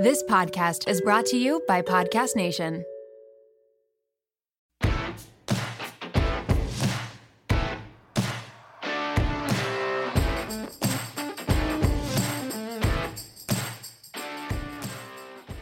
This 0.00 0.22
podcast 0.22 0.88
is 0.88 1.02
brought 1.02 1.26
to 1.26 1.36
you 1.36 1.62
by 1.68 1.82
Podcast 1.82 2.34
Nation. 2.34 2.86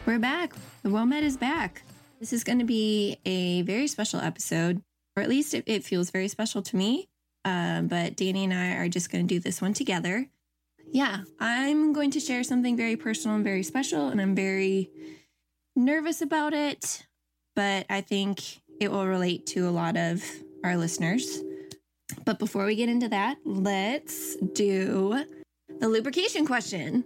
We're 0.05 0.19
back. 0.19 0.53
The 0.83 0.89
WOMED 0.89 1.23
is 1.23 1.35
back. 1.35 1.81
This 2.21 2.31
is 2.31 2.45
going 2.45 2.59
to 2.59 2.65
be 2.65 3.17
a 3.25 3.63
very 3.63 3.87
special 3.87 4.21
episode, 4.21 4.81
or 5.17 5.23
at 5.23 5.27
least 5.27 5.53
it, 5.53 5.65
it 5.67 5.83
feels 5.83 6.11
very 6.11 6.29
special 6.29 6.61
to 6.61 6.77
me. 6.77 7.09
Um, 7.43 7.89
but 7.89 8.15
Dani 8.15 8.45
and 8.45 8.53
I 8.53 8.75
are 8.75 8.87
just 8.87 9.11
going 9.11 9.27
to 9.27 9.35
do 9.35 9.41
this 9.41 9.61
one 9.61 9.73
together. 9.73 10.29
Yeah, 10.91 11.21
I'm 11.39 11.93
going 11.93 12.11
to 12.11 12.19
share 12.19 12.43
something 12.43 12.75
very 12.75 12.95
personal 12.95 13.35
and 13.35 13.43
very 13.43 13.63
special, 13.63 14.07
and 14.09 14.19
I'm 14.19 14.35
very 14.35 14.89
nervous 15.75 16.21
about 16.21 16.53
it, 16.53 17.05
but 17.55 17.85
I 17.89 18.01
think 18.01 18.61
it 18.79 18.91
will 18.91 19.05
relate 19.05 19.45
to 19.47 19.67
a 19.67 19.71
lot 19.71 19.97
of 19.97 20.23
our 20.63 20.77
listeners. 20.77 21.39
But 22.25 22.39
before 22.39 22.65
we 22.65 22.75
get 22.75 22.89
into 22.89 23.07
that, 23.09 23.37
let's 23.45 24.35
do 24.53 25.25
the 25.79 25.87
lubrication 25.87 26.45
question. 26.45 27.05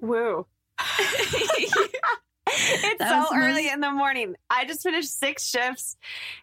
Woo. 0.00 0.46
it's 2.84 2.98
That 2.98 3.28
so 3.28 3.36
early 3.36 3.68
in 3.68 3.80
the 3.80 3.90
morning. 3.90 4.36
I 4.50 4.64
just 4.64 4.82
finished 4.82 5.18
six 5.18 5.44
shifts 5.48 5.96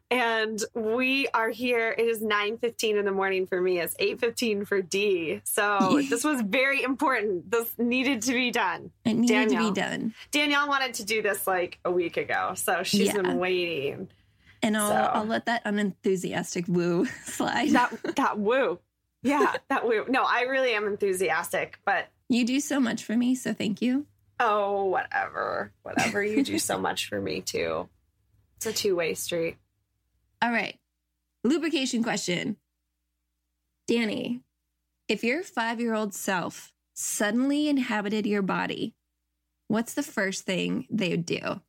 and 0.10 0.62
we 0.74 1.28
are 1.34 1.50
here. 1.50 1.96
It 1.98 2.04
is 2.08 2.22
9.15 2.22 3.00
in 3.00 3.06
the 3.06 3.12
morning 3.12 3.46
for 3.48 3.62
me. 3.62 3.80
It's 3.80 3.96
8.15 3.96 4.68
for 4.68 4.82
D. 4.82 5.42
So 5.44 6.02
this 6.10 6.24
was 6.24 6.42
very 6.42 6.84
important. 6.84 7.50
This 7.50 7.72
needed 7.78 8.22
to 8.24 8.34
be 8.34 8.52
done. 8.52 8.92
It 9.06 9.14
needed 9.14 9.50
to 9.50 9.56
Danielle. 9.56 9.72
be 9.72 9.80
done. 9.82 10.14
Danielle 10.32 10.68
wanted 10.68 10.96
to 10.96 11.06
do 11.06 11.22
this 11.22 11.48
like 11.48 11.80
a 11.86 11.92
week 11.92 12.18
ago. 12.18 12.54
So 12.56 12.84
she's 12.84 13.08
Yeah. 13.08 13.22
been 13.22 13.38
waiting. 13.38 14.10
And 14.64 14.78
I'll, 14.78 14.90
So- 14.90 14.96
I'll 14.96 15.26
let 15.26 15.46
that 15.46 15.62
unenthusiastic 15.66 16.66
woo 16.68 17.06
slide. 17.26 17.70
That, 17.72 18.16
that 18.16 18.38
woo. 18.38 18.80
Yeah, 19.24 19.54
that 19.70 19.86
woo. 19.88 20.06
No, 20.10 20.24
I 20.24 20.42
really 20.44 20.74
am 20.74 20.88
enthusiastic, 20.88 21.78
but 21.86 22.08
you 22.28 22.44
do 22.44 22.60
so 22.60 22.80
much 22.80 23.04
for 23.04 23.16
me, 23.16 23.36
so 23.36 23.54
thank 23.54 23.80
you. 23.82 24.08
Oh, 24.44 24.86
whatever. 24.86 25.72
Whatever. 25.84 26.24
You 26.24 26.44
do 26.44 26.58
so 26.58 26.78
much 26.80 27.08
for 27.08 27.22
me 27.22 27.42
too. 27.42 27.88
It's 28.58 28.66
a 28.66 28.74
two 28.74 28.96
way 28.96 29.14
street. 29.14 29.58
All 30.42 30.52
right. 30.52 30.78
Lubrication 31.44 32.04
question. 32.04 32.58
Dani, 33.90 34.42
if 35.08 35.24
your 35.24 35.44
five 35.44 35.80
year 35.80 35.94
old 35.94 36.14
self 36.14 36.74
suddenly 36.94 37.70
inhabited 37.70 38.26
your 38.26 38.42
body, 38.42 38.96
what's 39.68 39.94
the 39.94 40.04
first 40.04 40.44
thing 40.44 40.88
they 40.90 41.10
would 41.10 41.26
do? 41.26 41.62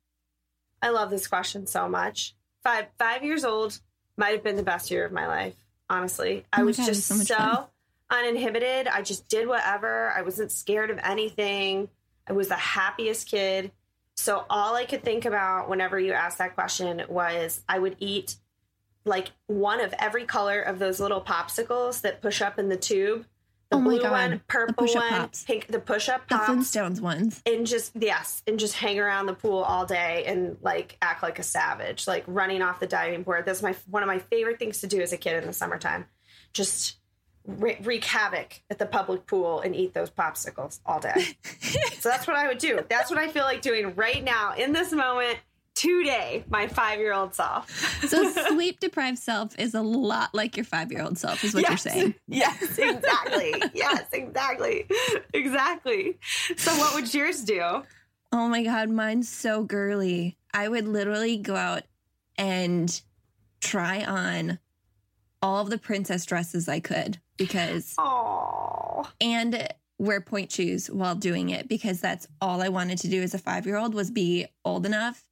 I 0.81 0.89
love 0.89 1.09
this 1.11 1.27
question 1.27 1.67
so 1.67 1.87
much. 1.87 2.35
Five 2.63 2.87
five 2.97 3.23
years 3.23 3.45
old 3.45 3.79
might 4.17 4.31
have 4.31 4.43
been 4.43 4.55
the 4.55 4.63
best 4.63 4.89
year 4.89 5.05
of 5.05 5.11
my 5.11 5.27
life. 5.27 5.55
Honestly, 5.89 6.45
I 6.51 6.57
Oh 6.57 6.61
my 6.61 6.65
was 6.65 6.77
God, 6.77 6.85
just 6.87 7.05
so 7.07 7.15
so, 7.17 7.69
uninhibited. 8.09 8.87
I 8.87 9.01
just 9.03 9.27
did 9.27 9.47
whatever. 9.47 10.11
I 10.11 10.23
wasn't 10.23 10.51
scared 10.51 10.89
of 10.89 10.99
anything. 11.03 11.89
I 12.27 12.33
was 12.33 12.47
the 12.47 12.55
happiest 12.55 13.27
kid. 13.29 13.71
So 14.15 14.45
all 14.49 14.75
I 14.75 14.85
could 14.85 15.03
think 15.03 15.25
about 15.25 15.69
whenever 15.69 15.99
you 15.99 16.13
asked 16.13 16.37
that 16.37 16.53
question 16.55 17.03
was 17.09 17.61
I 17.67 17.79
would 17.79 17.95
eat 17.99 18.35
like 19.05 19.31
one 19.47 19.81
of 19.81 19.93
every 19.99 20.25
color 20.25 20.61
of 20.61 20.79
those 20.79 20.99
little 20.99 21.21
popsicles 21.21 22.01
that 22.01 22.21
push 22.21 22.41
up 22.41 22.57
in 22.59 22.69
the 22.69 22.77
tube. 22.77 23.25
The 23.69 23.77
Oh 23.77 23.81
my 23.81 23.89
blue 23.95 24.01
God, 24.03 24.11
one, 24.11 24.41
purple 24.47 24.85
one, 24.87 25.09
pops. 25.09 25.43
pink, 25.45 25.67
the 25.67 25.79
push 25.79 26.07
up 26.07 26.29
The 26.29 26.35
pops 26.37 26.49
Flintstones 26.49 27.01
ones. 27.01 27.41
and 27.45 27.65
just 27.65 27.91
yes 27.99 28.43
and 28.45 28.59
just 28.59 28.75
hang 28.75 28.99
around 28.99 29.25
the 29.25 29.33
pool 29.33 29.63
all 29.63 29.85
day 29.87 30.23
and 30.27 30.57
like 30.61 30.95
act 31.01 31.23
like 31.23 31.39
a 31.39 31.43
savage 31.43 32.05
like 32.07 32.23
running 32.27 32.61
off 32.61 32.79
the 32.79 32.85
diving 32.85 33.23
board 33.23 33.45
that's 33.47 33.63
my 33.63 33.73
one 33.89 34.03
of 34.03 34.07
my 34.07 34.19
favorite 34.19 34.59
things 34.59 34.79
to 34.81 34.87
do 34.87 35.01
as 35.01 35.11
a 35.11 35.17
kid 35.17 35.41
in 35.41 35.47
the 35.47 35.53
summertime 35.53 36.05
just 36.53 36.97
wre- 37.45 37.81
wreak 37.81 38.03
havoc 38.05 38.61
at 38.69 38.79
the 38.79 38.85
public 38.85 39.25
pool 39.27 39.61
and 39.61 39.75
eat 39.75 39.93
those 39.93 40.09
popsicles 40.09 40.79
all 40.85 40.99
day. 40.99 41.27
So 41.99 42.09
that's 42.09 42.27
what 42.27 42.35
i 42.35 42.49
would 42.49 42.57
do. 42.57 42.81
That's 42.89 43.09
what 43.09 43.17
i 43.17 43.29
feel 43.29 43.45
like 43.45 43.61
doing 43.61 43.95
right 43.95 44.21
now 44.21 44.55
in 44.55 44.73
this 44.73 44.91
moment 44.91 45.39
today 45.73 46.43
my 46.49 46.67
five-year-old 46.67 47.33
self. 47.33 47.69
So, 48.07 48.29
sleep 48.49 48.79
deprived 48.79 49.19
self 49.19 49.57
is 49.57 49.73
a 49.73 49.81
lot 49.81 50.33
like 50.33 50.57
your 50.57 50.65
five 50.65 50.91
year 50.91 51.01
old 51.01 51.17
self, 51.17 51.43
is 51.43 51.53
what 51.53 51.67
you're 51.67 51.77
saying. 51.77 52.15
yes 52.27 52.77
exactly. 52.77 53.53
Yes 53.73 54.03
exactly. 54.11 54.85
Exactly. 55.33 56.17
So 56.57 56.71
what 56.77 56.93
would 56.95 57.13
yours 57.13 57.43
do? 57.43 57.83
Oh 58.31 58.47
my 58.49 58.63
God, 58.63 58.89
mine's 58.89 59.29
so 59.29 59.63
girly. 59.63 60.37
I 60.53 60.67
would 60.67 60.87
literally 60.87 61.37
go 61.37 61.55
out 61.55 61.83
and 62.37 63.01
try 63.61 64.03
on 64.03 64.59
all 65.43 65.61
of 65.61 65.69
the 65.69 65.77
princess 65.77 66.25
dresses 66.25 66.67
I 66.67 66.79
could 66.79 67.19
because, 67.37 67.93
oh 67.99 69.07
and 69.21 69.67
wear 69.99 70.21
pointe 70.21 70.51
shoes 70.51 70.89
while 70.89 71.13
doing 71.15 71.49
it 71.49 71.67
because 71.67 72.01
that's 72.01 72.27
all 72.41 72.61
I 72.61 72.69
wanted 72.69 72.97
to 72.99 73.07
do 73.07 73.21
as 73.21 73.33
a 73.35 73.37
five 73.37 73.65
year 73.67 73.77
old 73.77 73.93
was 73.93 74.09
be 74.09 74.47
old 74.65 74.85
enough 74.85 75.23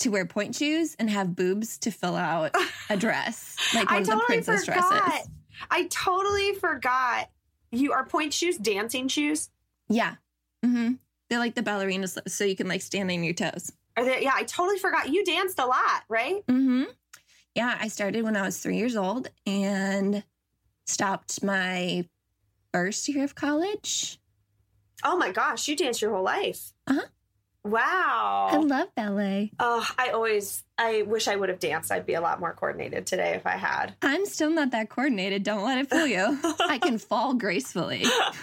to 0.00 0.10
wear 0.10 0.26
pointe 0.26 0.54
shoes 0.54 0.94
and 0.98 1.08
have 1.10 1.34
boobs 1.34 1.78
to 1.78 1.90
fill 1.90 2.16
out 2.16 2.54
a 2.90 2.96
dress 2.96 3.56
like 3.74 3.90
one 3.90 3.98
I 3.98 4.00
of 4.02 4.06
the 4.06 4.22
princess 4.26 4.64
forgot. 4.64 4.90
dresses. 4.90 5.28
I 5.70 5.84
totally 5.86 6.54
forgot. 6.54 7.30
You 7.70 7.92
are 7.92 8.04
pointe 8.04 8.34
shoes, 8.34 8.56
dancing 8.58 9.08
shoes. 9.08 9.48
Yeah. 9.88 10.16
hmm 10.64 10.92
They're 11.30 11.38
like 11.38 11.54
the 11.54 11.62
ballerina 11.62 12.06
slips, 12.08 12.34
so 12.34 12.44
you 12.44 12.56
can 12.56 12.68
like 12.68 12.82
stand 12.82 13.10
on 13.10 13.22
your 13.24 13.34
toes. 13.34 13.72
Are 13.96 14.04
they? 14.04 14.22
Yeah, 14.22 14.32
I 14.34 14.44
totally 14.44 14.78
forgot. 14.78 15.08
You 15.10 15.24
danced 15.24 15.58
a 15.58 15.66
lot, 15.66 16.02
right? 16.08 16.42
hmm 16.48 16.84
Yeah, 17.54 17.76
I 17.78 17.88
started 17.88 18.24
when 18.24 18.36
I 18.36 18.42
was 18.42 18.58
three 18.58 18.76
years 18.76 18.96
old 18.96 19.28
and 19.46 20.24
stopped 20.86 21.42
my 21.42 22.06
first 22.72 23.08
year 23.08 23.24
of 23.24 23.34
college. 23.34 24.18
Oh 25.04 25.16
my 25.16 25.32
gosh, 25.32 25.68
you 25.68 25.76
danced 25.76 26.00
your 26.00 26.12
whole 26.12 26.22
life. 26.22 26.72
Uh-huh. 26.86 27.06
Wow. 27.64 28.48
I 28.50 28.56
love 28.56 28.88
ballet. 28.96 29.52
Oh, 29.60 29.86
I 29.96 30.10
always. 30.10 30.64
I 30.78 31.02
wish 31.02 31.28
I 31.28 31.36
would 31.36 31.48
have 31.48 31.60
danced. 31.60 31.92
I'd 31.92 32.06
be 32.06 32.14
a 32.14 32.20
lot 32.20 32.40
more 32.40 32.52
coordinated 32.54 33.06
today 33.06 33.34
if 33.34 33.46
I 33.46 33.52
had. 33.56 33.94
I'm 34.02 34.26
still 34.26 34.50
not 34.50 34.72
that 34.72 34.88
coordinated. 34.88 35.44
Don't 35.44 35.64
let 35.64 35.78
it 35.78 35.88
fool 35.88 36.06
you. 36.06 36.38
I 36.60 36.78
can 36.78 36.98
fall 36.98 37.34
gracefully. 37.34 38.04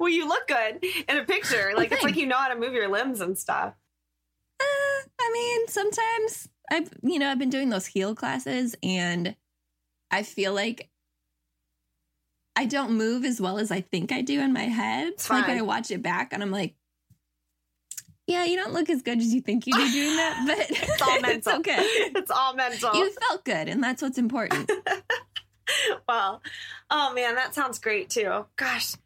well, 0.00 0.08
you 0.08 0.26
look 0.26 0.48
good 0.48 0.84
in 1.08 1.18
a 1.18 1.24
picture. 1.24 1.72
Like 1.76 1.92
it's 1.92 2.02
like 2.02 2.16
you 2.16 2.26
know 2.26 2.36
how 2.36 2.48
to 2.48 2.58
move 2.58 2.72
your 2.72 2.88
limbs 2.88 3.20
and 3.20 3.38
stuff. 3.38 3.74
Uh, 4.60 4.64
I 5.20 5.30
mean, 5.32 5.68
sometimes 5.68 6.48
I've, 6.70 6.90
you 7.02 7.18
know, 7.18 7.30
I've 7.30 7.38
been 7.38 7.50
doing 7.50 7.70
those 7.70 7.86
heel 7.86 8.14
classes 8.14 8.76
and 8.82 9.34
I 10.10 10.22
feel 10.22 10.52
like 10.52 10.88
I 12.56 12.66
don't 12.66 12.92
move 12.92 13.24
as 13.24 13.40
well 13.40 13.58
as 13.58 13.70
I 13.70 13.80
think 13.80 14.12
I 14.12 14.20
do 14.20 14.40
in 14.40 14.52
my 14.52 14.64
head. 14.64 15.08
It's 15.08 15.30
Like. 15.30 15.48
I 15.48 15.62
watch 15.62 15.90
it 15.90 16.02
back 16.02 16.32
and 16.32 16.42
I'm 16.42 16.50
like, 16.50 16.74
yeah, 18.28 18.44
you 18.44 18.56
don't 18.56 18.74
look 18.74 18.90
as 18.90 19.00
good 19.00 19.18
as 19.18 19.32
you 19.32 19.40
think 19.40 19.66
you 19.66 19.72
do 19.72 19.90
doing 19.90 20.16
that, 20.16 20.44
but 20.46 20.66
It's 20.70 21.02
all 21.02 21.24
it's 21.24 21.48
okay. 21.48 21.78
It's 21.80 22.30
all 22.30 22.54
mental. 22.54 22.94
You 22.94 23.10
felt 23.10 23.44
good, 23.44 23.68
and 23.68 23.82
that's 23.82 24.02
what's 24.02 24.18
important. 24.18 24.70
well, 26.08 26.42
oh 26.90 27.14
man, 27.14 27.36
that 27.36 27.54
sounds 27.54 27.78
great 27.78 28.10
too. 28.10 28.44
Gosh. 28.56 28.96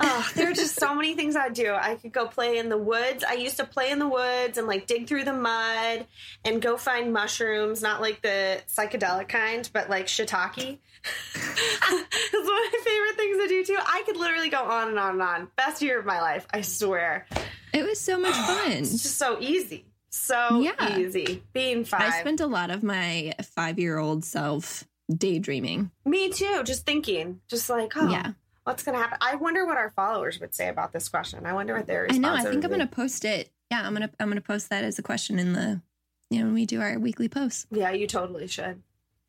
Oh, 0.00 0.30
there 0.36 0.48
are 0.50 0.54
just 0.54 0.78
so 0.78 0.94
many 0.94 1.14
things 1.14 1.34
I'd 1.34 1.54
do. 1.54 1.72
I 1.74 1.96
could 1.96 2.12
go 2.12 2.26
play 2.26 2.58
in 2.58 2.68
the 2.68 2.78
woods. 2.78 3.24
I 3.24 3.32
used 3.34 3.56
to 3.56 3.64
play 3.64 3.90
in 3.90 3.98
the 3.98 4.08
woods 4.08 4.56
and 4.56 4.66
like 4.66 4.86
dig 4.86 5.08
through 5.08 5.24
the 5.24 5.32
mud 5.32 6.06
and 6.44 6.62
go 6.62 6.76
find 6.76 7.12
mushrooms, 7.12 7.82
not 7.82 8.00
like 8.00 8.22
the 8.22 8.60
psychedelic 8.68 9.28
kind, 9.28 9.68
but 9.72 9.90
like 9.90 10.06
shiitake. 10.06 10.78
That's 11.34 12.32
one 12.32 12.40
of 12.40 12.46
my 12.46 12.80
favorite 12.84 13.16
things 13.16 13.38
to 13.38 13.46
do 13.48 13.64
too. 13.64 13.78
I 13.80 14.02
could 14.06 14.16
literally 14.16 14.48
go 14.50 14.62
on 14.62 14.88
and 14.88 14.98
on 14.98 15.10
and 15.12 15.22
on. 15.22 15.48
Best 15.56 15.82
year 15.82 15.98
of 15.98 16.06
my 16.06 16.20
life, 16.20 16.46
I 16.52 16.60
swear. 16.60 17.26
It 17.72 17.84
was 17.84 18.00
so 18.00 18.18
much 18.18 18.34
fun. 18.46 18.72
It's 18.72 19.02
just 19.02 19.16
so 19.18 19.38
easy. 19.40 19.84
So 20.10 20.60
Yeah. 20.60 20.98
easy. 20.98 21.42
Being 21.52 21.84
five. 21.84 22.02
I 22.02 22.20
spent 22.20 22.40
a 22.40 22.46
lot 22.46 22.70
of 22.70 22.82
my 22.82 23.32
five 23.54 23.78
year 23.78 23.98
old 23.98 24.24
self 24.24 24.84
daydreaming. 25.14 25.90
Me 26.04 26.30
too, 26.30 26.62
just 26.64 26.86
thinking. 26.86 27.40
Just 27.48 27.68
like, 27.68 27.92
oh, 27.96 28.08
Yeah. 28.10 28.32
What's 28.68 28.82
going 28.82 28.94
to 28.96 29.00
happen? 29.02 29.18
I 29.20 29.34
wonder 29.36 29.66
what 29.66 29.76
our 29.78 29.90
followers 29.96 30.38
would 30.40 30.54
say 30.54 30.68
about 30.68 30.92
this 30.92 31.08
question. 31.08 31.46
I 31.46 31.52
wonder 31.54 31.74
what 31.74 31.86
their 31.86 32.06
I 32.10 32.18
know. 32.18 32.32
I 32.34 32.42
think 32.42 32.62
I'm 32.64 32.70
going 32.70 32.80
to 32.80 32.86
post 32.86 33.24
it. 33.24 33.50
Yeah, 33.70 33.82
I'm 33.86 33.92
gonna 33.92 34.10
I'm 34.18 34.28
gonna 34.28 34.40
post 34.40 34.70
that 34.70 34.82
as 34.84 34.98
a 34.98 35.02
question 35.02 35.38
in 35.38 35.52
the 35.52 35.82
you 36.30 36.38
know 36.40 36.46
when 36.46 36.54
we 36.54 36.64
do 36.64 36.80
our 36.80 36.98
weekly 36.98 37.28
posts. 37.28 37.66
Yeah, 37.70 37.90
you 37.90 38.06
totally 38.06 38.46
should. 38.46 38.82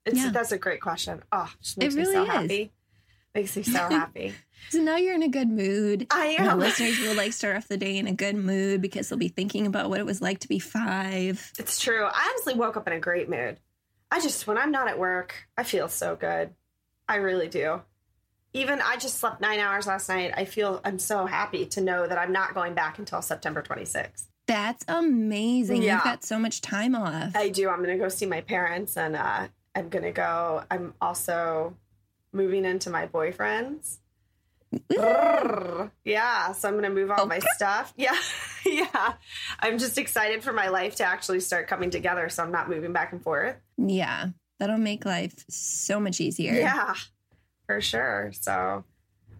It's 0.06 0.18
Yeah. 0.18 0.31
that's 0.31 0.53
a 0.53 0.57
great 0.57 0.80
question. 0.80 1.21
Oh, 1.31 1.51
just 1.62 1.77
makes 1.77 1.94
It 1.94 1.97
me 1.97 2.06
so 2.06 2.12
really 2.12 2.24
is. 2.27 2.33
happy. 2.33 2.71
Makes 3.36 3.57
me 3.57 3.63
so 3.63 3.80
happy. 3.89 4.33
So 4.69 4.80
now 4.80 4.97
you're 4.97 5.15
in 5.15 5.24
a 5.24 5.30
good 5.30 5.50
mood. 5.50 6.07
I 6.12 6.35
And 6.38 6.47
am. 6.50 6.59
listeners 6.59 7.00
will 7.00 7.15
like 7.15 7.31
start 7.33 7.56
off 7.56 7.68
the 7.69 7.77
day 7.77 7.97
in 7.97 8.07
a 8.07 8.13
good 8.13 8.35
mood 8.35 8.81
because 8.81 9.07
they'll 9.07 9.18
be 9.18 9.30
thinking 9.30 9.65
about 9.68 9.89
what 9.89 10.00
it 10.01 10.06
was 10.06 10.21
like 10.21 10.39
to 10.39 10.50
be 10.50 10.59
five. 10.59 11.51
It's 11.57 11.80
true. 11.80 12.03
I 12.06 12.30
honestly 12.33 12.56
woke 12.56 12.75
up 12.77 12.85
in 12.88 12.94
a 12.94 13.00
great 13.00 13.30
mood. 13.30 13.57
I 14.12 14.19
just 14.19 14.47
when 14.47 14.57
I'm 14.57 14.71
not 14.71 14.88
at 14.89 15.00
work, 15.00 15.33
I 15.57 15.63
feel 15.63 15.88
so 15.88 16.15
good. 16.18 16.53
I 17.07 17.15
really 17.18 17.47
do. 17.47 17.81
Even 18.53 18.81
I 18.81 18.97
just 18.97 19.19
slept 19.19 19.41
nine 19.41 19.59
hours 19.59 19.85
last 19.87 20.09
night. 20.09 20.33
I 20.35 20.45
feel 20.45 20.81
I'm 20.83 20.99
so 20.99 21.25
happy 21.25 21.65
to 21.67 21.81
know 21.81 22.07
that 22.07 22.17
I'm 22.17 22.31
not 22.31 22.53
going 22.53 22.73
back 22.73 22.99
until 22.99 23.21
September 23.21 23.61
26th. 23.61 24.25
That's 24.47 24.83
amazing. 24.87 25.83
Yeah. 25.83 25.95
You've 25.95 26.03
got 26.03 26.23
so 26.23 26.39
much 26.39 26.61
time 26.61 26.95
off. 26.95 27.35
I 27.35 27.49
do. 27.49 27.69
I'm 27.69 27.83
going 27.83 27.97
to 27.97 28.03
go 28.03 28.09
see 28.09 28.25
my 28.25 28.41
parents 28.41 28.97
and 28.97 29.15
uh, 29.15 29.47
I'm 29.75 29.89
going 29.89 30.03
to 30.03 30.11
go. 30.11 30.63
I'm 30.71 30.95
also 30.99 31.75
moving 32.33 32.65
into 32.65 32.89
my 32.89 33.05
boyfriend's. 33.05 33.99
Yeah, 36.03 36.51
so 36.53 36.67
I'm 36.67 36.75
going 36.75 36.83
to 36.83 36.89
move 36.89 37.11
all 37.11 37.25
my 37.25 37.39
stuff. 37.55 37.93
Yeah. 37.97 38.15
yeah. 38.65 39.13
I'm 39.59 39.77
just 39.77 39.97
excited 39.97 40.43
for 40.43 40.51
my 40.53 40.69
life 40.69 40.95
to 40.95 41.03
actually 41.05 41.39
start 41.39 41.67
coming 41.67 41.89
together 41.91 42.29
so 42.29 42.43
I'm 42.43 42.51
not 42.51 42.69
moving 42.69 42.93
back 42.93 43.11
and 43.13 43.21
forth. 43.21 43.55
yeah. 43.77 44.29
That'll 44.59 44.77
make 44.77 45.05
life 45.05 45.45
so 45.47 46.01
much 46.01 46.19
easier. 46.19 46.51
Yeah, 46.53 46.93
for 47.69 47.81
sure. 47.81 48.31
So, 48.33 48.83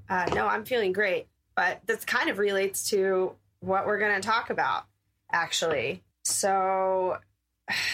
uh, 0.08 0.26
no, 0.36 0.46
I'm 0.46 0.64
feeling 0.64 0.92
great. 0.92 1.26
But 1.56 1.82
this 1.88 2.06
kind 2.06 2.30
of 2.30 2.38
relates 2.38 2.92
to 2.92 3.32
what 3.60 3.88
we're 3.88 3.98
going 3.98 4.22
to 4.22 4.26
talk 4.26 4.52
about, 4.52 4.86
actually. 5.32 6.04
So, 6.24 7.18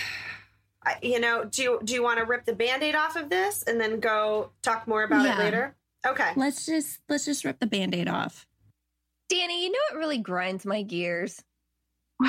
I, 0.86 0.98
you 1.02 1.22
know, 1.22 1.46
do 1.46 1.64
you, 1.64 1.80
do 1.86 1.94
you 1.94 2.04
want 2.04 2.20
to 2.20 2.26
rip 2.26 2.44
the 2.44 2.54
band-aid 2.54 2.96
off 2.96 3.16
of 3.16 3.30
this 3.30 3.64
and 3.64 3.80
then 3.80 4.02
go 4.02 4.50
talk 4.62 4.90
more 4.90 5.04
about 5.04 5.24
Yeah. 5.24 5.40
it 5.40 5.44
later? 5.46 5.76
Okay. 6.06 6.32
Let's 6.36 6.66
just 6.66 7.00
let's 7.08 7.24
just 7.26 7.46
rip 7.46 7.60
the 7.60 7.66
band-aid 7.66 8.10
off. 8.10 8.46
Dani, 9.32 9.62
you 9.62 9.72
know 9.72 9.80
what 9.90 9.98
really 10.00 10.18
grinds 10.18 10.66
my 10.66 10.82
gears? 10.84 11.42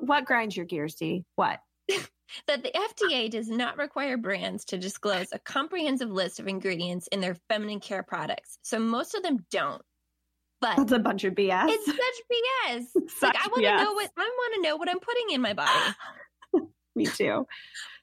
what 0.00 0.24
grinds 0.24 0.56
your 0.56 0.64
gears, 0.66 0.94
D? 0.94 1.24
What? 1.36 1.60
That 2.46 2.62
the 2.62 2.72
FDA 2.72 3.30
does 3.30 3.48
not 3.48 3.76
require 3.76 4.16
brands 4.16 4.64
to 4.66 4.78
disclose 4.78 5.28
a 5.32 5.38
comprehensive 5.38 6.10
list 6.10 6.40
of 6.40 6.48
ingredients 6.48 7.08
in 7.08 7.20
their 7.20 7.36
feminine 7.48 7.80
care 7.80 8.02
products. 8.02 8.58
So 8.62 8.78
most 8.78 9.14
of 9.14 9.22
them 9.22 9.44
don't. 9.50 9.82
But 10.60 10.76
That's 10.76 10.92
a 10.92 10.98
bunch 10.98 11.24
of 11.24 11.34
BS. 11.34 11.66
it's 11.68 11.86
such 11.86 11.96
BS. 11.96 12.86
like 12.94 13.10
Such 13.10 13.36
I 13.36 13.48
want 13.48 13.62
to 13.62 13.84
know 13.84 13.92
what 13.94 14.10
I 14.16 14.30
want 14.36 14.54
to 14.54 14.68
know 14.68 14.76
what 14.76 14.90
I'm 14.90 15.00
putting 15.00 15.30
in 15.30 15.40
my 15.40 15.54
body. 15.54 15.94
Me 16.94 17.06
too. 17.06 17.46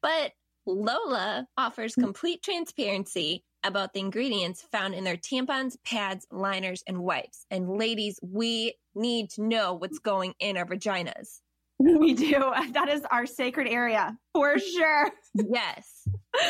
But 0.01 0.31
Lola 0.65 1.47
offers 1.57 1.95
mm. 1.95 2.03
complete 2.03 2.41
transparency 2.41 3.43
about 3.63 3.93
the 3.93 3.99
ingredients 3.99 4.65
found 4.71 4.93
in 4.93 5.03
their 5.03 5.17
tampons, 5.17 5.75
pads, 5.85 6.25
liners, 6.31 6.83
and 6.87 6.99
wipes. 6.99 7.45
And 7.51 7.69
ladies, 7.69 8.19
we 8.21 8.75
need 8.95 9.29
to 9.31 9.43
know 9.43 9.73
what's 9.73 9.99
mm. 9.99 10.03
going 10.03 10.33
in 10.39 10.57
our 10.57 10.65
vaginas. 10.65 11.39
We 11.99 12.13
do. 12.13 12.53
That 12.73 12.89
is 12.89 13.03
our 13.11 13.25
sacred 13.25 13.67
area 13.67 14.17
for 14.33 14.59
sure. 14.59 15.11
Yes. 15.33 16.07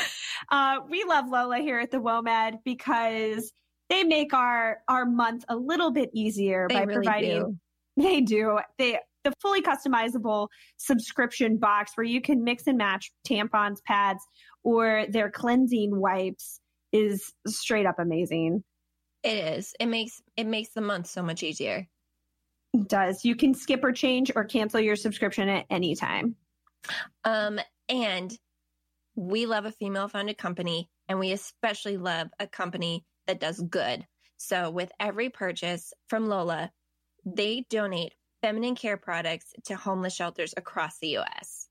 Uh, 0.51 0.77
we 0.89 1.03
love 1.03 1.25
Lola 1.29 1.57
here 1.57 1.79
at 1.79 1.91
the 1.91 1.97
WOMED 1.97 2.59
because 2.63 3.51
they 3.89 4.03
make 4.03 4.33
our 4.33 4.77
our 4.87 5.05
month 5.05 5.43
a 5.49 5.55
little 5.55 5.91
bit 5.91 6.09
easier 6.13 6.67
They 6.69 6.75
by 6.75 6.81
really 6.83 6.95
providing 7.03 7.41
do. 7.41 7.57
They 7.97 8.21
do. 8.21 8.59
They 8.77 8.99
the 9.23 9.33
fully 9.41 9.61
customizable 9.61 10.47
subscription 10.77 11.57
box 11.57 11.93
where 11.95 12.05
you 12.05 12.21
can 12.21 12.43
mix 12.43 12.67
and 12.67 12.77
match 12.77 13.11
tampons, 13.27 13.77
pads, 13.85 14.23
or 14.63 15.05
their 15.09 15.29
cleansing 15.29 15.99
wipes 15.99 16.59
is 16.93 17.33
straight 17.47 17.85
up 17.85 17.99
amazing. 17.99 18.63
It 19.23 19.57
is. 19.57 19.73
It 19.79 19.87
makes 19.87 20.21
it 20.37 20.47
makes 20.47 20.69
the 20.73 20.81
month 20.81 21.07
so 21.07 21.23
much 21.23 21.43
easier. 21.43 21.87
Does. 22.85 23.25
You 23.25 23.35
can 23.35 23.53
skip 23.53 23.83
or 23.83 23.91
change 23.91 24.31
or 24.35 24.43
cancel 24.43 24.79
your 24.79 24.95
subscription 24.95 25.49
at 25.49 25.65
any 25.69 25.95
time. 25.95 26.35
Um, 27.23 27.59
and 27.89 28.37
we 29.15 29.45
love 29.45 29.65
a 29.65 29.71
female 29.71 30.07
founded 30.07 30.37
company, 30.37 30.89
and 31.07 31.19
we 31.19 31.31
especially 31.31 31.97
love 31.97 32.27
a 32.39 32.47
company 32.47 33.03
that 33.25 33.39
does 33.39 33.59
good. 33.59 34.05
So, 34.37 34.69
with 34.69 34.91
every 34.99 35.29
purchase 35.29 35.93
from 36.07 36.27
Lola, 36.27 36.71
they 37.25 37.65
donate 37.69 38.13
feminine 38.41 38.75
care 38.75 38.97
products 38.97 39.51
to 39.65 39.75
homeless 39.75 40.13
shelters 40.13 40.53
across 40.55 40.99
the 40.99 41.17
US. 41.17 41.67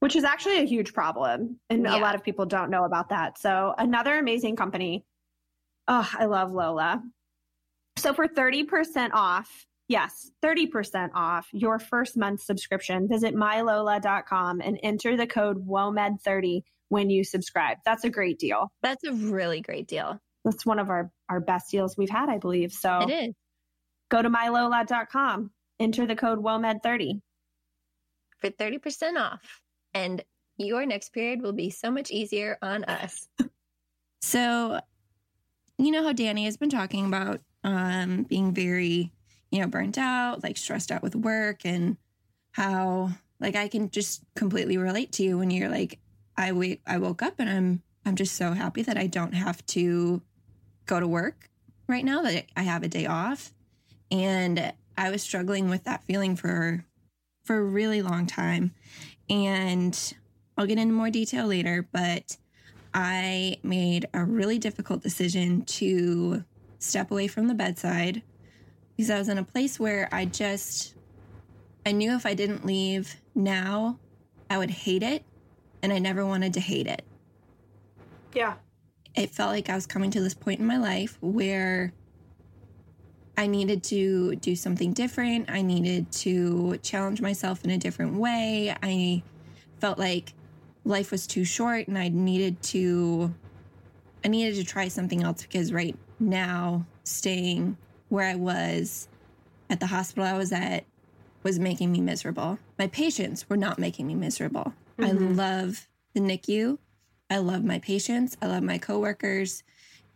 which 0.00 0.16
is 0.16 0.24
actually 0.24 0.58
a 0.58 0.64
huge 0.64 0.94
problem. 0.94 1.60
And 1.68 1.82
Yeah. 1.84 1.94
a 1.94 2.00
lot 2.00 2.14
of 2.14 2.24
people 2.24 2.46
don't 2.46 2.70
know 2.70 2.84
about 2.84 3.10
that. 3.10 3.36
So, 3.36 3.74
another 3.76 4.18
amazing 4.18 4.56
company. 4.56 5.04
Oh, 5.88 6.10
I 6.18 6.24
love 6.24 6.52
Lola. 6.52 7.02
So, 7.98 8.14
for 8.14 8.26
30% 8.26 9.10
off, 9.12 9.66
yes, 9.90 10.30
30% 10.42 11.10
off 11.14 11.48
your 11.52 11.78
first 11.78 12.16
month 12.16 12.40
subscription, 12.40 13.08
visit 13.08 13.34
mylola.com 13.34 14.60
and 14.60 14.78
enter 14.82 15.16
the 15.16 15.26
code 15.26 15.66
WOMED30 15.66 16.62
when 16.88 17.10
you 17.10 17.24
subscribe. 17.24 17.78
That's 17.84 18.04
a 18.04 18.10
great 18.10 18.38
deal. 18.38 18.72
That's 18.82 19.02
a 19.04 19.12
really 19.12 19.60
great 19.60 19.88
deal. 19.88 20.18
That's 20.44 20.64
one 20.64 20.78
of 20.78 20.88
our, 20.88 21.10
our 21.28 21.40
best 21.40 21.70
deals 21.70 21.96
we've 21.98 22.08
had, 22.08 22.28
I 22.30 22.38
believe. 22.38 22.72
So, 22.72 23.00
It 23.00 23.10
is 23.10 23.34
go 24.08 24.22
to 24.22 24.30
mylola.com, 24.30 25.50
enter 25.78 26.06
the 26.06 26.16
code 26.16 26.42
WOMED30. 26.42 27.20
for 28.38 28.50
30% 28.50 29.16
off. 29.18 29.60
And 29.92 30.24
your 30.56 30.86
next 30.86 31.12
period 31.12 31.42
will 31.42 31.52
be 31.52 31.70
so 31.70 31.90
much 31.90 32.10
easier 32.10 32.56
on 32.62 32.84
us. 32.84 33.28
So, 34.22 34.78
you 35.78 35.90
know 35.90 36.02
how 36.02 36.12
Dani 36.12 36.44
has 36.44 36.58
been 36.58 36.68
talking 36.68 37.06
about 37.06 37.40
um, 37.64 38.24
being 38.24 38.52
very, 38.52 39.12
you 39.50 39.60
know, 39.60 39.66
burnt 39.66 39.98
out, 39.98 40.42
like 40.42 40.56
stressed 40.56 40.92
out 40.92 41.02
with 41.02 41.16
work, 41.16 41.64
and 41.64 41.96
how 42.52 43.10
like 43.40 43.56
I 43.56 43.68
can 43.68 43.90
just 43.90 44.22
completely 44.34 44.76
relate 44.76 45.12
to 45.12 45.22
you 45.22 45.38
when 45.38 45.50
you're 45.50 45.68
like, 45.68 45.98
I 46.36 46.52
wake, 46.52 46.82
I 46.86 46.98
woke 46.98 47.22
up 47.22 47.34
and 47.38 47.48
I'm, 47.48 47.82
I'm 48.04 48.16
just 48.16 48.36
so 48.36 48.52
happy 48.52 48.82
that 48.82 48.96
I 48.96 49.06
don't 49.06 49.34
have 49.34 49.64
to 49.66 50.22
go 50.86 51.00
to 51.00 51.08
work 51.08 51.48
right 51.86 52.04
now. 52.04 52.22
That 52.22 52.46
I 52.56 52.62
have 52.62 52.82
a 52.82 52.88
day 52.88 53.06
off, 53.06 53.52
and 54.10 54.72
I 54.96 55.10
was 55.10 55.22
struggling 55.22 55.70
with 55.70 55.84
that 55.84 56.04
feeling 56.04 56.36
for, 56.36 56.84
for 57.44 57.58
a 57.58 57.64
really 57.64 58.02
long 58.02 58.26
time, 58.26 58.74
and 59.28 60.14
I'll 60.56 60.66
get 60.66 60.78
into 60.78 60.94
more 60.94 61.10
detail 61.10 61.46
later, 61.46 61.86
but. 61.92 62.36
I 62.92 63.58
made 63.62 64.08
a 64.12 64.24
really 64.24 64.58
difficult 64.58 65.00
decision 65.00 65.62
to 65.64 66.44
step 66.80 67.12
away 67.12 67.28
from 67.28 67.46
the 67.46 67.54
bedside 67.54 68.22
because 69.00 69.10
I 69.10 69.18
was 69.18 69.30
in 69.30 69.38
a 69.38 69.44
place 69.44 69.80
where 69.80 70.10
I 70.12 70.26
just 70.26 70.94
I 71.86 71.92
knew 71.92 72.14
if 72.16 72.26
I 72.26 72.34
didn't 72.34 72.66
leave 72.66 73.16
now, 73.34 73.98
I 74.50 74.58
would 74.58 74.68
hate 74.68 75.02
it 75.02 75.24
and 75.82 75.90
I 75.90 75.98
never 75.98 76.26
wanted 76.26 76.52
to 76.52 76.60
hate 76.60 76.86
it. 76.86 77.02
Yeah. 78.34 78.56
It 79.16 79.30
felt 79.30 79.52
like 79.52 79.70
I 79.70 79.74
was 79.74 79.86
coming 79.86 80.10
to 80.10 80.20
this 80.20 80.34
point 80.34 80.60
in 80.60 80.66
my 80.66 80.76
life 80.76 81.16
where 81.22 81.94
I 83.38 83.46
needed 83.46 83.82
to 83.84 84.36
do 84.36 84.54
something 84.54 84.92
different. 84.92 85.50
I 85.50 85.62
needed 85.62 86.12
to 86.12 86.76
challenge 86.82 87.22
myself 87.22 87.64
in 87.64 87.70
a 87.70 87.78
different 87.78 88.16
way. 88.16 88.76
I 88.82 89.22
felt 89.78 89.98
like 89.98 90.34
life 90.84 91.10
was 91.10 91.26
too 91.26 91.46
short 91.46 91.88
and 91.88 91.96
I 91.96 92.10
needed 92.10 92.62
to 92.64 93.34
I 94.22 94.28
needed 94.28 94.56
to 94.56 94.64
try 94.64 94.88
something 94.88 95.22
else 95.22 95.40
because 95.40 95.72
right 95.72 95.96
now 96.18 96.84
staying 97.04 97.78
where 98.10 98.26
I 98.26 98.34
was 98.34 99.08
at 99.70 99.80
the 99.80 99.86
hospital 99.86 100.24
I 100.24 100.36
was 100.36 100.52
at 100.52 100.84
was 101.42 101.58
making 101.58 101.90
me 101.90 102.00
miserable. 102.02 102.58
My 102.78 102.86
patients 102.88 103.48
were 103.48 103.56
not 103.56 103.78
making 103.78 104.06
me 104.06 104.14
miserable. 104.14 104.74
I 104.98 105.04
Mhm. 105.12 105.36
love 105.36 105.88
the 106.12 106.20
NICU. 106.20 106.78
I 107.30 107.38
love 107.38 107.64
my 107.64 107.78
patients. 107.78 108.36
I 108.42 108.46
love 108.46 108.62
my 108.62 108.76
coworkers. 108.76 109.62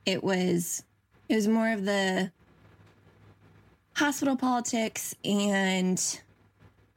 It 0.04 0.22
was 0.22 0.84
it 1.28 1.36
was 1.36 1.48
more 1.48 1.70
of 1.70 1.86
the 1.86 2.30
hospital 3.96 4.36
politics 4.36 5.14
and 5.24 5.98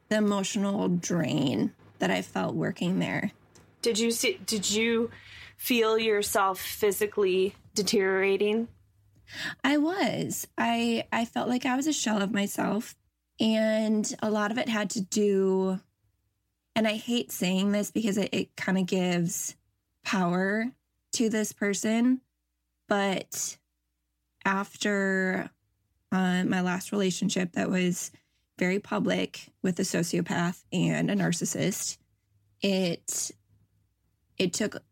the 0.09 0.17
emotional 0.17 0.89
drain 0.89 1.71
that 1.99 2.11
I 2.11 2.21
felt 2.21 2.55
working 2.55 2.99
there. 2.99 3.31
Did 3.81 3.99
you 3.99 4.11
see? 4.11 4.39
Did 4.45 4.69
you 4.69 5.11
feel 5.55 5.97
yourself 5.97 6.59
physically 6.59 7.55
deteriorating? 7.73 8.67
I 9.63 9.77
was. 9.77 10.47
I 10.57 11.05
I 11.11 11.25
felt 11.25 11.49
like 11.49 11.65
I 11.65 11.75
was 11.75 11.87
a 11.87 11.93
shell 11.93 12.21
of 12.21 12.33
myself 12.33 12.95
and 13.39 14.15
a 14.21 14.31
lot 14.31 14.51
of 14.51 14.57
it 14.57 14.69
had 14.69 14.89
to 14.91 15.01
do 15.01 15.79
and 16.75 16.87
I 16.87 16.93
hate 16.93 17.31
saying 17.31 17.71
this 17.71 17.89
because 17.89 18.17
it, 18.19 18.29
it 18.31 18.55
kind 18.55 18.77
of 18.77 18.85
gives 18.85 19.55
power 20.05 20.67
to 21.13 21.27
this 21.27 21.51
person, 21.51 22.21
but 22.87 23.57
after 24.45 25.49
uh, 26.11 26.43
my 26.43 26.61
last 26.61 26.91
relationship 26.91 27.53
that 27.53 27.71
was 27.71 28.11
very 28.59 28.77
public 28.77 29.47
with 29.63 29.79
a 29.79 29.81
sociopath 29.81 30.63
and 30.71 31.09
a 31.09 31.15
narcissist, 31.15 31.97
it 32.61 33.31
it 34.37 34.53
took 34.53 34.83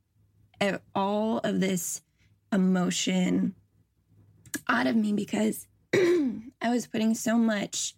all 0.96 1.38
of 1.40 1.60
this 1.60 2.02
emotion 2.52 3.54
out 4.68 4.88
of 4.88 4.96
me 4.96 5.14
because 5.14 5.68
I 5.94 6.70
was 6.70 6.88
putting 6.88 7.14
so 7.14 7.38
much 7.38 7.96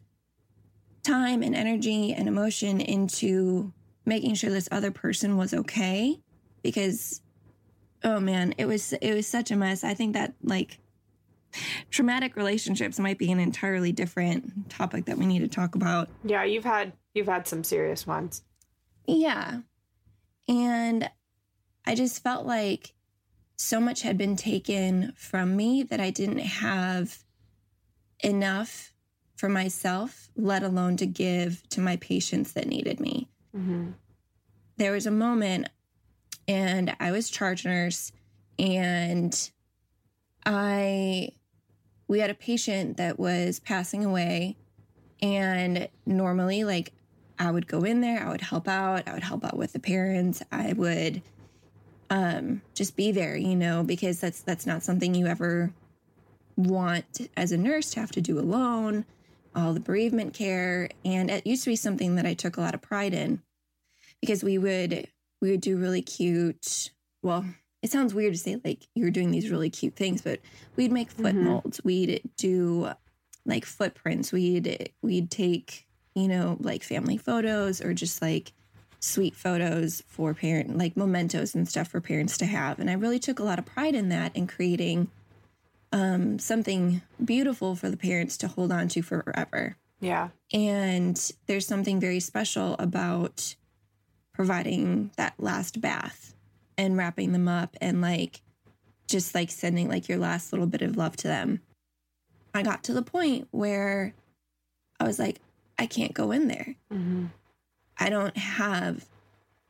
time 1.04 1.42
and 1.42 1.56
energy 1.56 2.14
and 2.14 2.28
emotion 2.28 2.82
into 2.82 3.74
making 4.06 4.36
sure 4.36 4.50
this 4.50 4.70
other 4.72 4.92
person 4.92 5.38
was 5.38 5.54
okay 5.54 6.20
because 6.64 7.22
oh 8.04 8.20
man 8.20 8.54
it 8.58 8.66
was 8.66 8.94
it 8.94 9.14
was 9.14 9.26
such 9.26 9.52
a 9.52 9.56
mess 9.56 9.84
i 9.86 9.94
think 9.94 10.14
that 10.14 10.34
like 10.44 10.80
traumatic 11.90 12.36
relationships 12.36 13.00
might 13.00 13.18
be 13.18 13.32
an 13.32 13.40
entirely 13.40 13.92
different 13.92 14.70
topic 14.70 15.06
that 15.06 15.18
we 15.18 15.26
need 15.26 15.40
to 15.40 15.48
talk 15.48 15.76
about. 15.76 16.10
Yeah, 16.24 16.44
you've 16.44 16.64
had 16.64 16.94
you've 17.14 17.28
had 17.28 17.48
some 17.48 17.64
serious 17.64 18.06
ones. 18.06 18.44
Yeah. 19.06 19.62
And 20.48 21.10
I 21.86 21.96
just 21.96 22.24
felt 22.24 22.46
like 22.46 22.94
so 23.58 23.80
much 23.80 24.04
had 24.04 24.18
been 24.18 24.36
taken 24.36 25.14
from 25.18 25.56
me 25.56 25.84
that 25.84 26.00
I 26.00 26.12
didn't 26.12 26.40
have 26.40 27.24
enough 28.24 28.94
for 29.36 29.50
myself, 29.50 30.30
let 30.36 30.64
alone 30.64 30.98
to 30.98 31.06
give 31.06 31.68
to 31.70 31.82
my 31.82 31.96
patients 31.98 32.54
that 32.54 32.68
needed 32.68 33.00
me. 33.00 33.28
Mm-hmm. 33.56 33.92
There 34.78 34.92
was 34.92 35.06
a 35.06 35.12
moment, 35.12 35.70
and 36.48 36.96
I 37.00 37.12
was 37.12 37.30
charge 37.30 37.66
nurse, 37.66 38.12
and 38.60 39.52
I, 40.46 41.30
we 42.08 42.20
had 42.20 42.30
a 42.30 42.36
patient 42.36 42.98
that 42.98 43.20
was 43.20 43.60
passing 43.60 44.06
away. 44.06 44.56
And 45.22 45.90
normally, 46.06 46.64
like, 46.64 46.94
I 47.40 47.50
would 47.50 47.68
go 47.68 47.84
in 47.84 48.02
there, 48.02 48.24
I 48.24 48.30
would 48.30 48.42
help 48.42 48.68
out, 48.68 49.08
I 49.08 49.14
would 49.14 49.24
help 49.24 49.44
out 49.44 49.58
with 49.58 49.74
the 49.74 49.80
parents, 49.80 50.44
I 50.52 50.74
would 50.74 51.24
um 52.10 52.62
just 52.74 52.96
be 52.96 53.12
there, 53.12 53.36
you 53.36 53.56
know, 53.56 53.84
because 53.84 54.20
that's 54.20 54.42
that's 54.42 54.66
not 54.66 54.84
something 54.84 55.14
you 55.16 55.28
ever 55.28 55.74
want 56.56 57.30
as 57.36 57.52
a 57.52 57.58
nurse 57.58 57.92
to 57.92 58.00
have 58.00 58.12
to 58.12 58.22
do 58.22 58.40
alone, 58.40 59.06
all 59.56 59.74
the 59.74 59.80
bereavement 59.80 60.34
care, 60.34 60.90
and 61.06 61.30
it 61.30 61.46
used 61.46 61.64
to 61.66 61.70
be 61.70 61.76
something 61.76 62.16
that 62.16 62.26
I 62.26 62.34
took 62.34 62.58
a 62.58 62.62
lot 62.62 62.74
of 62.74 62.82
pride 62.82 63.14
in 63.14 63.42
because 64.22 64.44
we 64.44 64.58
would 64.58 65.08
we 65.42 65.52
would 65.52 65.62
do 65.62 65.78
really 65.78 66.02
cute, 66.02 66.90
well, 67.22 67.46
it 67.84 67.92
sounds 67.92 68.14
weird 68.14 68.34
to 68.34 68.40
say 68.40 68.60
like 68.64 68.88
you're 68.96 69.12
doing 69.12 69.30
these 69.32 69.52
really 69.52 69.70
cute 69.70 69.96
things, 69.96 70.22
but 70.22 70.40
we'd 70.76 70.92
make 70.92 71.12
foot 71.12 71.36
Mhm. 71.36 71.44
molds. 71.44 71.80
We'd 71.84 72.22
do 72.38 72.90
like 73.46 73.66
footprints. 73.66 74.32
We'd 74.32 74.92
we'd 75.04 75.30
take, 75.30 75.88
you 76.16 76.28
know, 76.28 76.58
like 76.60 76.84
family 76.84 77.18
photos 77.18 77.82
or 77.82 77.94
just 77.94 78.22
like 78.22 78.52
sweet 79.08 79.36
photos 79.36 80.04
for 80.08 80.34
parent 80.34 80.78
like 80.78 80.98
mementos 80.98 81.56
and 81.56 81.68
stuff 81.68 81.88
for 81.88 82.02
parents 82.02 82.38
to 82.38 82.46
have. 82.46 82.80
And 82.80 82.90
I 82.90 82.94
really 82.94 83.20
took 83.20 83.40
a 83.40 83.44
lot 83.44 83.60
of 83.60 83.66
pride 83.66 83.96
in 83.96 84.10
that 84.10 84.34
and 84.36 84.48
creating 84.50 85.10
um 85.94 86.38
something 86.38 87.02
beautiful 87.24 87.76
for 87.76 87.90
the 87.90 87.98
parents 87.98 88.38
to 88.38 88.48
hold 88.48 88.72
on 88.72 88.88
to 88.90 89.02
forever. 89.02 89.78
Yeah. 90.00 90.30
And 90.54 91.32
there's 91.48 91.66
something 91.66 92.00
very 92.00 92.20
special 92.20 92.76
about 92.78 93.56
providing 94.34 95.12
that 95.18 95.34
last 95.40 95.82
bath 95.82 96.36
and 96.78 96.98
wrapping 96.98 97.32
them 97.32 97.48
up 97.48 97.76
and 97.82 98.02
like 98.02 98.42
just 99.08 99.34
like 99.34 99.50
sending 99.50 99.90
like 99.90 100.08
your 100.08 100.20
last 100.20 100.52
little 100.52 100.68
bit 100.68 100.82
of 100.82 100.98
love 100.98 101.16
to 101.18 101.28
them. 101.28 101.62
I 102.54 102.62
got 102.62 102.84
to 102.86 102.94
the 102.94 103.02
point 103.02 103.48
where 103.52 104.14
I 105.00 105.06
was 105.06 105.18
like, 105.18 105.40
I 105.80 105.86
can't 105.86 106.14
go 106.14 106.32
in 106.32 106.48
there. 106.48 106.76
Mm-hmm. 106.92 107.26
I 108.00 108.10
don't 108.10 108.38
have 108.38 109.06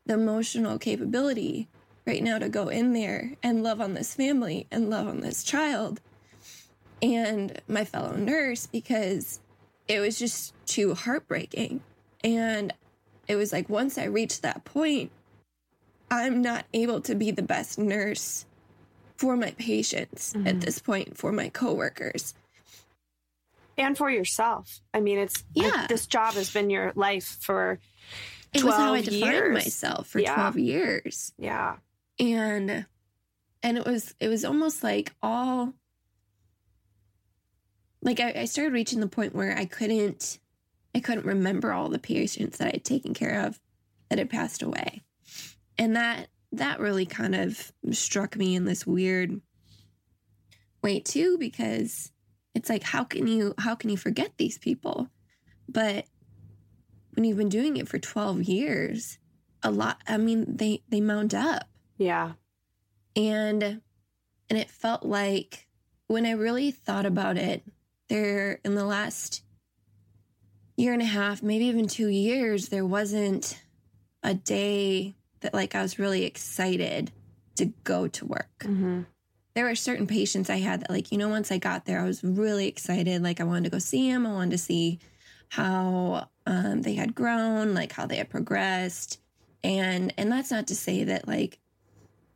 the 0.06 0.14
emotional 0.16 0.78
capability 0.80 1.68
right 2.06 2.24
now 2.24 2.40
to 2.40 2.50
go 2.50 2.70
in 2.70 2.94
there 2.94 3.34
and 3.44 3.64
love 3.64 3.82
on 3.82 3.94
this 3.94 4.14
family 4.14 4.68
and 4.72 4.90
love 4.90 5.08
on 5.08 5.22
this 5.22 5.44
child 5.44 6.00
and 7.02 7.62
my 7.68 7.84
fellow 7.86 8.16
nurse 8.16 8.66
because 8.68 9.40
it 9.88 10.00
was 10.00 10.18
just 10.18 10.54
too 10.66 10.94
heartbreaking. 10.94 11.82
And 12.24 12.74
it 13.28 13.36
was 13.36 13.52
like 13.52 13.70
once 13.70 13.98
I 13.98 14.06
reached 14.06 14.42
that 14.42 14.64
point, 14.66 15.12
I'm 16.10 16.42
not 16.42 16.66
able 16.74 17.02
to 17.02 17.16
be 17.16 17.32
the 17.32 17.42
best 17.42 17.78
nurse 17.78 18.46
for 19.18 19.36
my 19.36 19.52
patients 19.52 20.34
at 20.36 20.42
Mhm. 20.56 20.62
this 20.62 20.80
point, 20.80 21.18
for 21.18 21.32
my 21.32 21.50
coworkers. 21.50 22.34
And 23.78 23.98
for 23.98 24.10
yourself. 24.10 24.80
I 24.94 25.02
mean, 25.02 25.18
it's 25.20 25.44
like, 25.56 25.74
Yeah. 25.74 25.88
this 25.88 26.08
job 26.08 26.34
has 26.36 26.52
been 26.52 26.70
your 26.70 26.94
life 26.96 27.38
for 27.42 27.80
It 28.54 28.64
was 28.64 28.76
how 28.76 28.94
I 28.94 29.02
defined 29.02 29.22
years. 29.34 29.54
myself 29.54 30.08
for 30.08 30.20
Yeah. 30.20 30.34
12 30.36 30.58
years. 30.60 31.34
yeah. 31.38 31.78
and 32.20 32.86
and 33.64 33.78
it 33.78 33.86
was 33.86 34.16
it 34.20 34.28
was 34.30 34.46
almost 34.46 34.84
like 34.84 35.14
all 35.22 35.74
like 38.02 38.20
I, 38.20 38.34
I 38.42 38.46
started 38.46 38.74
reaching 38.74 39.00
the 39.00 39.08
point 39.08 39.36
where 39.36 39.58
I 39.58 39.66
couldn't 39.66 40.40
I 40.96 41.00
couldn't 41.00 41.26
remember 41.26 41.72
all 41.74 41.90
the 41.90 42.00
patients 42.00 42.58
that 42.58 42.74
I'd 42.74 42.84
taken 42.86 43.14
care 43.14 43.42
of 43.46 43.60
that 44.10 44.18
had 44.20 44.30
passed 44.30 44.62
away. 44.64 45.04
And 45.78 45.96
that 45.96 46.30
that 46.54 46.80
really 46.80 47.06
kind 47.06 47.36
of 47.36 47.72
struck 47.92 48.36
me 48.36 48.56
in 48.56 48.66
this 48.66 48.88
weird 48.88 49.42
way 50.82 51.00
too, 51.02 51.38
because 51.38 52.12
it's 52.56 52.70
like 52.70 52.84
how 52.84 53.04
can 53.04 53.28
you 53.28 53.54
how 53.58 53.76
can 53.76 53.90
you 53.90 53.98
forget 53.98 54.32
these 54.38 54.58
people? 54.58 55.10
But 55.68 56.06
when 57.18 57.24
you've 57.26 57.38
been 57.38 57.50
doing 57.50 57.78
it 57.78 57.88
for 57.88 57.98
12 57.98 58.44
years, 58.44 59.18
a 59.64 59.72
lot 59.72 60.00
I 60.08 60.18
mean 60.18 60.46
they 60.56 60.84
they 60.88 61.02
mount 61.02 61.34
up 61.34 61.68
Yeah. 61.98 62.34
and 63.16 63.64
and 63.64 63.82
it 64.60 64.70
felt 64.70 65.02
like 65.04 65.68
when 66.06 66.28
i 66.28 66.32
really 66.32 66.70
thought 66.70 67.08
about 67.08 67.38
it 67.38 67.64
there 68.08 68.60
in 68.64 68.76
the 68.76 68.86
last 68.86 69.42
year 70.78 70.94
and 70.94 71.02
a 71.02 71.06
half 71.06 71.42
maybe 71.42 71.66
even 71.66 71.88
two 71.88 72.08
years 72.08 72.70
there 72.70 72.86
wasn't 72.86 73.60
a 74.24 74.36
day 74.36 75.16
that 75.42 75.56
like 75.56 75.74
i 75.74 75.82
was 75.82 75.98
really 75.98 76.24
excited 76.24 77.12
to 77.56 77.66
go 77.84 78.08
to 78.08 78.26
work 78.26 78.60
Mm-hmm. 78.64 79.02
there 79.56 79.66
were 79.66 79.76
certain 79.76 80.06
patients 80.06 80.52
i 80.52 80.58
had 80.58 80.82
that 80.82 80.92
like 80.92 81.12
you 81.12 81.18
know 81.18 81.30
once 81.30 81.52
i 81.52 81.58
got 81.58 81.86
there 81.86 82.00
i 82.00 82.06
was 82.06 82.24
really 82.24 82.68
excited 82.68 83.24
like 83.24 83.42
i 83.42 83.44
wanted 83.44 83.64
to 83.66 83.70
go 83.72 83.80
see 83.80 84.12
them 84.12 84.28
i 84.28 84.32
wanted 84.32 84.52
to 84.52 84.58
see 84.60 85.00
how 85.50 86.30
um, 86.46 86.82
they 86.82 86.96
had 86.96 87.16
grown 87.16 87.74
like 87.74 87.92
how 87.92 88.06
they 88.06 88.18
had 88.18 88.30
progressed. 88.30 89.20
And 89.64 90.14
and 90.18 90.32
that's 90.32 90.52
not 90.52 90.68
to 90.68 90.76
say 90.76 91.04
that 91.06 91.28
like 91.28 91.60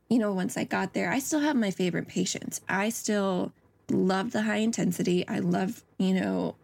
you 0.08 0.18
know 0.18 0.32
once 0.32 0.58
i 0.58 0.64
got 0.64 0.92
there 0.92 1.10
i 1.10 1.18
still 1.18 1.40
have 1.40 1.56
my 1.56 1.70
favorite 1.70 2.08
patients. 2.08 2.60
I 2.68 2.90
still 2.90 3.52
love 3.90 4.32
the 4.32 4.42
high 4.42 4.56
intensity. 4.56 5.26
I 5.26 5.38
love 5.38 5.82
you 5.98 6.14
know 6.14 6.56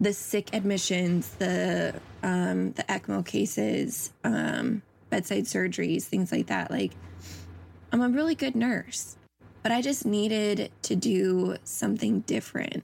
the 0.00 0.12
sick 0.12 0.54
admissions 0.54 1.28
the 1.36 1.94
um 2.22 2.72
the 2.72 2.82
ecmo 2.84 3.24
cases 3.24 4.12
um 4.24 4.82
bedside 5.10 5.44
surgeries 5.44 6.04
things 6.04 6.32
like 6.32 6.46
that. 6.46 6.70
Like 6.70 6.92
i'm 7.92 8.00
a 8.00 8.08
really 8.08 8.34
good 8.34 8.56
nurse 8.56 9.16
but 9.62 9.70
i 9.70 9.80
just 9.80 10.04
needed 10.04 10.70
to 10.82 10.96
do 10.96 11.56
something 11.64 12.20
different. 12.20 12.82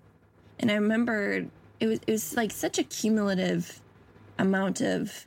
And 0.58 0.70
i 0.70 0.74
remember 0.74 1.46
it 1.80 1.86
was 1.86 2.00
it 2.06 2.12
was 2.12 2.36
like 2.36 2.52
such 2.52 2.78
a 2.78 2.84
cumulative 2.84 3.80
amount 4.38 4.80
of 4.80 5.26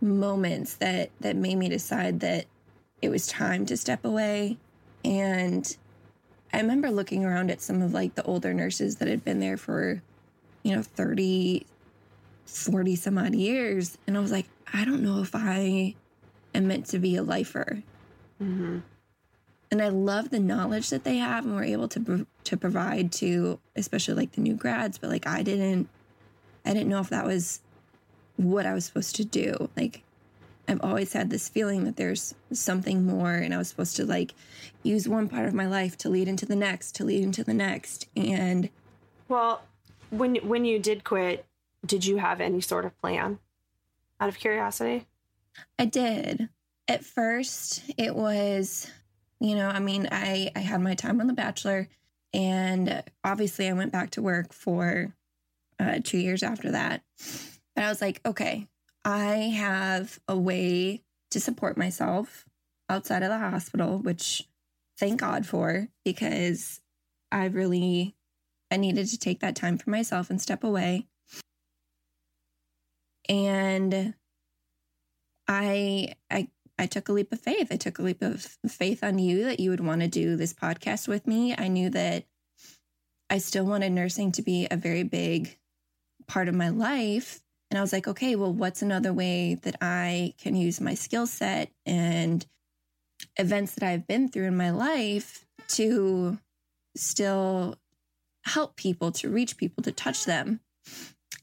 moments 0.00 0.74
that 0.76 1.10
that 1.20 1.36
made 1.36 1.56
me 1.56 1.68
decide 1.68 2.20
that 2.20 2.46
it 3.00 3.08
was 3.08 3.26
time 3.26 3.64
to 3.66 3.76
step 3.76 4.04
away. 4.04 4.58
And 5.04 5.76
i 6.52 6.58
remember 6.58 6.90
looking 6.90 7.24
around 7.24 7.50
at 7.50 7.60
some 7.60 7.82
of 7.82 7.92
like 7.92 8.14
the 8.14 8.22
older 8.24 8.52
nurses 8.52 8.96
that 8.96 9.08
had 9.08 9.24
been 9.24 9.40
there 9.40 9.56
for 9.56 10.02
you 10.62 10.74
know 10.74 10.82
30 10.82 11.66
40 12.46 12.96
some 12.96 13.18
odd 13.18 13.34
years. 13.34 13.98
And 14.06 14.16
i 14.16 14.20
was 14.20 14.32
like 14.32 14.46
i 14.72 14.84
don't 14.84 15.02
know 15.02 15.20
if 15.20 15.34
i 15.34 15.94
am 16.54 16.66
meant 16.66 16.86
to 16.86 16.98
be 16.98 17.16
a 17.16 17.22
lifer. 17.22 17.82
Mm-hmm. 18.42 18.80
And 19.70 19.82
I 19.82 19.88
love 19.88 20.30
the 20.30 20.40
knowledge 20.40 20.90
that 20.90 21.04
they 21.04 21.16
have 21.16 21.44
and 21.44 21.54
we're 21.54 21.64
able 21.64 21.88
to 21.88 22.26
to 22.44 22.56
provide 22.56 23.12
to 23.12 23.58
especially 23.74 24.14
like 24.14 24.32
the 24.32 24.40
new 24.40 24.54
grads 24.54 24.98
but 24.98 25.10
like 25.10 25.26
I 25.26 25.42
didn't 25.42 25.88
I 26.64 26.72
didn't 26.72 26.88
know 26.88 27.00
if 27.00 27.10
that 27.10 27.26
was 27.26 27.60
what 28.36 28.66
I 28.66 28.74
was 28.74 28.84
supposed 28.84 29.16
to 29.16 29.24
do 29.24 29.68
like 29.76 30.02
I've 30.68 30.80
always 30.82 31.12
had 31.12 31.30
this 31.30 31.48
feeling 31.48 31.84
that 31.84 31.96
there's 31.96 32.34
something 32.52 33.06
more 33.06 33.34
and 33.34 33.54
I 33.54 33.58
was 33.58 33.68
supposed 33.68 33.96
to 33.96 34.04
like 34.04 34.34
use 34.82 35.08
one 35.08 35.28
part 35.28 35.46
of 35.46 35.54
my 35.54 35.66
life 35.66 35.96
to 35.98 36.08
lead 36.08 36.28
into 36.28 36.46
the 36.46 36.56
next 36.56 36.94
to 36.96 37.04
lead 37.04 37.22
into 37.22 37.44
the 37.44 37.54
next 37.54 38.08
and 38.16 38.68
Well, 39.28 39.62
when 40.10 40.36
when 40.36 40.64
you 40.64 40.78
did 40.78 41.04
quit, 41.04 41.44
did 41.84 42.04
you 42.04 42.18
have 42.18 42.40
any 42.40 42.60
sort 42.60 42.84
of 42.84 42.98
plan? 43.00 43.38
Out 44.20 44.28
of 44.28 44.38
curiosity. 44.38 45.06
I 45.78 45.84
did. 45.84 46.48
At 46.88 47.04
first, 47.04 47.82
it 47.98 48.14
was, 48.14 48.90
you 49.40 49.54
know, 49.54 49.68
I 49.68 49.80
mean, 49.80 50.08
I 50.10 50.50
I 50.54 50.60
had 50.60 50.80
my 50.80 50.94
time 50.94 51.20
on 51.20 51.26
The 51.26 51.32
Bachelor, 51.32 51.88
and 52.32 53.02
obviously, 53.24 53.68
I 53.68 53.72
went 53.72 53.92
back 53.92 54.10
to 54.10 54.22
work 54.22 54.52
for 54.52 55.14
uh, 55.78 56.00
two 56.02 56.18
years 56.18 56.42
after 56.42 56.70
that. 56.72 57.02
But 57.74 57.84
I 57.84 57.88
was 57.88 58.00
like, 58.00 58.20
okay, 58.24 58.66
I 59.04 59.52
have 59.56 60.18
a 60.26 60.36
way 60.36 61.02
to 61.30 61.40
support 61.40 61.76
myself 61.76 62.44
outside 62.88 63.22
of 63.22 63.28
the 63.28 63.38
hospital, 63.38 63.98
which 63.98 64.48
thank 64.98 65.20
God 65.20 65.46
for 65.46 65.88
because 66.04 66.80
I 67.30 67.46
really 67.46 68.14
I 68.70 68.76
needed 68.76 69.08
to 69.08 69.18
take 69.18 69.40
that 69.40 69.56
time 69.56 69.78
for 69.78 69.90
myself 69.90 70.30
and 70.30 70.40
step 70.40 70.64
away. 70.64 71.06
And 73.28 74.14
I 75.48 76.14
I 76.30 76.48
I 76.78 76.86
took 76.86 77.08
a 77.08 77.12
leap 77.12 77.32
of 77.32 77.40
faith. 77.40 77.68
I 77.70 77.76
took 77.76 77.98
a 77.98 78.02
leap 78.02 78.22
of 78.22 78.42
faith 78.68 79.02
on 79.02 79.18
you 79.18 79.44
that 79.44 79.60
you 79.60 79.70
would 79.70 79.80
want 79.80 80.02
to 80.02 80.08
do 80.08 80.36
this 80.36 80.52
podcast 80.52 81.08
with 81.08 81.26
me. 81.26 81.54
I 81.56 81.68
knew 81.68 81.88
that 81.90 82.24
I 83.30 83.38
still 83.38 83.64
wanted 83.64 83.90
nursing 83.92 84.32
to 84.32 84.42
be 84.42 84.68
a 84.70 84.76
very 84.76 85.02
big 85.02 85.56
part 86.26 86.48
of 86.48 86.54
my 86.54 86.68
life. 86.68 87.40
And 87.70 87.78
I 87.78 87.80
was 87.80 87.92
like, 87.92 88.06
okay, 88.06 88.36
well, 88.36 88.52
what's 88.52 88.82
another 88.82 89.12
way 89.12 89.54
that 89.62 89.76
I 89.80 90.34
can 90.38 90.54
use 90.54 90.80
my 90.80 90.94
skill 90.94 91.26
set 91.26 91.70
and 91.84 92.44
events 93.38 93.74
that 93.74 93.88
I've 93.88 94.06
been 94.06 94.28
through 94.28 94.44
in 94.46 94.56
my 94.56 94.70
life 94.70 95.44
to 95.68 96.38
still 96.94 97.76
help 98.44 98.76
people, 98.76 99.10
to 99.12 99.28
reach 99.30 99.56
people, 99.56 99.82
to 99.82 99.92
touch 99.92 100.26
them? 100.26 100.60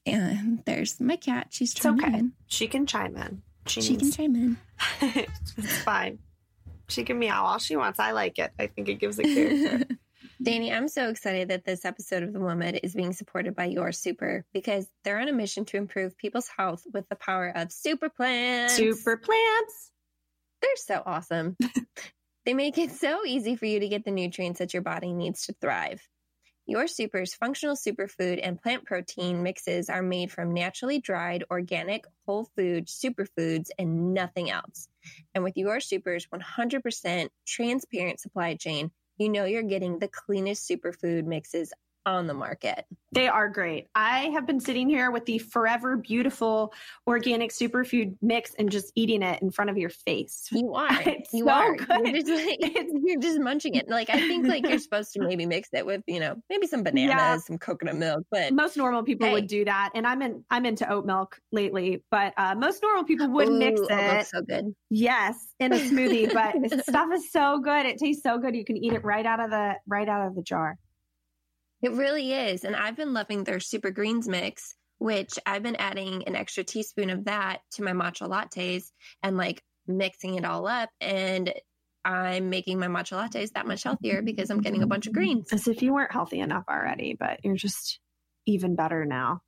And 0.05 0.63
there's 0.65 0.99
my 0.99 1.15
cat. 1.15 1.47
She's 1.49 1.71
It's 1.71 1.81
chiming 1.81 2.05
okay. 2.05 2.17
in. 2.19 2.33
She 2.47 2.67
can 2.67 2.85
chime 2.85 3.17
in. 3.17 3.41
She, 3.67 3.81
She 3.81 3.95
can 3.95 4.05
needs- 4.05 4.17
chime 4.17 4.35
in. 4.35 4.57
it's 5.57 5.77
fine. 5.83 6.19
She 6.89 7.03
can 7.03 7.17
meow 7.17 7.45
all 7.45 7.59
she 7.59 7.75
wants. 7.75 7.99
I 7.99 8.11
like 8.11 8.37
it. 8.39 8.51
I 8.59 8.67
think 8.67 8.89
it 8.89 8.95
gives 8.95 9.17
a 9.19 9.23
character. 9.23 9.95
Dani, 10.43 10.75
I'm 10.75 10.89
so 10.89 11.09
excited 11.09 11.49
that 11.49 11.63
this 11.63 11.85
episode 11.85 12.23
of 12.23 12.33
The 12.33 12.39
WoMed 12.39 12.79
is 12.83 12.93
being 12.93 13.13
supported 13.13 13.55
by 13.55 13.65
Your 13.65 13.91
Super 13.93 14.45
because 14.53 14.85
they're 15.03 15.19
on 15.19 15.29
a 15.29 15.33
mission 15.33 15.63
to 15.65 15.77
improve 15.77 16.17
people's 16.17 16.49
health 16.57 16.83
with 16.93 17.07
the 17.07 17.15
power 17.15 17.49
of 17.55 17.71
super 17.71 18.09
plants. 18.09 18.73
Super 18.75 19.15
plants. 19.15 19.91
They're 20.61 20.75
so 20.75 21.03
awesome. 21.05 21.55
they 22.45 22.53
make 22.53 22.77
it 22.77 22.91
so 22.91 23.25
easy 23.25 23.55
for 23.55 23.65
you 23.65 23.79
to 23.79 23.87
get 23.87 24.03
the 24.03 24.11
nutrients 24.11 24.59
that 24.59 24.73
your 24.73 24.81
body 24.81 25.13
needs 25.13 25.45
to 25.45 25.55
thrive. 25.61 26.01
Your 26.65 26.87
Super's 26.87 27.33
functional 27.33 27.75
superfood 27.75 28.39
and 28.41 28.61
plant 28.61 28.85
protein 28.85 29.43
mixes 29.43 29.89
are 29.89 30.01
made 30.01 30.31
from 30.31 30.53
naturally 30.53 30.99
dried, 30.99 31.43
organic, 31.51 32.05
whole 32.25 32.45
food 32.55 32.87
superfoods 32.87 33.67
and 33.77 34.13
nothing 34.13 34.49
else. 34.49 34.87
And 35.35 35.43
with 35.43 35.57
Your 35.57 35.81
Super's 35.81 36.25
100% 36.27 37.29
transparent 37.45 38.21
supply 38.21 38.55
chain, 38.55 38.91
you 39.17 39.27
know 39.27 39.43
you're 39.43 39.61
getting 39.63 39.99
the 39.99 40.07
cleanest 40.07 40.69
superfood 40.69 41.25
mixes 41.25 41.73
on 42.05 42.27
the 42.27 42.33
market. 42.33 42.85
They 43.11 43.27
are 43.27 43.47
great. 43.47 43.87
I 43.95 44.29
have 44.29 44.45
been 44.47 44.59
sitting 44.59 44.89
here 44.89 45.11
with 45.11 45.25
the 45.25 45.37
forever 45.37 45.97
beautiful 45.97 46.73
organic 47.07 47.51
superfood 47.51 48.15
mix 48.21 48.55
and 48.55 48.71
just 48.71 48.91
eating 48.95 49.21
it 49.21 49.41
in 49.41 49.51
front 49.51 49.69
of 49.69 49.77
your 49.77 49.89
face. 49.91 50.47
You 50.51 50.73
are. 50.73 50.87
It's 51.05 51.31
you 51.33 51.45
so 51.45 51.51
are. 51.51 51.75
good. 51.77 52.07
You're 52.07 52.23
just, 52.23 52.45
like, 52.61 52.87
you're 53.03 53.19
just 53.21 53.39
munching 53.39 53.75
it. 53.75 53.87
Like 53.87 54.09
I 54.09 54.27
think 54.27 54.47
like 54.47 54.67
you're 54.67 54.79
supposed 54.79 55.13
to 55.13 55.21
maybe 55.21 55.45
mix 55.45 55.69
it 55.73 55.85
with, 55.85 56.01
you 56.07 56.19
know, 56.19 56.35
maybe 56.49 56.67
some 56.67 56.83
bananas, 56.83 57.09
Yeah. 57.15 57.37
some 57.37 57.57
coconut 57.57 57.95
milk, 57.97 58.25
but 58.31 58.51
Most 58.53 58.77
normal 58.77 59.03
people 59.03 59.27
Hey. 59.27 59.33
would 59.33 59.47
do 59.47 59.63
that, 59.65 59.91
and 59.95 60.05
I'm 60.07 60.21
in. 60.21 60.43
I'm 60.49 60.65
into 60.65 60.89
oat 60.91 61.05
milk 61.05 61.39
lately, 61.51 62.03
but 62.11 62.33
uh, 62.37 62.55
most 62.55 62.81
normal 62.81 63.03
people 63.03 63.29
would 63.29 63.51
mix 63.51 63.79
Ooh, 63.79 63.87
oh, 63.89 63.97
it. 63.97 64.25
so 64.27 64.41
good. 64.41 64.73
Yes, 64.89 65.35
in 65.59 65.71
a 65.73 65.77
smoothie, 65.77 66.33
but 66.33 66.81
stuff 66.83 67.09
is 67.13 67.31
so 67.31 67.59
good. 67.59 67.85
It 67.85 67.97
tastes 67.97 68.23
so 68.23 68.37
good. 68.37 68.55
You 68.55 68.65
can 68.65 68.77
eat 68.77 68.93
it 68.93 69.03
right 69.03 69.25
out 69.25 69.39
of 69.39 69.49
the 69.51 69.75
right 69.87 70.09
out 70.09 70.27
of 70.27 70.35
the 70.35 70.41
jar. 70.41 70.77
It 71.83 71.91
really 71.91 72.33
is. 72.33 72.63
And 72.63 72.75
I've 72.75 72.95
been 72.95 73.13
loving 73.13 73.43
their 73.43 73.59
super 73.59 73.91
greens 73.91 74.27
mix, 74.27 74.75
which 74.99 75.37
I've 75.45 75.63
been 75.63 75.75
adding 75.75 76.23
an 76.25 76.35
extra 76.35 76.63
teaspoon 76.63 77.09
of 77.09 77.25
that 77.25 77.59
to 77.73 77.83
my 77.83 77.91
matcha 77.91 78.27
lattes 78.27 78.85
and 79.21 79.35
like 79.35 79.61
mixing 79.85 80.35
it 80.35 80.45
all 80.45 80.65
up. 80.65 80.89
And 81.01 81.53
I'm 82.05 82.49
making 82.49 82.79
my 82.79 82.87
matcha 82.87 83.17
lattes 83.21 83.51
that 83.51 83.67
much 83.67 83.83
healthier 83.83 84.21
because 84.21 84.49
I'm 84.49 84.61
getting 84.61 84.81
a 84.81 84.87
bunch 84.87 85.07
of 85.07 85.13
greens. 85.13 85.51
As 85.51 85.67
if 85.67 85.81
you 85.81 85.93
weren't 85.93 86.13
healthy 86.13 86.39
enough 86.39 86.63
already, 86.69 87.17
but 87.19 87.41
you're 87.43 87.55
just 87.55 87.99
even 88.45 88.75
better 88.75 89.05
now. 89.05 89.41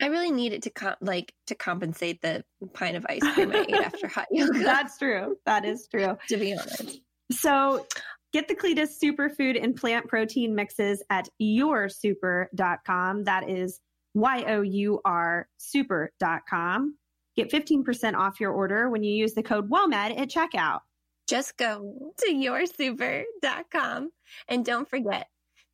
I 0.00 0.06
really 0.06 0.30
need 0.30 0.52
it 0.54 0.62
to 0.62 0.70
com- 0.70 0.96
like 1.00 1.34
to 1.48 1.54
compensate 1.54 2.22
the 2.22 2.44
pint 2.72 2.96
of 2.96 3.06
ice 3.08 3.22
cream 3.34 3.52
I 3.52 3.60
ate 3.60 3.74
after 3.74 4.08
hot 4.08 4.28
yoga. 4.30 4.58
That's 4.58 4.98
true. 4.98 5.36
That 5.44 5.64
is 5.66 5.86
true. 5.90 6.16
to 6.28 6.36
be 6.36 6.54
honest. 6.54 7.00
So 7.30 7.86
get 8.32 8.48
the 8.48 8.54
cleanest 8.54 9.00
superfood 9.00 9.62
and 9.62 9.76
plant 9.76 10.08
protein 10.08 10.54
mixes 10.54 11.02
at 11.10 11.28
yoursuper.com. 11.40 13.24
That 13.24 13.48
is 13.48 13.80
Y 14.14 14.44
O 14.48 14.62
U 14.62 15.00
R 15.04 15.48
super.com. 15.58 16.96
Get 17.34 17.50
15% 17.50 18.14
off 18.14 18.40
your 18.40 18.52
order 18.52 18.90
when 18.90 19.02
you 19.02 19.14
use 19.14 19.32
the 19.32 19.42
code 19.42 19.70
WOMED 19.70 20.18
at 20.18 20.28
checkout. 20.28 20.80
Just 21.26 21.56
go 21.56 22.12
to 22.18 22.26
yoursuper.com 22.26 24.10
and 24.48 24.64
don't 24.64 24.88
forget 24.88 25.28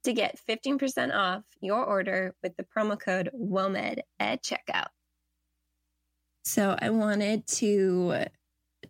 to 0.04 0.12
get 0.12 0.38
15% 0.48 1.14
off 1.14 1.42
your 1.60 1.84
order 1.84 2.34
with 2.42 2.56
the 2.56 2.64
promo 2.64 2.98
code 2.98 3.30
WOMED 3.34 4.00
at 4.20 4.44
checkout. 4.44 4.86
So 6.44 6.76
I 6.80 6.90
wanted 6.90 7.46
to 7.48 8.26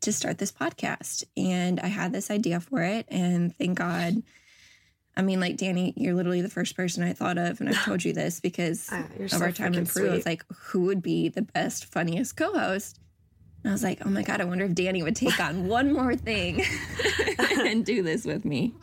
to 0.00 0.12
start 0.12 0.38
this 0.38 0.52
podcast 0.52 1.24
and 1.36 1.80
I 1.80 1.88
had 1.88 2.12
this 2.12 2.30
idea 2.30 2.60
for 2.60 2.82
it 2.82 3.06
and 3.08 3.54
thank 3.56 3.78
God. 3.78 4.22
I 5.16 5.22
mean 5.22 5.40
like 5.40 5.56
Dani 5.56 5.94
you're 5.96 6.14
literally 6.14 6.42
the 6.42 6.48
first 6.48 6.76
person 6.76 7.02
I 7.02 7.12
thought 7.12 7.38
of 7.38 7.60
and 7.60 7.68
I've 7.68 7.84
told 7.84 8.04
you 8.04 8.12
this 8.12 8.40
because 8.40 8.88
you're 9.16 9.26
of 9.26 9.30
so 9.32 9.40
our 9.40 9.52
time 9.52 9.74
in 9.74 9.86
Peru 9.86 10.10
I 10.10 10.14
was 10.14 10.26
like 10.26 10.44
who 10.48 10.82
would 10.82 11.02
be 11.02 11.28
the 11.28 11.42
best 11.42 11.86
funniest 11.86 12.36
co-host? 12.36 13.00
And 13.64 13.70
I 13.70 13.74
was 13.74 13.82
like 13.82 14.00
oh 14.04 14.10
my 14.10 14.22
god 14.22 14.40
I 14.40 14.44
wonder 14.44 14.64
if 14.64 14.72
Dani 14.72 15.02
would 15.02 15.16
take 15.16 15.40
on 15.40 15.66
one 15.66 15.92
more 15.92 16.14
thing 16.14 16.62
and 17.38 17.84
do 17.84 18.02
this 18.02 18.24
with 18.24 18.44
me. 18.44 18.74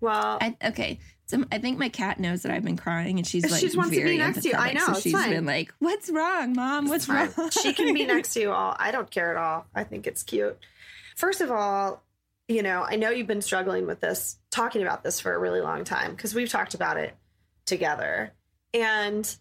Well, 0.00 0.38
I, 0.40 0.56
okay 0.64 0.98
so 1.30 1.44
I 1.52 1.58
think 1.58 1.78
my 1.78 1.88
cat 1.88 2.18
knows 2.18 2.42
that 2.42 2.50
I've 2.50 2.64
been 2.64 2.76
crying 2.76 3.18
and 3.18 3.26
she's 3.26 3.48
like 3.48 3.60
she 3.60 3.76
wants 3.76 3.94
to 3.94 4.02
be 4.02 4.18
next 4.18 4.42
to 4.42 4.48
you. 4.48 4.54
I 4.54 4.72
know, 4.72 4.86
so 4.86 4.94
she's 4.94 5.12
fine. 5.12 5.30
been 5.30 5.46
like 5.46 5.72
what's 5.78 6.10
wrong 6.10 6.54
mom 6.54 6.88
what's 6.88 7.08
wrong 7.08 7.28
she 7.50 7.72
can 7.72 7.94
be 7.94 8.04
next 8.06 8.34
to 8.34 8.40
you 8.40 8.50
all. 8.50 8.74
I 8.78 8.90
don't 8.90 9.10
care 9.10 9.30
at 9.30 9.36
all. 9.36 9.66
I 9.74 9.84
think 9.84 10.08
it's 10.08 10.24
cute. 10.24 10.58
First 11.14 11.40
of 11.40 11.52
all, 11.52 12.02
you 12.48 12.64
know, 12.64 12.84
I 12.84 12.96
know 12.96 13.10
you've 13.10 13.28
been 13.28 13.42
struggling 13.42 13.86
with 13.86 14.00
this, 14.00 14.36
talking 14.50 14.82
about 14.82 15.04
this 15.04 15.20
for 15.20 15.32
a 15.32 15.38
really 15.38 15.60
long 15.60 15.84
time 15.84 16.10
because 16.10 16.34
we've 16.34 16.48
talked 16.48 16.74
about 16.74 16.96
it 16.96 17.14
together. 17.64 18.32
And, 18.74 19.36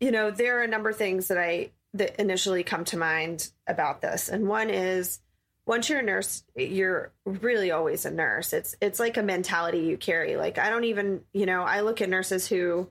you 0.00 0.10
know, 0.10 0.32
there 0.32 0.58
are 0.58 0.62
a 0.62 0.68
number 0.68 0.90
of 0.90 0.96
things 0.96 1.28
that 1.28 1.38
I 1.38 1.70
that 1.94 2.20
initially 2.20 2.64
come 2.64 2.84
to 2.86 2.96
mind 2.96 3.50
about 3.68 4.00
this. 4.00 4.28
And 4.28 4.48
one 4.48 4.68
is 4.68 5.20
once 5.66 5.88
you're 5.88 6.00
a 6.00 6.02
nurse, 6.02 6.42
you're 6.56 7.12
really 7.24 7.70
always 7.70 8.04
a 8.04 8.10
nurse. 8.10 8.52
It's 8.52 8.74
it's 8.80 8.98
like 9.00 9.16
a 9.16 9.22
mentality 9.22 9.78
you 9.80 9.96
carry. 9.96 10.36
Like 10.36 10.58
I 10.58 10.70
don't 10.70 10.84
even, 10.84 11.22
you 11.32 11.46
know, 11.46 11.62
I 11.62 11.80
look 11.80 12.00
at 12.00 12.08
nurses 12.08 12.46
who 12.48 12.90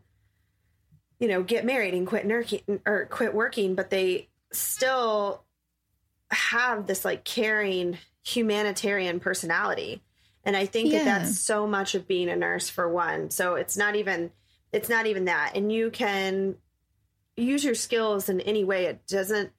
you 1.20 1.28
know, 1.28 1.44
get 1.44 1.64
married 1.66 1.94
and 1.94 2.08
quit 2.08 2.26
working 2.26 2.82
or 2.84 3.06
quit 3.06 3.36
working, 3.36 3.76
but 3.76 3.92
they 3.92 4.28
still 4.52 5.44
have 6.32 6.88
this 6.88 7.06
like 7.06 7.24
caring 7.24 8.00
humanitarian 8.26 9.20
personality. 9.20 10.02
And 10.44 10.58
I 10.58 10.66
think 10.66 10.92
Yeah. 10.92 11.04
that 11.04 11.20
that's 11.20 11.40
so 11.40 11.68
much 11.68 11.94
of 11.94 12.08
being 12.08 12.28
a 12.28 12.36
nurse 12.36 12.70
for 12.70 12.90
one. 12.90 13.30
So 13.30 13.54
it's 13.54 13.78
not 13.78 13.96
even 13.96 14.32
it's 14.72 14.90
not 14.90 15.06
even 15.06 15.26
that. 15.26 15.52
And 15.56 15.72
you 15.72 15.92
can 15.92 16.56
use 17.38 17.64
your 17.64 17.76
skills 17.76 18.28
in 18.30 18.42
any 18.42 18.64
way. 18.64 18.86
It 18.86 19.06
doesn't 19.06 19.52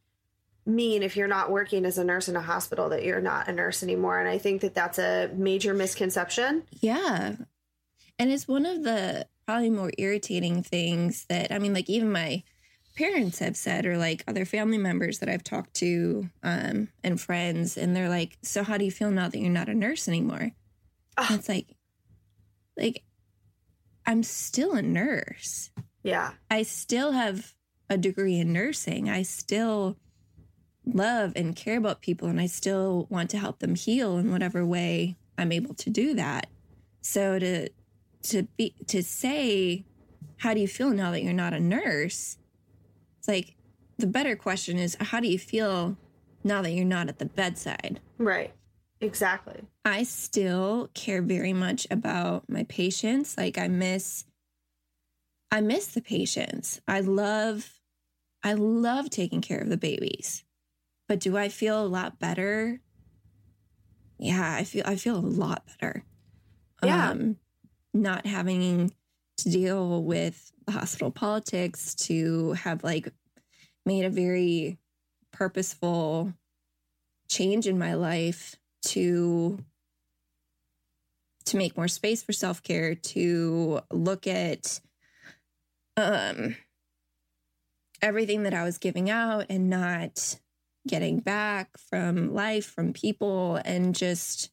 mean 0.64 1.02
if 1.02 1.16
you're 1.16 1.28
not 1.28 1.50
working 1.50 1.84
as 1.84 1.98
a 1.98 2.04
nurse 2.04 2.28
in 2.28 2.36
a 2.36 2.42
hospital 2.42 2.88
that 2.90 3.04
you're 3.04 3.20
not 3.20 3.48
a 3.48 3.52
nurse 3.52 3.82
anymore. 3.82 4.20
And 4.20 4.28
I 4.28 4.38
think 4.38 4.60
that 4.60 4.74
that's 4.74 4.98
a 4.98 5.30
major 5.34 5.74
misconception. 5.74 6.64
Yeah. 6.80 7.36
And 8.18 8.30
it's 8.30 8.46
one 8.46 8.66
of 8.66 8.84
the 8.84 9.26
probably 9.46 9.70
more 9.70 9.90
irritating 9.98 10.62
things 10.62 11.24
that, 11.28 11.50
I 11.50 11.58
mean, 11.58 11.74
like 11.74 11.90
even 11.90 12.12
my 12.12 12.44
parents 12.96 13.38
have 13.40 13.56
said, 13.56 13.86
or 13.86 13.96
like 13.96 14.22
other 14.28 14.44
family 14.44 14.78
members 14.78 15.18
that 15.18 15.28
I've 15.28 15.44
talked 15.44 15.74
to 15.74 16.28
um, 16.42 16.88
and 17.02 17.20
friends, 17.20 17.76
and 17.76 17.96
they're 17.96 18.08
like, 18.08 18.38
So 18.42 18.62
how 18.62 18.76
do 18.76 18.84
you 18.84 18.90
feel 18.90 19.10
now 19.10 19.28
that 19.28 19.38
you're 19.38 19.50
not 19.50 19.68
a 19.68 19.74
nurse 19.74 20.08
anymore? 20.08 20.52
Ah. 21.16 21.34
It's 21.34 21.48
like, 21.48 21.66
like, 22.76 23.02
I'm 24.06 24.22
still 24.22 24.72
a 24.72 24.82
nurse. 24.82 25.70
Yeah. 26.02 26.32
I 26.50 26.62
still 26.62 27.12
have 27.12 27.54
a 27.88 27.96
degree 27.96 28.38
in 28.38 28.52
nursing. 28.52 29.08
I 29.08 29.22
still 29.22 29.96
love 30.84 31.32
and 31.36 31.54
care 31.54 31.78
about 31.78 32.00
people 32.00 32.28
and 32.28 32.40
I 32.40 32.46
still 32.46 33.06
want 33.08 33.30
to 33.30 33.38
help 33.38 33.60
them 33.60 33.74
heal 33.74 34.18
in 34.18 34.30
whatever 34.30 34.64
way 34.64 35.16
I'm 35.38 35.52
able 35.52 35.74
to 35.74 35.90
do 35.90 36.14
that. 36.14 36.48
So 37.00 37.38
to 37.38 37.68
to 38.24 38.42
be 38.56 38.74
to 38.86 39.02
say 39.02 39.84
how 40.38 40.54
do 40.54 40.60
you 40.60 40.68
feel 40.68 40.90
now 40.90 41.10
that 41.12 41.22
you're 41.22 41.32
not 41.32 41.52
a 41.52 41.60
nurse? 41.60 42.38
It's 43.18 43.28
like 43.28 43.54
the 43.98 44.06
better 44.06 44.36
question 44.36 44.78
is 44.78 44.96
how 45.00 45.20
do 45.20 45.28
you 45.28 45.38
feel 45.38 45.96
now 46.44 46.62
that 46.62 46.72
you're 46.72 46.84
not 46.84 47.08
at 47.08 47.18
the 47.18 47.26
bedside? 47.26 48.00
Right. 48.18 48.52
Exactly. 49.00 49.62
I 49.84 50.04
still 50.04 50.90
care 50.94 51.22
very 51.22 51.52
much 51.52 51.86
about 51.90 52.48
my 52.48 52.64
patients. 52.64 53.36
Like 53.36 53.58
I 53.58 53.68
miss 53.68 54.24
I 55.50 55.60
miss 55.60 55.88
the 55.88 56.00
patients. 56.00 56.80
I 56.88 57.00
love 57.00 57.80
I 58.42 58.54
love 58.54 59.10
taking 59.10 59.40
care 59.40 59.60
of 59.60 59.68
the 59.68 59.76
babies. 59.76 60.44
But 61.12 61.20
do 61.20 61.36
I 61.36 61.50
feel 61.50 61.84
a 61.84 61.86
lot 61.86 62.18
better? 62.18 62.80
Yeah, 64.18 64.54
I 64.54 64.64
feel 64.64 64.82
I 64.86 64.96
feel 64.96 65.18
a 65.18 65.20
lot 65.20 65.66
better. 65.66 66.06
Yeah. 66.82 67.10
Um 67.10 67.36
not 67.92 68.24
having 68.24 68.94
to 69.36 69.50
deal 69.50 70.04
with 70.04 70.50
hospital 70.70 71.10
politics 71.10 71.94
to 72.06 72.52
have 72.52 72.82
like 72.82 73.12
made 73.84 74.06
a 74.06 74.08
very 74.08 74.78
purposeful 75.32 76.32
change 77.28 77.68
in 77.68 77.78
my 77.78 77.92
life 77.92 78.56
to 78.86 79.58
to 81.44 81.56
make 81.58 81.76
more 81.76 81.88
space 81.88 82.22
for 82.22 82.32
self-care, 82.32 82.94
to 82.94 83.80
look 83.90 84.26
at 84.26 84.80
um 85.98 86.56
everything 88.00 88.42
that 88.42 88.54
I 88.54 88.64
was 88.64 88.78
giving 88.78 89.10
out 89.10 89.46
and 89.48 89.70
not 89.70 90.40
getting 90.86 91.20
back 91.20 91.76
from 91.78 92.34
life, 92.34 92.66
from 92.66 92.92
people, 92.92 93.60
and 93.64 93.94
just 93.94 94.50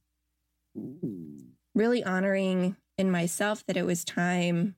really 1.76 2.04
honoring 2.04 2.76
in 2.98 3.12
myself 3.12 3.66
that 3.66 3.78
it 3.78 3.86
was 3.86 4.04
time 4.04 4.76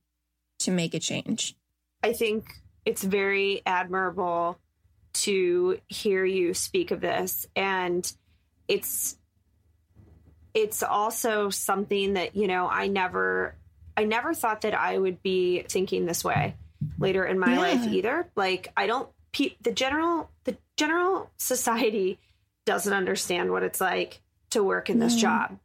to 0.59 0.71
make 0.71 0.93
a 0.93 0.99
change. 0.99 1.55
I 2.03 2.13
think 2.13 2.45
it's 2.85 3.03
very 3.03 3.61
admirable 3.65 4.57
to 5.13 5.79
hear 5.87 6.23
you 6.25 6.53
speak 6.53 6.91
of 6.91 7.01
this 7.01 7.45
and 7.55 8.11
it's 8.69 9.17
it's 10.53 10.81
also 10.83 11.49
something 11.49 12.13
that 12.13 12.35
you 12.35 12.47
know 12.47 12.67
I 12.69 12.87
never 12.87 13.55
I 13.97 14.05
never 14.05 14.33
thought 14.33 14.61
that 14.61 14.73
I 14.73 14.97
would 14.97 15.21
be 15.21 15.63
thinking 15.67 16.05
this 16.05 16.23
way 16.23 16.55
later 16.97 17.25
in 17.25 17.37
my 17.39 17.53
Yeah. 17.53 17.59
life 17.59 17.87
either 17.91 18.29
like 18.37 18.69
I 18.77 18.87
don't 18.87 19.09
pe- 19.33 19.55
the 19.61 19.73
general 19.73 20.31
the 20.45 20.57
general 20.81 21.29
society 21.37 22.17
doesn't 22.65 22.93
understand 22.93 23.51
what 23.51 23.63
it's 23.63 23.79
like 23.81 24.21
to 24.49 24.63
work 24.63 24.89
in 24.89 24.99
this 24.99 25.13
No. 25.15 25.19
job 25.21 25.59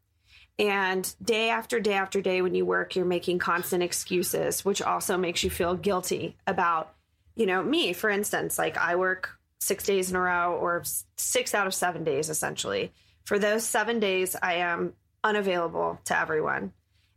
and 0.58 1.14
day 1.22 1.48
after 1.50 1.80
day 1.80 1.94
after 1.94 2.20
day 2.20 2.40
when 2.42 2.54
you 2.54 2.64
work 2.66 2.96
you're 2.96 3.04
making 3.04 3.38
constant 3.38 3.82
excuses 3.82 4.64
which 4.64 4.80
also 4.82 5.16
makes 5.16 5.42
you 5.44 5.50
feel 5.50 5.74
guilty 5.74 6.36
about 6.46 6.94
you 7.34 7.46
know 7.46 7.62
me 7.62 7.92
for 7.92 8.08
instance 8.10 8.58
like 8.58 8.76
i 8.78 8.94
work 8.96 9.30
six 9.60 9.84
days 9.84 10.10
in 10.10 10.16
a 10.16 10.20
row 10.20 10.52
or 10.60 10.82
six 11.16 11.54
out 11.54 11.66
of 11.66 11.74
seven 11.74 12.04
days 12.04 12.28
essentially 12.30 12.92
for 13.24 13.38
those 13.38 13.64
seven 13.64 13.98
days 14.00 14.36
i 14.42 14.54
am 14.54 14.92
unavailable 15.24 15.98
to 16.04 16.18
everyone 16.18 16.72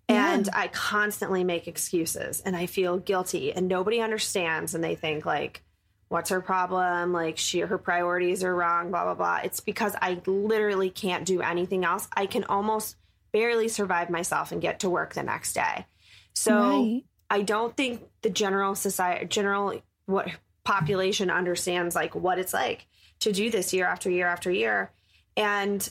and 0.10 0.46
Yeah. 0.48 0.60
i 0.64 0.68
constantly 0.68 1.44
make 1.44 1.68
excuses 1.68 2.42
and 2.42 2.56
i 2.58 2.66
feel 2.66 2.98
guilty 2.98 3.54
and 3.54 3.68
nobody 3.68 4.02
understands 4.02 4.74
and 4.76 4.84
they 4.84 4.96
think 4.96 5.26
like 5.26 5.64
what's 6.10 6.30
her 6.30 6.42
problem 6.42 7.14
like 7.14 7.38
she 7.38 7.60
her 7.60 7.78
priorities 7.78 8.44
are 8.44 8.56
wrong 8.56 8.90
blah 8.90 9.04
blah 9.04 9.14
blah 9.14 9.40
it's 9.44 9.60
because 9.60 9.96
i 10.02 10.20
literally 10.26 10.90
can't 10.90 11.26
do 11.26 11.42
anything 11.42 11.86
else 11.86 12.08
i 12.14 12.26
can 12.26 12.44
almost 12.46 12.96
barely 13.32 13.68
survive 13.68 14.10
myself 14.10 14.52
and 14.52 14.62
get 14.62 14.80
to 14.80 14.90
work 14.90 15.14
the 15.14 15.24
next 15.24 15.54
day 15.54 15.86
so 16.34 16.54
Right. 16.54 17.04
I 17.30 17.42
don't 17.42 17.76
think 17.76 18.02
the 18.22 18.30
general 18.30 18.76
society, 18.76 19.26
general 19.28 19.82
what 20.06 20.30
population 20.64 21.30
understands 21.30 21.96
like 21.96 22.16
what 22.16 22.40
it's 22.40 22.54
like 22.54 22.88
to 23.20 23.32
do 23.32 23.52
this 23.52 23.74
year 23.74 23.86
after 23.86 24.10
year 24.10 24.28
after 24.28 24.50
year. 24.50 24.92
And, 25.38 25.88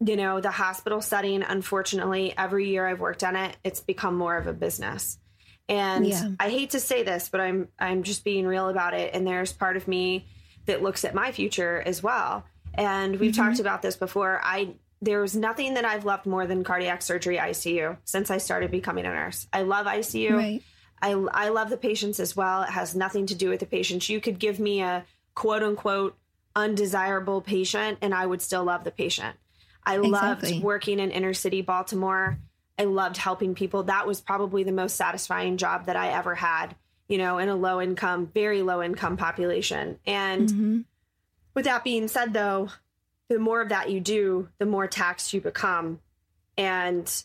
you 0.00 0.16
know, 0.16 0.40
the 0.40 0.50
hospital 0.50 1.02
setting, 1.02 1.42
unfortunately, 1.42 2.34
every 2.36 2.68
year 2.68 2.86
I've 2.86 3.00
worked 3.00 3.22
on 3.22 3.36
it, 3.36 3.56
it's 3.62 3.80
become 3.80 4.16
more 4.16 4.36
of 4.36 4.46
a 4.46 4.52
business. 4.52 5.18
And 5.70 6.04
Yeah. 6.06 6.30
I 6.40 6.50
hate 6.50 6.70
to 6.70 6.80
say 6.80 7.02
this, 7.04 7.28
but 7.30 7.40
I'm 7.40 7.68
I'm 7.78 8.02
just 8.02 8.24
being 8.24 8.46
real 8.46 8.68
about 8.68 8.92
it. 8.92 9.14
And 9.14 9.26
there's 9.26 9.52
part 9.52 9.76
of 9.76 9.86
me 9.88 10.26
that 10.66 10.82
looks 10.82 11.04
at 11.04 11.14
my 11.14 11.32
future 11.32 11.80
as 11.86 12.02
well. 12.02 12.44
And 12.74 13.18
we've 13.20 13.32
Mhm. 13.32 13.36
talked 13.36 13.60
about 13.60 13.80
this 13.80 13.96
before. 13.96 14.40
I 14.44 14.74
there 15.02 15.20
was 15.20 15.34
nothing 15.34 15.74
that 15.74 15.84
I've 15.86 16.04
loved 16.04 16.26
more 16.26 16.46
than 16.46 16.62
cardiac 16.62 17.00
surgery 17.00 17.38
ICU 17.38 17.96
since 18.04 18.30
I 18.30 18.36
started 18.36 18.70
becoming 18.70 19.06
a 19.06 19.08
nurse. 19.14 19.46
I 19.50 19.62
love 19.62 19.86
ICU. 19.86 20.36
Right. 20.36 20.62
I, 21.00 21.12
I 21.12 21.48
love 21.48 21.70
the 21.70 21.78
patients 21.78 22.20
as 22.20 22.36
well. 22.36 22.62
It 22.64 22.68
has 22.70 22.94
nothing 22.94 23.24
to 23.26 23.34
do 23.34 23.48
with 23.48 23.60
the 23.60 23.66
patients. 23.66 24.10
You 24.10 24.20
could 24.20 24.38
give 24.38 24.60
me 24.60 24.82
a 24.82 25.06
quote 25.34 25.62
unquote 25.62 26.18
undesirable 26.54 27.40
patient 27.40 27.98
and 28.02 28.12
I 28.14 28.26
would 28.26 28.42
still 28.42 28.64
love 28.64 28.84
the 28.84 28.90
patient. 28.90 29.36
I 29.86 29.96
Exactly. 29.98 30.52
loved 30.54 30.62
working 30.64 30.98
in 31.00 31.10
inner 31.10 31.32
city 31.32 31.62
Baltimore. 31.62 32.38
I 32.78 32.84
loved 32.84 33.16
helping 33.16 33.54
people. 33.54 33.84
That 33.84 34.06
was 34.06 34.20
probably 34.20 34.64
the 34.64 34.72
most 34.72 34.96
satisfying 34.96 35.56
job 35.56 35.86
that 35.86 35.96
I 35.96 36.08
ever 36.08 36.34
had, 36.34 36.76
you 37.08 37.18
know, 37.18 37.38
in 37.38 37.48
a 37.48 37.54
low 37.54 37.80
income, 37.80 38.26
very 38.32 38.62
low 38.62 38.82
income 38.82 39.16
population. 39.16 39.98
And 40.06 40.48
Mhm. 40.48 40.84
with 41.54 41.66
that 41.66 41.84
being 41.84 42.08
said, 42.08 42.32
though, 42.32 42.70
the 43.28 43.38
more 43.38 43.60
of 43.60 43.68
that 43.68 43.90
you 43.90 44.00
do, 44.00 44.48
the 44.58 44.66
more 44.66 44.86
taxed 44.86 45.32
you 45.32 45.40
become. 45.40 46.00
And 46.56 47.24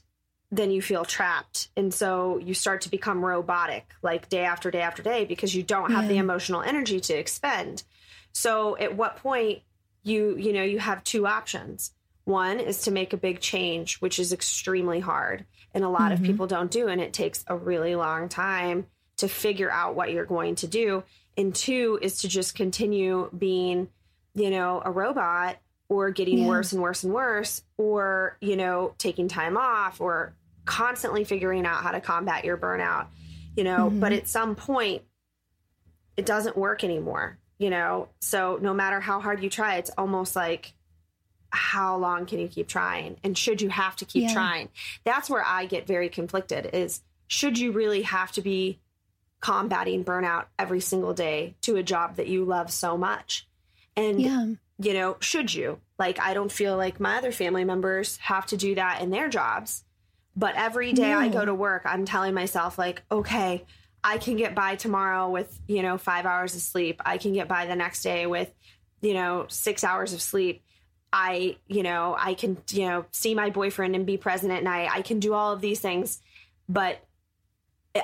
then 0.51 0.71
you 0.71 0.81
feel 0.81 1.03
trapped. 1.03 1.69
And 1.75 1.93
so 1.93 2.37
you 2.37 2.53
start 2.53 2.81
to 2.81 2.89
become 2.89 3.25
robotic, 3.25 3.93
like 4.01 4.29
day 4.29 4.43
after 4.45 4.69
day 4.69 4.81
after 4.81 5.01
day, 5.01 5.25
because 5.25 5.55
you 5.55 5.63
don't 5.63 5.91
have 5.91 6.07
the 6.07 6.17
emotional 6.17 6.61
energy 6.61 6.99
to 6.99 7.13
expend. 7.13 7.83
So 8.31 8.77
at 8.77 8.95
what 8.95 9.17
point 9.17 9.63
you, 10.03 10.37
you 10.37 10.53
know, 10.53 10.63
you 10.63 10.79
have 10.79 11.03
two 11.03 11.25
options. 11.25 11.91
One 12.25 12.59
is 12.59 12.81
to 12.81 12.91
make 12.91 13.13
a 13.13 13.17
big 13.17 13.39
change, 13.39 13.97
which 13.97 14.19
is 14.19 14.33
extremely 14.33 14.99
hard. 14.99 15.45
And 15.73 15.83
a 15.83 15.89
lot 15.89 16.11
of 16.11 16.19
Mhm. 16.19 16.25
people 16.25 16.47
don't 16.47 16.71
do. 16.71 16.87
And 16.87 16.99
it 16.99 17.13
takes 17.13 17.43
a 17.47 17.55
really 17.55 17.95
long 17.95 18.29
time 18.29 18.87
to 19.17 19.27
figure 19.27 19.71
out 19.71 19.95
what 19.95 20.11
you're 20.11 20.25
going 20.25 20.55
to 20.55 20.67
do. 20.67 21.03
And 21.37 21.53
two 21.55 21.99
is 22.01 22.19
to 22.21 22.27
just 22.27 22.55
continue 22.55 23.29
being, 23.37 23.89
you 24.33 24.49
know, 24.49 24.81
a 24.83 24.91
robot 24.91 25.57
or 25.87 26.09
getting 26.09 26.39
Yeah. 26.39 26.47
worse 26.47 26.73
and 26.73 26.81
worse 26.81 27.03
and 27.03 27.13
worse, 27.13 27.63
or, 27.77 28.37
you 28.41 28.55
know, 28.55 28.95
taking 28.97 29.27
time 29.27 29.55
off 29.55 30.01
or 30.01 30.35
constantly 30.65 31.23
figuring 31.23 31.65
out 31.65 31.83
how 31.83 31.91
to 31.91 32.01
combat 32.01 32.43
your 32.43 32.57
burnout, 32.57 33.07
you 33.55 33.63
know. 33.63 33.91
Mhm. 33.91 33.99
But 33.99 34.13
at 34.13 34.27
some 34.27 34.55
point, 34.55 35.03
it 36.17 36.25
doesn't 36.25 36.57
work 36.57 36.83
anymore, 36.83 37.37
you 37.59 37.69
know. 37.69 38.09
So 38.21 38.57
no 38.61 38.73
matter 38.73 38.99
how 38.99 39.19
hard 39.19 39.43
you 39.43 39.49
try, 39.49 39.75
it's 39.75 39.91
almost 39.97 40.35
like, 40.35 40.73
how 41.51 41.97
long 41.97 42.25
can 42.25 42.39
you 42.39 42.47
keep 42.47 42.67
trying? 42.67 43.17
And 43.23 43.37
should 43.37 43.61
you 43.61 43.69
have 43.69 43.95
to 43.97 44.05
keep 44.05 44.23
Yeah. 44.23 44.33
trying? 44.33 44.69
That's 45.03 45.29
where 45.29 45.45
I 45.45 45.65
get 45.65 45.87
very 45.87 46.09
conflicted 46.09 46.69
is 46.73 47.01
should 47.27 47.57
you 47.57 47.71
really 47.71 48.03
have 48.03 48.31
to 48.33 48.41
be 48.41 48.79
combating 49.41 50.03
burnout 50.03 50.45
every 50.57 50.79
single 50.79 51.13
day 51.13 51.55
to 51.61 51.75
a 51.75 51.83
job 51.83 52.15
that 52.15 52.27
you 52.27 52.43
love 52.45 52.71
so 52.71 52.97
much? 52.97 53.47
And 53.95 54.19
Yeah. 54.21 54.47
you 54.77 54.93
know, 54.93 55.15
should 55.21 55.53
you? 55.53 55.79
Like, 55.97 56.19
I 56.19 56.33
don't 56.33 56.51
feel 56.51 56.75
like 56.75 56.99
my 56.99 57.17
other 57.17 57.31
family 57.31 57.63
members 57.63 58.17
have 58.17 58.45
to 58.47 58.57
do 58.57 58.75
that 58.75 59.01
in 59.01 59.09
their 59.09 59.29
jobs. 59.29 59.85
But 60.35 60.55
every 60.55 60.91
day 60.91 61.13
I 61.13 61.29
go 61.29 61.45
to 61.45 61.53
work, 61.53 61.83
I'm 61.85 62.03
telling 62.03 62.33
myself, 62.33 62.77
like, 62.77 63.01
okay, 63.09 63.63
I 64.03 64.17
can 64.17 64.35
get 64.35 64.53
by 64.53 64.75
tomorrow 64.75 65.29
with, 65.29 65.57
you 65.65 65.81
know, 65.81 65.97
five 65.97 66.25
hours 66.25 66.55
of 66.55 66.61
sleep. 66.61 67.01
I 67.05 67.17
can 67.17 67.31
get 67.31 67.47
by 67.47 67.67
the 67.67 67.75
next 67.77 68.03
day 68.03 68.25
with, 68.25 68.53
you 69.01 69.13
know, 69.13 69.45
six 69.47 69.85
hours 69.85 70.11
of 70.11 70.21
sleep. 70.21 70.61
I, 71.13 71.57
you 71.67 71.83
know, 71.83 72.15
I 72.19 72.33
can, 72.33 72.57
you 72.71 72.87
know, 72.87 73.05
see 73.11 73.35
my 73.35 73.49
boyfriend 73.49 73.95
and 73.95 74.05
be 74.05 74.17
present 74.17 74.51
at 74.51 74.63
night. 74.63 74.89
I 74.91 75.01
can 75.01 75.19
do 75.19 75.33
all 75.33 75.53
of 75.53 75.61
these 75.61 75.79
things. 75.79 76.21
But 76.67 76.99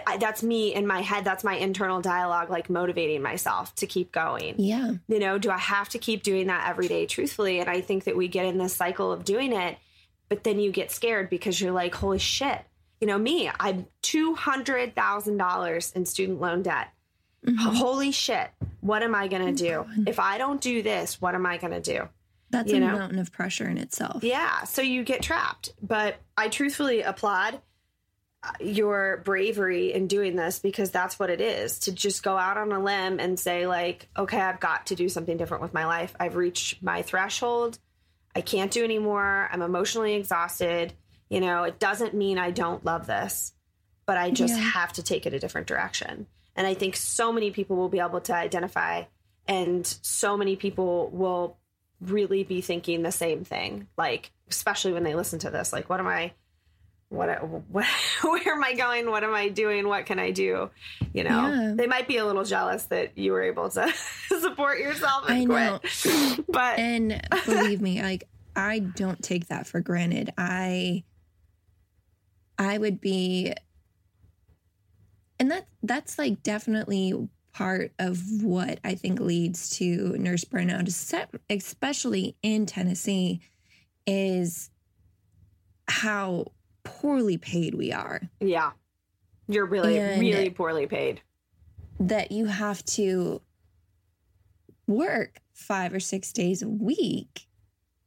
I, 0.08 0.16
that's 0.18 0.42
me 0.42 0.74
in 0.74 0.88
my 0.88 1.02
head. 1.02 1.26
That's 1.26 1.44
my 1.44 1.56
internal 1.56 2.00
dialogue, 2.00 2.50
like 2.50 2.70
motivating 2.70 3.22
myself 3.22 3.76
to 3.76 3.86
keep 3.88 4.14
going 4.14 4.56
Yeah. 4.58 4.94
you 5.10 5.20
know, 5.20 5.38
do 5.38 5.50
I 5.52 5.58
have 5.58 5.90
to 5.90 5.98
keep 5.98 6.24
doing 6.24 6.48
that 6.48 6.70
every 6.70 6.88
day 6.88 7.06
truthfully? 7.06 7.60
And 7.60 7.70
I 7.70 7.82
think 7.82 8.06
that 8.06 8.16
we 8.16 8.30
get 8.30 8.46
in 8.46 8.58
this 8.58 8.74
cycle 8.74 9.12
of 9.12 9.26
doing 9.26 9.52
it, 9.52 9.78
but 10.30 10.46
then 10.46 10.60
you 10.60 10.72
get 10.72 10.92
scared 10.92 11.30
because 11.30 11.60
you're 11.60 11.74
like, 11.74 11.94
holy 11.96 12.20
shit. 12.20 12.62
You 13.02 13.08
know, 13.08 13.18
me, 13.18 13.50
I'm 13.60 13.88
$200,000 14.04 15.96
in 15.96 16.06
student 16.06 16.40
loan 16.42 16.62
debt. 16.62 16.90
Mhm. 17.46 17.58
Holy 17.76 18.12
shit. 18.12 18.50
What 18.82 19.02
am 19.04 19.16
I 19.16 19.28
going 19.28 19.54
to 19.56 19.64
do? 19.64 19.86
God. 19.96 20.08
If 20.08 20.20
I 20.20 20.38
don't 20.38 20.62
do 20.62 20.82
this, 20.84 21.20
what 21.20 21.34
am 21.36 21.46
I 21.46 21.58
going 21.58 21.74
to 21.74 21.82
do? 21.82 22.08
That's 22.52 22.72
you 22.72 22.78
a 22.78 22.82
know? 22.82 22.92
mountain 22.98 23.20
of 23.20 23.32
pressure 23.32 23.68
in 23.68 23.78
itself. 23.78 24.24
Yeah. 24.24 24.64
So 24.66 24.82
you 24.82 25.04
get 25.04 25.22
trapped. 25.22 25.74
But 25.82 26.18
I 26.38 26.50
truthfully 26.50 27.02
applaud 27.02 27.60
uh, 28.44 28.52
your 28.60 29.22
bravery 29.24 29.94
in 29.94 30.08
doing 30.08 30.36
this 30.36 30.60
because 30.60 30.92
that's 30.92 31.18
what 31.20 31.30
it 31.30 31.42
is 31.42 31.80
to 31.80 31.92
just 31.92 32.24
go 32.24 32.38
out 32.38 32.58
on 32.58 32.72
a 32.72 32.80
limb 32.80 33.20
and 33.20 33.40
say, 33.40 33.68
like, 33.68 34.10
okay, 34.18 34.40
I've 34.42 34.60
got 34.60 34.88
to 34.88 34.96
do 34.96 35.10
something 35.10 35.38
different 35.38 35.62
with 35.64 35.74
my 35.74 35.86
life. 35.86 36.14
I've 36.20 36.36
reached 36.36 36.82
my 36.84 37.02
threshold. 37.04 37.78
I 38.36 38.42
can't 38.42 38.72
do 38.72 38.84
anymore. 38.84 39.50
I'm 39.52 39.62
emotionally 39.62 40.16
exhausted. 40.16 40.94
You 41.30 41.40
know, 41.40 41.64
it 41.64 41.80
doesn't 41.80 42.14
mean 42.14 42.38
I 42.38 42.52
don't 42.52 42.84
love 42.84 43.08
this, 43.08 43.54
but 44.06 44.18
I 44.18 44.32
just 44.32 44.56
Yeah. 44.56 44.62
have 44.72 44.94
to 44.94 45.04
take 45.04 45.26
it 45.26 45.34
a 45.34 45.40
different 45.40 45.68
direction. 45.68 46.28
And 46.56 46.68
I 46.68 46.74
think 46.74 46.96
so 46.98 47.32
many 47.32 47.52
people 47.52 47.78
will 47.78 47.90
be 47.90 48.00
able 48.00 48.22
to 48.22 48.36
identify, 48.36 49.04
and 49.48 49.86
so 50.02 50.36
many 50.36 50.56
people 50.58 51.10
will 51.12 51.58
really 52.02 52.44
be 52.44 52.62
thinking 52.62 53.04
the 53.04 53.12
same 53.12 53.44
thing. 53.44 53.88
Like, 53.98 54.32
especially 54.50 54.92
when 54.94 55.04
they 55.04 55.16
listen 55.16 55.40
to 55.40 55.50
this, 55.50 55.72
like, 55.72 55.90
what 55.90 56.00
am 56.00 56.08
I, 56.08 56.34
what, 57.10 57.28
what, 57.70 57.86
where 58.24 58.54
am 58.54 58.64
I 58.64 58.74
going? 58.74 59.10
What 59.12 59.24
am 59.24 59.34
I 59.34 59.50
doing? 59.50 59.88
What 59.88 60.06
can 60.06 60.18
I 60.20 60.32
do? 60.32 60.70
You 61.14 61.24
know, 61.24 61.48
Yeah. 61.48 61.74
they 61.76 61.88
might 61.88 62.08
be 62.08 62.18
a 62.18 62.26
little 62.26 62.44
jealous 62.44 62.84
that 62.86 63.18
you 63.18 63.32
were 63.34 63.44
able 63.44 63.70
to 63.70 63.92
support 64.40 64.80
yourself 64.80 65.26
and 65.30 65.38
I 65.38 65.44
know. 65.44 65.80
quit. 65.80 66.46
But 66.48 66.80
And 66.80 67.22
believe 67.46 67.82
me, 67.82 68.02
like 68.02 68.24
I 68.56 68.80
don't 68.80 69.22
take 69.22 69.48
that 69.48 69.68
for 69.68 69.80
granted. 69.82 70.32
I 70.38 71.04
I 72.58 72.78
would 72.78 73.00
be 73.02 73.54
and 75.40 75.50
that 75.52 75.68
that's 75.84 76.20
like 76.20 76.44
definitely 76.44 77.14
part 77.54 77.92
of 78.00 78.20
what 78.42 78.80
I 78.84 78.96
think 78.96 79.20
leads 79.20 79.70
to 79.78 80.18
nurse 80.18 80.46
burnout, 80.46 80.88
especially 81.50 82.36
in 82.42 82.66
Tennessee, 82.66 83.42
is 84.08 84.70
how 85.88 86.46
poorly 86.84 87.38
paid 87.38 87.76
we 87.76 87.92
are. 87.92 88.22
Yeah. 88.40 88.72
You're 89.48 89.66
really, 89.66 89.98
And- 89.98 90.22
really 90.22 90.50
poorly 90.50 90.88
paid. 90.88 91.22
That 92.00 92.32
you 92.32 92.46
have 92.46 92.84
to 92.86 93.42
work 94.88 95.40
five 95.54 95.94
or 95.94 96.00
six 96.00 96.32
days 96.32 96.62
a 96.62 96.68
week 96.70 97.48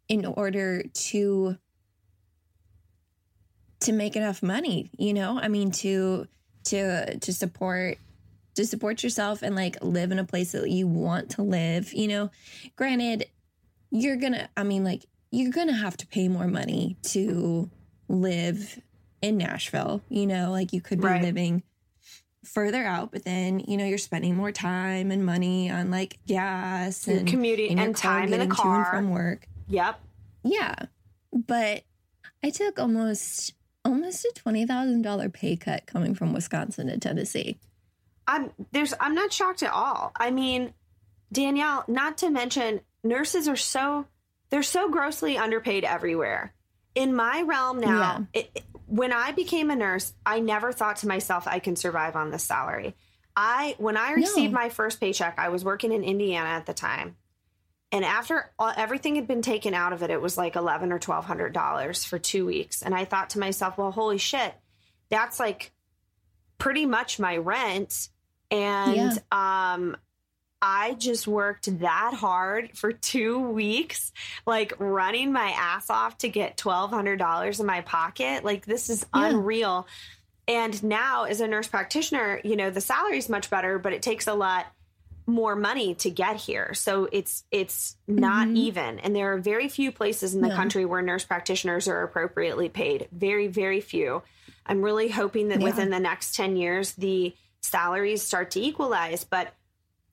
in 0.09 0.25
order 0.25 0.83
to 0.93 1.57
to 3.81 3.93
make 3.93 4.17
enough 4.17 4.43
money 4.43 4.91
you 4.99 5.13
know 5.15 5.39
i 5.41 5.49
mean 5.49 5.71
to 5.71 6.27
to 6.65 7.19
to 7.19 7.33
support 7.33 7.99
to 8.55 8.65
support 8.65 9.03
yourself 9.03 9.43
and 9.43 9.55
like 9.57 9.77
live 9.83 10.11
in 10.13 10.19
a 10.19 10.25
place 10.25 10.53
that 10.53 10.71
you 10.71 10.87
want 10.87 11.31
to 11.31 11.43
live 11.43 11.93
you 11.93 12.07
know 12.09 12.31
granted 12.77 13.27
you're 13.91 14.17
gonna 14.17 14.49
i 14.57 14.63
mean 14.63 14.85
like 14.85 15.05
you're 15.31 15.53
gonna 15.53 15.73
have 15.75 15.97
to 15.97 16.07
pay 16.07 16.29
more 16.29 16.47
money 16.47 16.97
to 17.03 17.71
live 18.09 18.81
in 19.23 19.37
nashville 19.39 20.03
you 20.09 20.27
know 20.27 20.51
like 20.51 20.73
you 20.73 20.81
could 20.81 21.01
be 21.01 21.07
Right. 21.07 21.23
living 21.23 21.63
further 22.45 22.85
out 22.85 23.11
but 23.11 23.25
then 23.25 23.59
you 23.61 23.77
know 23.79 23.87
you're 23.87 23.97
spending 23.97 24.37
more 24.37 24.53
time 24.53 25.11
and 25.11 25.25
money 25.25 25.71
on 25.71 25.91
like 25.91 26.19
gas 26.27 27.09
and 27.09 27.27
commuting 27.27 27.71
in 27.73 27.79
your 27.79 27.87
and 27.87 27.97
time 27.97 28.33
in 28.35 28.41
a 28.41 28.43
and 28.45 28.51
car. 28.53 28.85
from 28.91 29.11
work 29.11 29.49
Yep. 29.69 29.99
yeah 30.43 30.75
but 31.33 31.85
i 32.43 32.51
took 32.51 32.79
almost 32.79 33.55
almost 33.83 34.25
a 34.27 34.33
$20000 34.41 35.33
pay 35.33 35.57
cut 35.57 35.87
coming 35.87 36.15
from 36.15 36.35
wisconsin 36.35 36.89
to 36.89 36.99
tennessee 36.99 37.59
I'm 38.27 38.51
there's 38.73 38.95
I'm 39.01 39.15
not 39.15 39.33
shocked 39.33 39.63
at 39.63 39.73
all. 39.73 40.13
I 40.17 40.31
mean, 40.31 40.73
Danielle, 41.33 41.85
not 41.89 42.19
to 42.19 42.31
mention 42.31 42.81
nurses 43.03 43.49
are 43.49 43.57
so 43.57 44.07
they're 44.51 44.63
so 44.63 44.91
grossly 44.91 45.37
underpaid 45.37 45.85
everywhere. 45.85 46.53
In 46.95 47.15
my 47.15 47.43
realm 47.43 47.81
now, 47.81 48.27
it, 48.33 48.51
it- 48.55 48.65
when 48.87 49.13
I 49.13 49.33
became 49.33 49.71
a 49.71 49.77
nurse, 49.77 50.13
I 50.25 50.41
never 50.41 50.71
thought 50.71 50.97
to 50.99 51.09
myself 51.09 51.49
I 51.49 51.59
can 51.59 51.75
survive 51.75 52.15
on 52.17 52.31
this 52.31 52.45
salary. 52.45 52.95
I 53.35 53.75
when 53.79 53.97
I 53.97 54.13
received 54.13 54.53
No. 54.53 54.61
my 54.61 54.69
first 54.69 55.01
paycheck, 55.01 55.39
I 55.39 55.49
was 55.49 55.65
working 55.65 55.91
in 55.93 56.05
Indiana 56.05 56.51
at 56.51 56.67
the 56.67 56.75
time. 56.75 57.17
And 57.91 58.05
after 58.05 58.51
all, 58.59 58.73
everything 58.77 59.17
had 59.17 59.27
been 59.27 59.43
taken 59.43 59.73
out 59.75 59.93
of 59.93 60.03
it, 60.03 60.11
it 60.11 60.21
was 60.21 60.37
like 60.37 60.55
eleven 60.57 60.93
or 60.93 60.99
twelve 60.99 61.25
hundred 61.25 61.53
dollars 61.53 62.05
for 62.05 62.19
two 62.19 62.47
weeks. 62.47 62.83
And 62.83 62.95
I 62.95 63.05
thought 63.05 63.31
to 63.31 63.39
myself, 63.41 63.77
well, 63.79 63.91
holy 63.91 64.19
shit, 64.19 64.55
that's 65.09 65.41
like 65.41 65.73
pretty 66.59 66.87
much 66.87 67.19
my 67.19 67.37
rent. 67.37 68.09
And 68.55 69.19
um 69.33 69.97
I 70.63 70.95
just 70.95 71.27
worked 71.29 71.81
that 71.81 72.15
hard 72.15 72.71
for 72.79 72.91
two 72.91 73.39
weeks, 73.39 74.13
like 74.47 74.73
running 74.79 75.31
my 75.31 75.51
ass 75.51 75.91
off 75.91 76.17
to 76.19 76.29
get 76.31 76.57
twelve 76.57 76.91
hundred 76.91 77.19
dollars 77.19 77.61
in 77.61 77.67
my 77.67 77.83
pocket. 77.83 78.45
Like 78.45 78.65
this 78.65 78.89
is 78.89 79.05
Yeah. 79.15 79.29
unreal. 79.29 79.87
And 80.49 80.83
now 80.83 81.25
as 81.25 81.41
a 81.41 81.47
nurse 81.49 81.69
practitioner, 81.69 82.41
you 82.45 82.57
know, 82.57 82.71
the 82.71 82.81
salary 82.81 83.19
is 83.19 83.29
much 83.29 83.51
better, 83.51 83.79
but 83.79 83.93
it 83.93 84.03
takes 84.03 84.27
a 84.27 84.35
lot 84.35 84.67
more 85.27 85.57
money 85.57 85.95
to 85.97 86.11
get 86.11 86.37
here. 86.37 86.75
So 86.75 87.09
it's 87.13 87.45
it's 87.51 87.97
not 88.07 88.49
Mhm. 88.49 88.57
even. 88.57 88.99
And 89.01 89.15
there 89.17 89.33
are 89.35 89.39
very 89.39 89.69
few 89.69 89.91
places 89.93 90.35
in 90.35 90.43
the 90.43 90.49
No. 90.49 90.57
country 90.57 90.85
where 90.85 91.01
nurse 91.03 91.25
practitioners 91.25 91.89
are 91.89 92.03
appropriately 92.03 92.69
paid. 92.69 93.09
Very, 93.11 93.47
very 93.49 93.81
few. 93.81 94.23
I'm 94.67 94.83
really 94.83 95.09
hoping 95.09 95.49
that 95.49 95.61
Yeah. 95.61 95.65
within 95.67 95.91
the 95.91 96.01
next 96.01 96.35
10 96.35 96.57
years 96.57 96.93
the 96.93 97.35
salaries 97.65 98.23
start 98.23 98.51
to 98.53 98.61
equalize, 98.61 99.25
but 99.25 99.55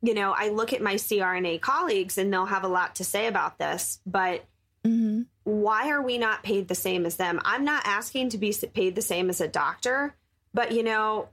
you 0.02 0.16
know, 0.16 0.34
I 0.36 0.50
look 0.50 0.74
at 0.74 0.82
my 0.82 0.96
CRNA 0.96 1.62
colleagues 1.62 2.18
and 2.18 2.34
they'll 2.34 2.48
have 2.48 2.64
a 2.64 2.68
lot 2.68 2.96
to 2.96 3.04
say 3.04 3.28
about 3.28 3.60
this, 3.60 4.00
but 4.06 4.44
mm-hmm. 4.84 5.22
why 5.44 5.92
are 5.92 6.02
we 6.02 6.18
not 6.18 6.42
paid 6.44 6.68
the 6.68 6.76
same 6.76 7.06
as 7.06 7.18
them? 7.18 7.40
I'm 7.46 7.64
not 7.64 7.86
asking 7.86 8.30
to 8.30 8.40
be 8.40 8.56
paid 8.74 8.96
the 8.96 9.02
same 9.02 9.30
as 9.30 9.42
a 9.42 9.48
doctor, 9.48 10.16
but 10.54 10.72
you 10.72 10.82
know, 10.82 11.30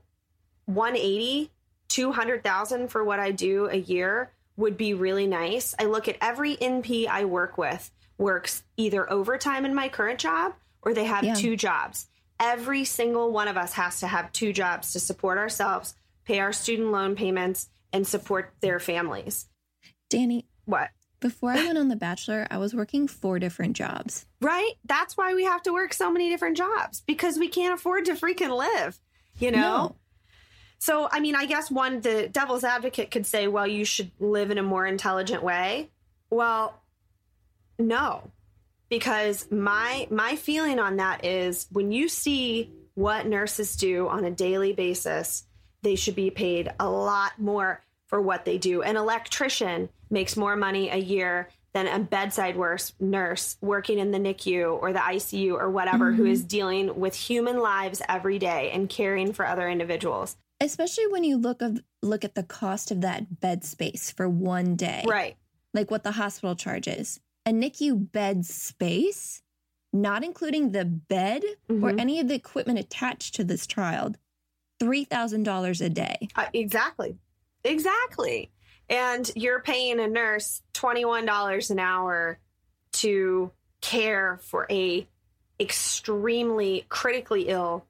180, 0.65 1.49
200,000 1.87 2.89
for 2.89 3.03
what 3.03 3.19
I 3.19 3.31
do 3.31 3.67
a 3.69 3.77
year 3.77 4.31
would 4.55 4.77
be 4.77 4.93
really 4.93 5.25
nice. 5.25 5.73
I 5.79 5.85
look 5.85 6.07
at 6.07 6.17
every 6.21 6.55
NP 6.57 7.07
I 7.07 7.25
work 7.25 7.57
with 7.57 7.89
works 8.19 8.63
either 8.77 9.11
overtime 9.11 9.65
in 9.65 9.73
my 9.73 9.89
current 9.89 10.19
job 10.19 10.53
or 10.83 10.93
they 10.93 11.05
have 11.05 11.23
Yeah. 11.23 11.33
two 11.33 11.55
jobs. 11.55 12.07
Every 12.39 12.85
single 12.85 13.31
one 13.31 13.47
of 13.47 13.57
us 13.57 13.73
has 13.73 13.99
to 14.01 14.07
have 14.07 14.31
two 14.31 14.53
jobs 14.53 14.93
to 14.93 14.99
support 14.99 15.37
ourselves, 15.37 15.95
pay 16.29 16.39
our 16.39 16.53
student 16.53 16.91
loan 16.91 17.15
payments, 17.15 17.69
and 17.91 18.05
support 18.05 18.53
their 18.61 18.79
families. 18.79 19.47
dani 20.11 20.45
What? 20.65 20.89
before 21.19 21.51
i 21.51 21.55
went 21.55 21.77
on 21.77 21.89
the 21.89 21.95
bachelor 21.95 22.47
i 22.49 22.57
was 22.57 22.73
working 22.73 23.07
four 23.07 23.39
different 23.39 23.75
jobs 23.75 24.25
Right? 24.41 24.71
That's 24.85 25.17
why 25.17 25.33
we 25.33 25.43
have 25.43 25.61
to 25.63 25.73
work 25.73 25.91
so 25.93 26.09
many 26.11 26.29
different 26.29 26.55
jobs 26.55 27.01
because 27.05 27.37
we 27.37 27.49
can't 27.49 27.73
afford 27.73 28.05
to 28.05 28.13
freaking 28.13 28.55
live, 28.57 28.97
you 29.37 29.51
know? 29.51 29.59
No. 29.59 29.95
So, 30.77 31.09
I 31.11 31.19
mean, 31.19 31.35
I 31.35 31.45
guess 31.45 31.69
one, 31.69 31.99
the 31.99 32.29
devil's 32.29 32.63
advocate 32.63 33.11
could 33.11 33.25
say, 33.25 33.49
well, 33.49 33.67
you 33.67 33.83
should 33.83 34.11
live 34.17 34.49
in 34.49 34.57
a 34.57 34.63
more 34.63 34.85
intelligent 34.85 35.43
way. 35.43 35.89
Well, 36.29 36.81
no, 37.77 38.31
because 38.87 39.51
my 39.51 40.07
my 40.09 40.37
feeling 40.37 40.79
on 40.79 40.97
that 40.97 41.25
is 41.25 41.67
when 41.69 41.91
you 41.91 42.07
see 42.07 42.71
what 42.95 43.27
nurses 43.27 43.75
do 43.75 44.07
on 44.07 44.23
a 44.23 44.31
daily 44.31 44.71
basis, 44.71 45.43
they 45.81 45.95
should 45.95 46.15
be 46.15 46.29
paid 46.29 46.69
a 46.79 46.89
lot 46.89 47.39
more 47.39 47.81
for 48.07 48.21
what 48.21 48.45
they 48.45 48.57
do. 48.57 48.81
An 48.81 48.97
electrician 48.97 49.89
makes 50.09 50.35
more 50.35 50.55
money 50.55 50.89
a 50.89 50.97
year 50.97 51.49
than 51.73 51.87
a 51.87 51.99
bedside 51.99 52.57
nurse, 52.57 52.93
nurse 52.99 53.57
working 53.61 53.99
in 53.99 54.11
the 54.11 54.17
NICU 54.17 54.81
or 54.81 54.91
the 54.91 54.99
ICU 54.99 55.53
or 55.53 55.69
whatever 55.69 56.11
who 56.11 56.25
is 56.25 56.43
dealing 56.43 56.99
with 56.99 57.13
human 57.15 57.59
lives 57.59 58.01
every 58.09 58.39
day 58.39 58.71
and 58.71 58.89
caring 58.89 59.31
for 59.33 59.45
other 59.45 59.69
individuals. 59.69 60.37
especially 60.61 61.07
when 61.07 61.23
you 61.23 61.37
look 61.37 61.61
of 61.61 61.79
look 62.01 62.25
at 62.25 62.35
the 62.35 62.43
cost 62.43 62.91
of 62.91 62.99
that 62.99 63.39
bed 63.39 63.63
space 63.63 64.11
for 64.11 64.27
one 64.27 64.75
day 64.75 65.05
Right. 65.07 65.37
like 65.73 65.89
what 65.89 66.03
the 66.03 66.11
hospital 66.13 66.53
charges 66.53 67.21
a 67.45 67.53
nicu 67.53 67.95
bed 67.95 68.45
space 68.45 69.41
not 69.93 70.21
including 70.23 70.71
the 70.73 70.83
bed 70.83 71.43
or 71.69 71.91
Mhm. 71.93 71.99
any 72.01 72.19
of 72.19 72.27
the 72.27 72.35
equipment 72.35 72.77
attached 72.77 73.35
to 73.35 73.45
this 73.45 73.65
child 73.65 74.17
$3000 74.79 75.81
a 75.85 75.89
day 75.89 76.27
Uh, 76.35 76.45
exactly. 76.53 77.17
Exactly. 77.63 78.51
And 78.89 79.29
you're 79.35 79.59
paying 79.61 79.99
a 79.99 80.07
nurse 80.07 80.61
$21 80.73 81.69
an 81.69 81.79
hour 81.79 82.39
to 82.93 83.51
care 83.81 84.39
for 84.43 84.65
a 84.71 85.07
extremely 85.59 86.85
critically 86.89 87.47
ill 87.49 87.85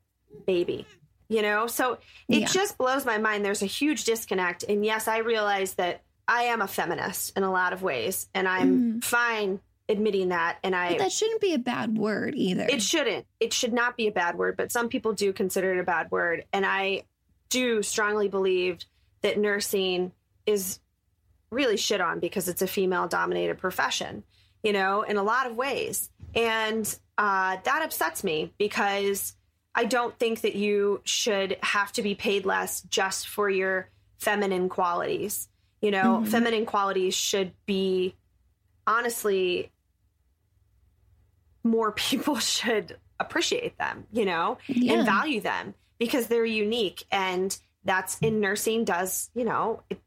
baby. 0.46 0.86
You 1.30 1.42
know? 1.44 1.68
So 1.68 2.00
it 2.28 2.40
Yeah. 2.42 2.48
just 2.48 2.78
blows 2.78 3.06
my 3.06 3.18
mind 3.20 3.46
there's 3.46 3.62
a 3.62 3.68
huge 3.68 4.04
disconnect 4.06 4.64
and 4.68 4.84
yes, 4.86 5.08
I 5.08 5.20
realize 5.20 5.76
that 5.76 6.02
I 6.28 6.44
am 6.44 6.62
a 6.62 6.68
feminist 6.68 7.36
in 7.38 7.44
a 7.44 7.52
lot 7.52 7.74
of 7.74 7.82
ways 7.84 8.28
and 8.34 8.48
I'm 8.48 8.80
Mhm. 9.00 9.04
fine 9.04 9.60
admitting 9.90 10.30
that 10.30 10.58
and 10.64 10.76
I 10.76 10.90
but 10.92 11.00
that 11.00 11.12
shouldn't 11.12 11.42
be 11.42 11.54
a 11.56 11.60
bad 11.60 11.98
word 11.98 12.36
either 12.36 12.68
it 12.70 12.82
shouldn't. 12.82 13.26
It 13.40 13.52
should 13.54 13.74
not 13.74 13.98
be 13.98 14.08
a 14.08 14.12
bad 14.12 14.38
word, 14.38 14.56
but 14.56 14.72
some 14.72 14.88
people 14.88 15.14
do 15.14 15.34
consider 15.34 15.74
it 15.74 15.80
a 15.80 15.84
bad 15.84 16.12
word. 16.12 16.46
And 16.54 16.64
I 16.66 17.04
do 17.50 17.82
strongly 17.82 18.28
believe 18.30 18.78
that 19.22 19.40
nursing 19.40 20.12
is 20.46 20.80
really 21.50 21.76
shit 21.78 22.00
on 22.02 22.20
because 22.20 22.48
it's 22.48 22.62
a 22.62 22.68
female 22.68 23.08
dominated 23.08 23.58
profession, 23.58 24.24
you 24.62 24.72
know, 24.74 25.02
in 25.02 25.18
a 25.18 25.24
lot 25.24 25.48
of 25.48 25.56
ways. 25.56 26.12
And 26.36 26.86
uh, 27.18 27.58
that 27.64 27.82
upsets 27.82 28.24
me 28.24 28.54
because 28.60 29.34
I 29.74 29.86
don't 29.86 30.18
think 30.20 30.42
that 30.42 30.54
you 30.56 31.02
should 31.04 31.58
have 31.64 31.92
to 31.94 32.04
be 32.04 32.14
paid 32.14 32.46
less 32.46 32.82
just 32.84 33.28
for 33.28 33.50
your 33.50 33.90
feminine 34.20 34.70
qualities. 34.70 35.48
You 35.82 35.90
know, 35.92 36.22
Mhm. 36.22 36.28
feminine 36.28 36.66
qualities 36.68 37.16
should 37.16 37.54
be 37.66 38.14
honestly 38.86 39.72
more 41.64 41.92
people 41.92 42.36
should 42.40 42.98
appreciate 43.20 43.78
them, 43.78 44.06
you 44.12 44.26
know, 44.26 44.58
yeah. 44.68 44.94
and 44.94 45.06
value 45.06 45.42
them 45.42 45.74
because 45.98 46.28
they're 46.28 46.46
unique. 46.46 47.04
And 47.12 47.58
that's 47.84 48.18
in 48.20 48.40
nursing 48.40 48.86
does, 48.86 49.30
you 49.34 49.46
know, 49.46 49.84
it, 49.90 50.00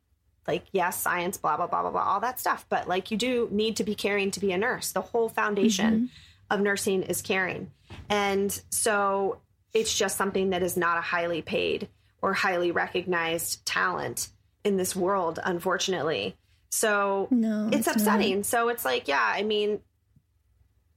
like, 0.47 0.65
yes, 0.73 1.01
science, 1.01 1.37
blah, 1.37 1.57
blah, 1.57 1.67
blah, 1.67 1.83
blah, 1.83 1.91
blah, 1.91 2.03
all 2.03 2.21
that 2.21 2.41
stuff. 2.41 2.67
But 2.69 2.89
like, 2.89 3.11
you 3.11 3.17
do 3.17 3.49
need 3.53 3.77
to 3.77 3.85
be 3.85 3.95
caring 3.95 4.31
to 4.33 4.41
be 4.41 4.53
a 4.53 4.59
nurse. 4.59 4.93
The 4.93 5.01
whole 5.01 5.29
foundation 5.29 5.95
mm-hmm. 5.95 6.07
of 6.51 6.61
nursing 6.61 7.03
is 7.05 7.23
caring. 7.23 7.71
And 8.09 8.61
so 8.71 9.39
it's 9.73 9.97
just 9.97 10.17
something 10.17 10.51
that 10.51 10.63
is 10.63 10.77
not 10.77 10.99
a 10.99 11.01
highly 11.01 11.43
paid 11.43 11.89
or 12.21 12.33
highly 12.33 12.71
recognized 12.71 13.65
talent 13.67 14.29
in 14.65 14.77
this 14.77 14.95
world, 14.97 15.39
unfortunately. 15.45 16.37
So 16.71 17.29
no 17.31 17.69
it's 17.73 17.87
not. 17.87 17.97
upsetting. 17.97 18.43
So 18.45 18.69
it's 18.69 18.85
like, 18.85 19.09
yeah, 19.09 19.23
I 19.23 19.43
mean, 19.43 19.81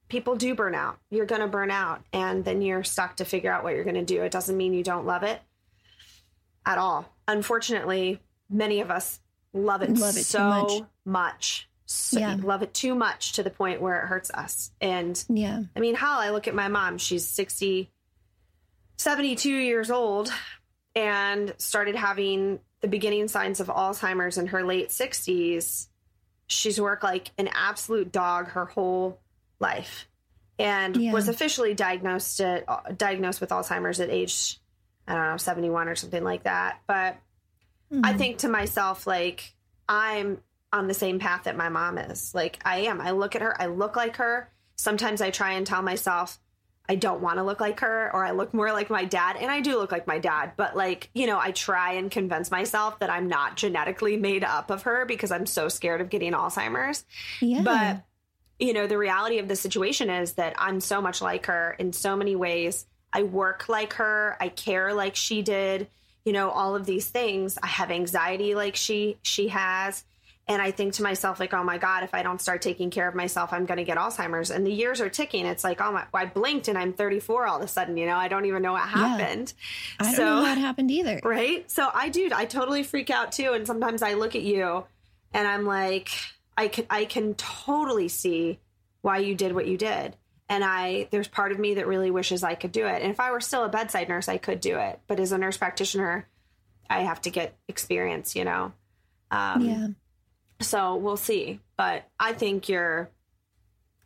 people 0.09 0.35
do 0.35 0.55
burn 0.55 0.75
out. 0.75 0.97
You're 1.09 1.25
going 1.25 1.41
to 1.41 1.47
burn 1.47 1.71
out, 1.71 2.01
and 2.13 2.43
then 2.45 2.61
you're 2.61 2.83
stuck 2.83 3.17
to 3.17 3.25
figure 3.25 3.51
out 3.51 3.63
what 3.63 3.73
you're 3.75 3.83
going 3.83 3.95
to 3.95 4.05
do. 4.05 4.21
It 4.21 4.31
doesn't 4.31 4.55
mean 4.55 4.73
you 4.73 4.83
don't 4.83 5.05
love 5.05 5.23
it 5.23 5.39
at 6.65 6.77
all. 6.77 7.05
Unfortunately, 7.27 8.19
many 8.49 8.81
of 8.81 8.91
us 8.91 9.19
love 9.53 9.81
it, 9.81 9.89
Love 9.97 10.17
it 10.17 10.23
so 10.25 10.49
much. 10.49 10.71
much. 11.05 11.69
So, 11.85 12.19
Yeah. 12.19 12.37
Love 12.41 12.61
it 12.63 12.73
too 12.73 12.95
much 12.95 13.33
to 13.33 13.43
the 13.43 13.49
point 13.49 13.81
where 13.81 14.01
it 14.01 14.07
hurts 14.07 14.31
us. 14.31 14.71
And 14.81 15.23
yeah 15.29 15.63
I 15.75 15.79
mean, 15.79 15.95
how 15.95 16.19
I 16.19 16.31
look 16.31 16.47
at 16.47 16.55
my 16.55 16.67
mom. 16.67 16.97
She's 16.97 17.27
60, 17.27 17.91
72 18.97 19.49
years 19.49 19.91
old 19.91 20.31
and 20.95 21.53
started 21.57 21.95
having 21.95 22.59
the 22.81 22.87
beginning 22.87 23.27
signs 23.27 23.59
of 23.59 23.67
Alzheimer's 23.67 24.37
in 24.37 24.47
her 24.47 24.63
late 24.63 24.89
60s. 24.89 25.87
She's 26.47 26.81
worked 26.81 27.03
like 27.03 27.31
an 27.37 27.49
absolute 27.53 28.11
dog 28.11 28.47
her 28.49 28.65
whole 28.65 29.19
life 29.59 30.07
and 30.59 30.95
Yeah. 30.95 31.11
was 31.11 31.27
officially 31.27 31.73
diagnosed 31.73 32.39
at, 32.41 32.97
diagnosed 32.97 33.41
with 33.41 33.49
Alzheimer's 33.49 33.99
at 33.99 34.09
age 34.09 34.59
I 35.07 35.13
don't 35.13 35.29
know 35.31 35.37
71 35.37 35.87
or 35.87 35.95
something 35.95 36.23
like 36.23 36.43
that. 36.45 36.81
But 36.87 37.17
I 38.03 38.13
Mhm. 38.13 38.17
think 38.17 38.37
to 38.39 38.49
myself, 38.49 39.05
like, 39.05 39.53
I'm 39.87 40.41
on 40.73 40.87
the 40.87 40.95
same 40.95 41.19
path 41.19 41.43
that 41.43 41.55
my 41.55 41.69
mom 41.69 41.99
is. 41.99 42.33
Like, 42.33 42.59
I 42.65 42.77
am. 42.79 42.99
I 42.99 43.11
look 43.11 43.35
at 43.35 43.43
her, 43.43 43.59
I 43.61 43.67
look 43.67 43.95
like 43.95 44.15
her. 44.15 44.49
Sometimes 44.77 45.21
I 45.21 45.29
try 45.29 45.51
and 45.51 45.67
tell 45.67 45.83
myself, 45.83 46.39
I 46.89 46.95
don't 46.95 47.21
want 47.21 47.37
to 47.37 47.43
look 47.43 47.59
like 47.61 47.81
her, 47.81 48.09
or 48.13 48.25
I 48.25 48.31
look 48.31 48.51
more 48.53 48.71
like 48.71 48.89
my 48.89 49.05
dad. 49.05 49.35
And 49.37 49.51
I 49.51 49.61
do 49.61 49.77
look 49.77 49.91
like 49.91 50.07
my 50.07 50.17
dad, 50.17 50.53
but 50.57 50.75
like, 50.75 51.11
you 51.13 51.27
know, 51.27 51.39
I 51.39 51.51
try 51.51 51.93
and 51.93 52.09
convince 52.09 52.49
myself 52.49 52.97
that 52.97 53.11
I'm 53.11 53.27
not 53.27 53.57
genetically 53.57 54.17
made 54.17 54.43
up 54.43 54.71
of 54.71 54.81
her 54.83 55.05
because 55.05 55.31
I'm 55.31 55.45
so 55.45 55.69
scared 55.69 56.01
of 56.01 56.09
getting 56.09 56.33
Alzheimer's. 56.33 57.05
yeah. 57.41 57.61
But 57.61 58.04
you 58.59 58.73
know, 58.73 58.87
the 58.87 58.97
reality 58.97 59.39
of 59.39 59.47
the 59.47 59.55
situation 59.55 60.09
is 60.09 60.33
that 60.33 60.55
I'm 60.57 60.79
so 60.79 61.01
much 61.01 61.21
like 61.21 61.47
her 61.47 61.75
in 61.77 61.93
so 61.93 62.15
many 62.15 62.35
ways. 62.35 62.85
I 63.11 63.23
work 63.23 63.69
like 63.69 63.93
her, 63.93 64.37
I 64.39 64.49
care 64.49 64.93
like 64.93 65.15
she 65.15 65.41
did, 65.41 65.87
you 66.25 66.33
know, 66.33 66.49
all 66.49 66.75
of 66.75 66.85
these 66.85 67.07
things. 67.07 67.57
I 67.61 67.67
have 67.67 67.91
anxiety 67.91 68.55
like 68.55 68.75
she 68.75 69.17
she 69.23 69.49
has. 69.49 70.03
And 70.47 70.61
I 70.61 70.69
think 70.69 70.93
to 70.93 71.03
myself, 71.03 71.39
like, 71.39 71.55
oh 71.55 71.63
my 71.63 71.79
God, 71.79 72.03
if 72.03 72.13
I 72.13 72.21
don't 72.21 72.39
start 72.39 72.61
taking 72.61 72.91
care 72.91 73.07
of 73.07 73.15
myself, 73.15 73.51
I'm 73.51 73.65
going 73.65 73.79
to 73.79 73.83
get 73.83 73.97
Alzheimer's. 73.97 74.51
And 74.51 74.65
the 74.65 74.71
years 74.71 75.01
are 75.01 75.09
ticking. 75.09 75.47
It's 75.47 75.63
like, 75.63 75.81
oh 75.81 75.91
my, 75.91 76.03
I 76.13 76.25
blinked 76.27 76.67
and 76.67 76.77
I'm 76.77 76.93
34 76.93 77.47
all 77.47 77.57
of 77.57 77.63
a 77.63 77.67
sudden, 77.67 77.97
you 77.97 78.05
know, 78.05 78.15
I 78.15 78.27
don't 78.27 78.45
even 78.45 78.61
know 78.61 78.73
what 78.73 78.87
happened. 78.87 79.53
I 79.99 80.03
don't 80.03 80.15
so- 80.15 80.23
know 80.23 80.45
how 80.45 80.51
it 80.51 80.59
happened 80.59 80.91
either. 80.91 81.19
Right. 81.23 81.69
So 81.71 81.89
I 81.91 82.09
do. 82.09 82.29
I 82.33 82.45
totally 82.45 82.83
freak 82.83 83.09
out 83.09 83.31
too. 83.31 83.53
And 83.53 83.65
sometimes 83.65 84.03
I 84.03 84.13
look 84.13 84.35
at 84.35 84.43
you 84.43 84.83
and 85.33 85.47
I'm 85.47 85.65
like, 85.65 86.09
I 86.57 86.67
can, 86.67 86.85
I 86.89 87.05
can 87.05 87.33
totally 87.35 88.07
see 88.07 88.59
why 89.01 89.19
you 89.19 89.35
did 89.35 89.53
what 89.53 89.67
you 89.67 89.77
did. 89.77 90.15
And 90.47 90.63
I, 90.63 91.07
there's 91.11 91.27
part 91.27 91.51
of 91.51 91.59
me 91.59 91.75
that 91.75 91.87
really 91.87 92.11
wishes 92.11 92.43
I 92.43 92.55
could 92.55 92.71
do 92.71 92.85
it. 92.85 93.01
And 93.01 93.11
if 93.11 93.19
I 93.19 93.31
were 93.31 93.41
still 93.41 93.63
a 93.63 93.69
bedside 93.69 94.09
nurse, 94.09 94.27
I 94.27 94.37
could 94.37 94.61
do 94.61 94.77
it. 94.77 94.99
But 95.07 95.19
as 95.19 95.31
a 95.31 95.37
nurse 95.37 95.57
practitioner, 95.57 96.27
I 96.89 97.01
have 97.01 97.21
to 97.21 97.31
get 97.31 97.55
experience, 97.67 98.35
you 98.35 98.45
know? 98.45 98.71
Um, 99.31 99.61
yeah. 99.61 99.87
so 100.61 100.95
we'll 100.95 101.17
see. 101.17 101.59
But 101.77 102.07
I 102.19 102.33
think 102.33 102.69
you're, 102.69 103.09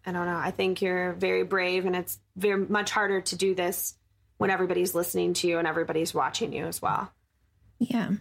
I 0.06 0.12
don't 0.12 0.26
know, 0.26 0.38
I 0.38 0.52
think 0.52 0.82
you're 0.82 1.14
very 1.14 1.44
brave 1.44 1.86
and 1.86 1.96
it's 1.96 2.20
very 2.38 2.66
much 2.66 2.92
harder 2.92 3.20
to 3.22 3.36
do 3.36 3.54
this 3.54 3.96
when 4.38 4.50
everybody's 4.50 4.96
listening 4.96 5.34
to 5.34 5.48
you 5.48 5.60
and 5.60 5.68
everybody's 5.68 6.14
watching 6.14 6.54
you 6.54 6.66
as 6.66 6.82
well. 6.82 7.12
Yeah. 7.80 8.12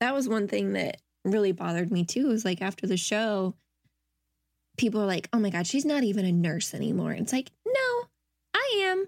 That 0.00 0.14
was 0.14 0.28
one 0.28 0.46
thing 0.46 0.74
that 0.74 0.98
really 1.30 1.52
bothered 1.52 1.90
me 1.90 2.04
too. 2.04 2.28
Was 2.28 2.44
like 2.44 2.62
after 2.62 2.86
the 2.86 2.96
show, 2.96 3.54
people 4.76 5.00
were 5.00 5.06
like, 5.06 5.28
oh 5.32 5.38
my 5.38 5.50
God, 5.50 5.66
she's 5.66 5.84
not 5.84 6.04
even 6.04 6.24
a 6.24 6.32
nurse 6.32 6.74
anymore. 6.74 7.12
It's 7.12 7.32
like, 7.32 7.50
no, 7.66 8.08
I 8.54 8.84
am. 8.86 9.06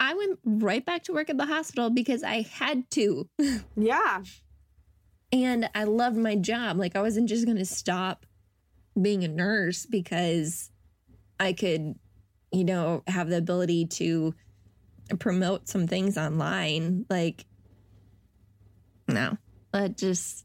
I 0.00 0.14
went 0.14 0.38
right 0.44 0.84
back 0.84 1.04
to 1.04 1.12
work 1.12 1.28
at 1.30 1.36
the 1.36 1.46
hospital 1.46 1.90
because 1.90 2.22
I 2.22 2.42
had 2.42 2.90
to. 2.92 3.28
Yeah. 3.76 4.22
And 5.32 5.70
I 5.76 5.84
loved 5.84 6.16
my 6.16 6.34
job. 6.34 6.76
Like 6.76 6.96
I 6.96 7.02
wasn't 7.02 7.28
just 7.28 7.44
going 7.44 7.58
to 7.58 7.64
stop 7.64 8.26
being 9.00 9.22
a 9.22 9.28
nurse 9.28 9.86
because 9.86 10.70
I 11.38 11.52
could, 11.52 11.94
you 12.50 12.64
know, 12.64 13.04
have 13.06 13.28
the 13.28 13.36
ability 13.36 13.86
to 13.86 14.34
promote 15.20 15.68
some 15.68 15.86
things 15.86 16.18
online. 16.18 17.06
Like, 17.08 17.44
no, 19.06 19.38
but 19.70 19.96
just, 19.96 20.44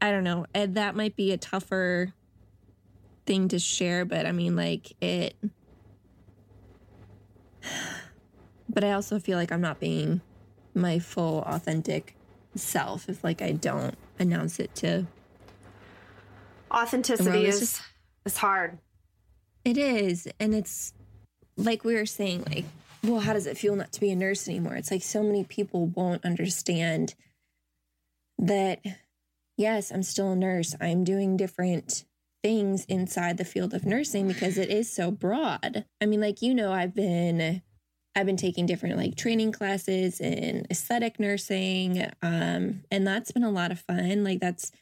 I 0.00 0.10
don't 0.10 0.24
know. 0.24 0.46
And 0.54 0.74
that 0.76 0.94
might 0.96 1.16
be 1.16 1.32
a 1.32 1.36
tougher 1.36 2.12
thing 3.26 3.48
to 3.48 3.58
share, 3.58 4.04
but 4.04 4.26
I 4.26 4.32
mean, 4.32 4.56
like, 4.56 4.92
it, 5.02 5.34
but 8.68 8.84
I 8.84 8.92
also 8.92 9.18
feel 9.18 9.36
like 9.38 9.52
I'm 9.52 9.60
not 9.60 9.80
being 9.80 10.20
my 10.74 10.98
full 10.98 11.42
authentic 11.42 12.14
self 12.54 13.08
if 13.08 13.22
like 13.24 13.42
I 13.42 13.52
don't 13.52 13.94
announce 14.18 14.58
it 14.60 14.74
to 14.76 15.06
Authenticity 16.72 17.46
is 17.46 17.58
just- 17.60 17.82
is 18.24 18.36
hard. 18.36 18.78
it 19.64 19.76
is 19.78 20.28
and 20.38 20.54
it's 20.54 20.92
like 21.56 21.84
we 21.84 21.94
were 21.94 22.06
saying 22.06 22.44
like 22.44 22.64
well 23.02 23.20
how 23.20 23.32
does 23.32 23.46
it 23.46 23.56
feel 23.58 23.74
not 23.76 23.92
to 23.92 24.00
be 24.00 24.10
a 24.10 24.16
nurse 24.16 24.48
anymore 24.48 24.74
it's 24.74 24.90
like 24.90 25.02
so 25.02 25.22
many 25.22 25.44
people 25.44 25.86
won't 25.86 26.24
understand 26.24 27.14
that 28.38 28.80
yes 29.60 29.92
I'm 29.92 30.02
still 30.02 30.32
a 30.32 30.36
nurse. 30.36 30.74
I'm 30.80 31.04
doing 31.04 31.36
different 31.36 32.04
things 32.42 32.84
inside 32.86 33.36
the 33.36 33.44
field 33.44 33.74
of 33.74 33.84
nursing 33.84 34.26
because 34.26 34.56
it 34.56 34.70
is 34.70 34.90
so 34.90 35.10
broad. 35.10 35.84
I 36.00 36.06
mean 36.06 36.20
like 36.20 36.42
you 36.42 36.54
know 36.54 36.72
I've 36.72 36.94
been 36.94 37.62
I've 38.16 38.26
been 38.26 38.36
taking 38.36 38.66
different 38.66 38.96
like 38.96 39.16
training 39.16 39.52
classes 39.52 40.20
in 40.20 40.66
aesthetic 40.70 41.20
nursing 41.20 42.06
um 42.22 42.82
and 42.90 43.06
that's 43.06 43.30
been 43.30 43.44
a 43.44 43.50
lot 43.50 43.70
of 43.70 43.80
fun. 43.80 44.24
Like 44.24 44.40
that's 44.40 44.72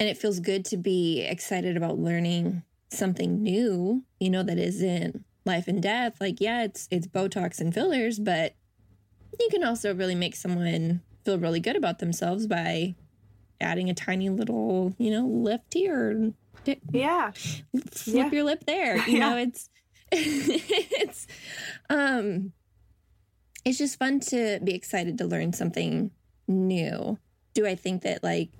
and 0.00 0.08
it 0.08 0.16
feels 0.16 0.40
good 0.40 0.64
to 0.66 0.78
be 0.78 1.20
excited 1.20 1.76
about 1.76 1.98
learning 1.98 2.62
something 2.90 3.42
new, 3.42 4.02
you 4.18 4.30
know, 4.30 4.42
that 4.42 4.58
isn't 4.58 5.24
life 5.44 5.68
and 5.68 5.82
death. 5.82 6.16
Like, 6.20 6.40
yeah, 6.40 6.64
it's 6.64 6.88
it's 6.90 7.06
Botox 7.06 7.60
and 7.60 7.72
fillers, 7.72 8.18
but 8.18 8.54
you 9.38 9.48
can 9.50 9.62
also 9.62 9.94
really 9.94 10.14
make 10.14 10.34
someone 10.34 11.02
feel 11.24 11.38
really 11.38 11.60
good 11.60 11.76
about 11.76 11.98
themselves 11.98 12.46
by 12.46 12.94
adding 13.60 13.90
a 13.90 13.94
tiny 13.94 14.28
little, 14.30 14.94
you 14.98 15.10
know, 15.10 15.26
lift 15.26 15.74
here, 15.74 16.32
Yeah. 16.92 17.30
flip 17.32 18.04
Yeah. 18.06 18.30
your 18.30 18.44
lip 18.44 18.64
there. 18.66 18.96
You 19.08 19.18
know, 19.18 19.36
it's 19.36 19.68
it's 20.12 21.26
um 21.88 22.52
it's 23.64 23.78
just 23.78 23.98
fun 23.98 24.20
to 24.20 24.58
be 24.64 24.74
excited 24.74 25.18
to 25.18 25.26
learn 25.26 25.52
something 25.52 26.10
new. 26.48 27.18
Do 27.54 27.66
I 27.66 27.74
think 27.74 28.02
that 28.02 28.22
like 28.24 28.50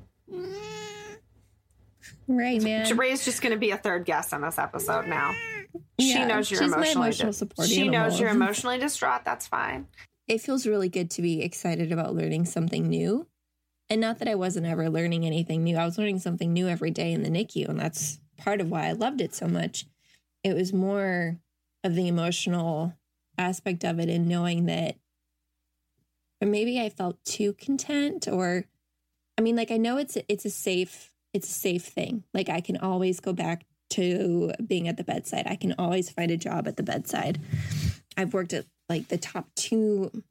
Right, 2.28 2.62
man. 2.62 2.96
Ray's 2.96 3.24
just 3.24 3.42
going 3.42 3.52
to 3.52 3.58
be 3.58 3.70
a 3.70 3.76
third 3.76 4.04
guest 4.04 4.32
on 4.32 4.40
this 4.42 4.58
episode 4.58 5.06
now. 5.06 5.34
Yeah, 5.98 6.14
she 6.14 6.24
knows 6.24 6.50
you're 6.50 6.60
she's 6.62 6.70
my 6.70 6.76
emotionally 6.78 7.06
emotional 7.08 7.32
support 7.32 7.68
She 7.68 7.88
knows 7.88 8.18
you're 8.18 8.30
emotionally 8.30 8.78
distraught. 8.78 9.24
That's 9.24 9.46
fine. 9.46 9.86
it 10.28 10.40
feels 10.40 10.66
really 10.66 10.88
good 10.88 11.10
to 11.12 11.22
be 11.22 11.42
excited 11.42 11.92
about 11.92 12.14
learning 12.14 12.44
something 12.44 12.88
new. 12.88 13.26
And 13.90 14.00
not 14.00 14.20
that 14.20 14.28
I 14.28 14.36
wasn't 14.36 14.66
ever 14.66 14.88
learning 14.88 15.26
anything 15.26 15.64
new. 15.64 15.76
I 15.76 15.84
was 15.84 15.98
learning 15.98 16.20
something 16.20 16.52
new 16.52 16.68
every 16.68 16.92
day 16.92 17.12
in 17.12 17.24
the 17.24 17.28
NICU. 17.28 17.68
And 17.68 17.78
that's 17.78 18.20
part 18.38 18.60
of 18.60 18.70
why 18.70 18.86
I 18.86 18.92
loved 18.92 19.20
it 19.20 19.34
so 19.34 19.48
much. 19.48 19.84
It 20.44 20.54
was 20.54 20.72
more 20.72 21.38
of 21.82 21.96
the 21.96 22.06
emotional 22.06 22.94
aspect 23.36 23.84
of 23.84 23.98
it 23.98 24.08
and 24.08 24.28
knowing 24.28 24.66
that 24.66 24.96
or 26.40 26.48
maybe 26.48 26.80
I 26.80 26.88
felt 26.88 27.22
too 27.24 27.52
content 27.54 28.28
or 28.28 28.64
I 29.38 29.42
mean 29.42 29.56
like 29.56 29.70
I 29.70 29.76
know 29.76 29.98
it's 29.98 30.16
it's 30.28 30.44
a 30.44 30.50
safe 30.50 31.12
it's 31.32 31.48
a 31.48 31.52
safe 31.52 31.84
thing. 31.84 32.24
Like 32.34 32.48
I 32.48 32.60
can 32.60 32.76
always 32.76 33.20
go 33.20 33.32
back 33.32 33.64
to 33.90 34.52
being 34.64 34.88
at 34.88 34.96
the 34.96 35.04
bedside. 35.04 35.46
I 35.46 35.56
can 35.56 35.74
always 35.78 36.10
find 36.10 36.30
a 36.30 36.36
job 36.36 36.68
at 36.68 36.76
the 36.76 36.82
bedside. 36.82 37.40
I've 38.16 38.34
worked 38.34 38.52
at 38.52 38.66
like 38.88 39.08
the 39.08 39.18
top 39.18 39.48
two 39.54 40.22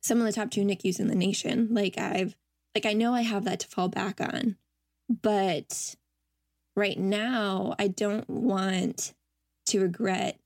some 0.00 0.20
of 0.20 0.26
the 0.26 0.32
top 0.32 0.50
two 0.50 0.62
NICUs 0.64 1.00
in 1.00 1.08
the 1.08 1.14
nation. 1.14 1.68
Like 1.70 1.98
I've 1.98 2.36
like 2.76 2.84
I 2.84 2.92
know 2.92 3.14
I 3.14 3.22
have 3.22 3.44
that 3.44 3.60
to 3.60 3.68
fall 3.68 3.88
back 3.88 4.20
on. 4.20 4.56
But 5.08 5.94
right 6.76 6.98
now 6.98 7.74
I 7.78 7.88
don't 7.88 8.28
want 8.28 9.14
to 9.68 9.80
regret 9.80 10.38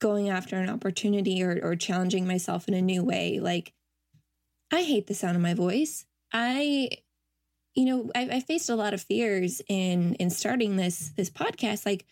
going 0.00 0.30
after 0.30 0.56
an 0.56 0.70
opportunity 0.70 1.42
or, 1.42 1.60
or 1.62 1.76
challenging 1.76 2.26
myself 2.26 2.68
in 2.68 2.74
a 2.74 2.80
new 2.80 3.04
way. 3.04 3.38
Like 3.38 3.74
I 4.72 4.82
hate 4.82 5.08
the 5.08 5.14
sound 5.14 5.36
of 5.36 5.42
my 5.42 5.52
voice. 5.52 6.06
I 6.32 6.88
you 7.74 7.84
know, 7.84 8.10
I, 8.14 8.22
I 8.36 8.40
faced 8.40 8.70
a 8.70 8.74
lot 8.74 8.94
of 8.94 9.02
fears 9.02 9.60
in 9.68 10.14
in 10.14 10.30
starting 10.30 10.76
this 10.76 11.10
this 11.18 11.28
podcast. 11.28 11.84
Like, 11.84 12.06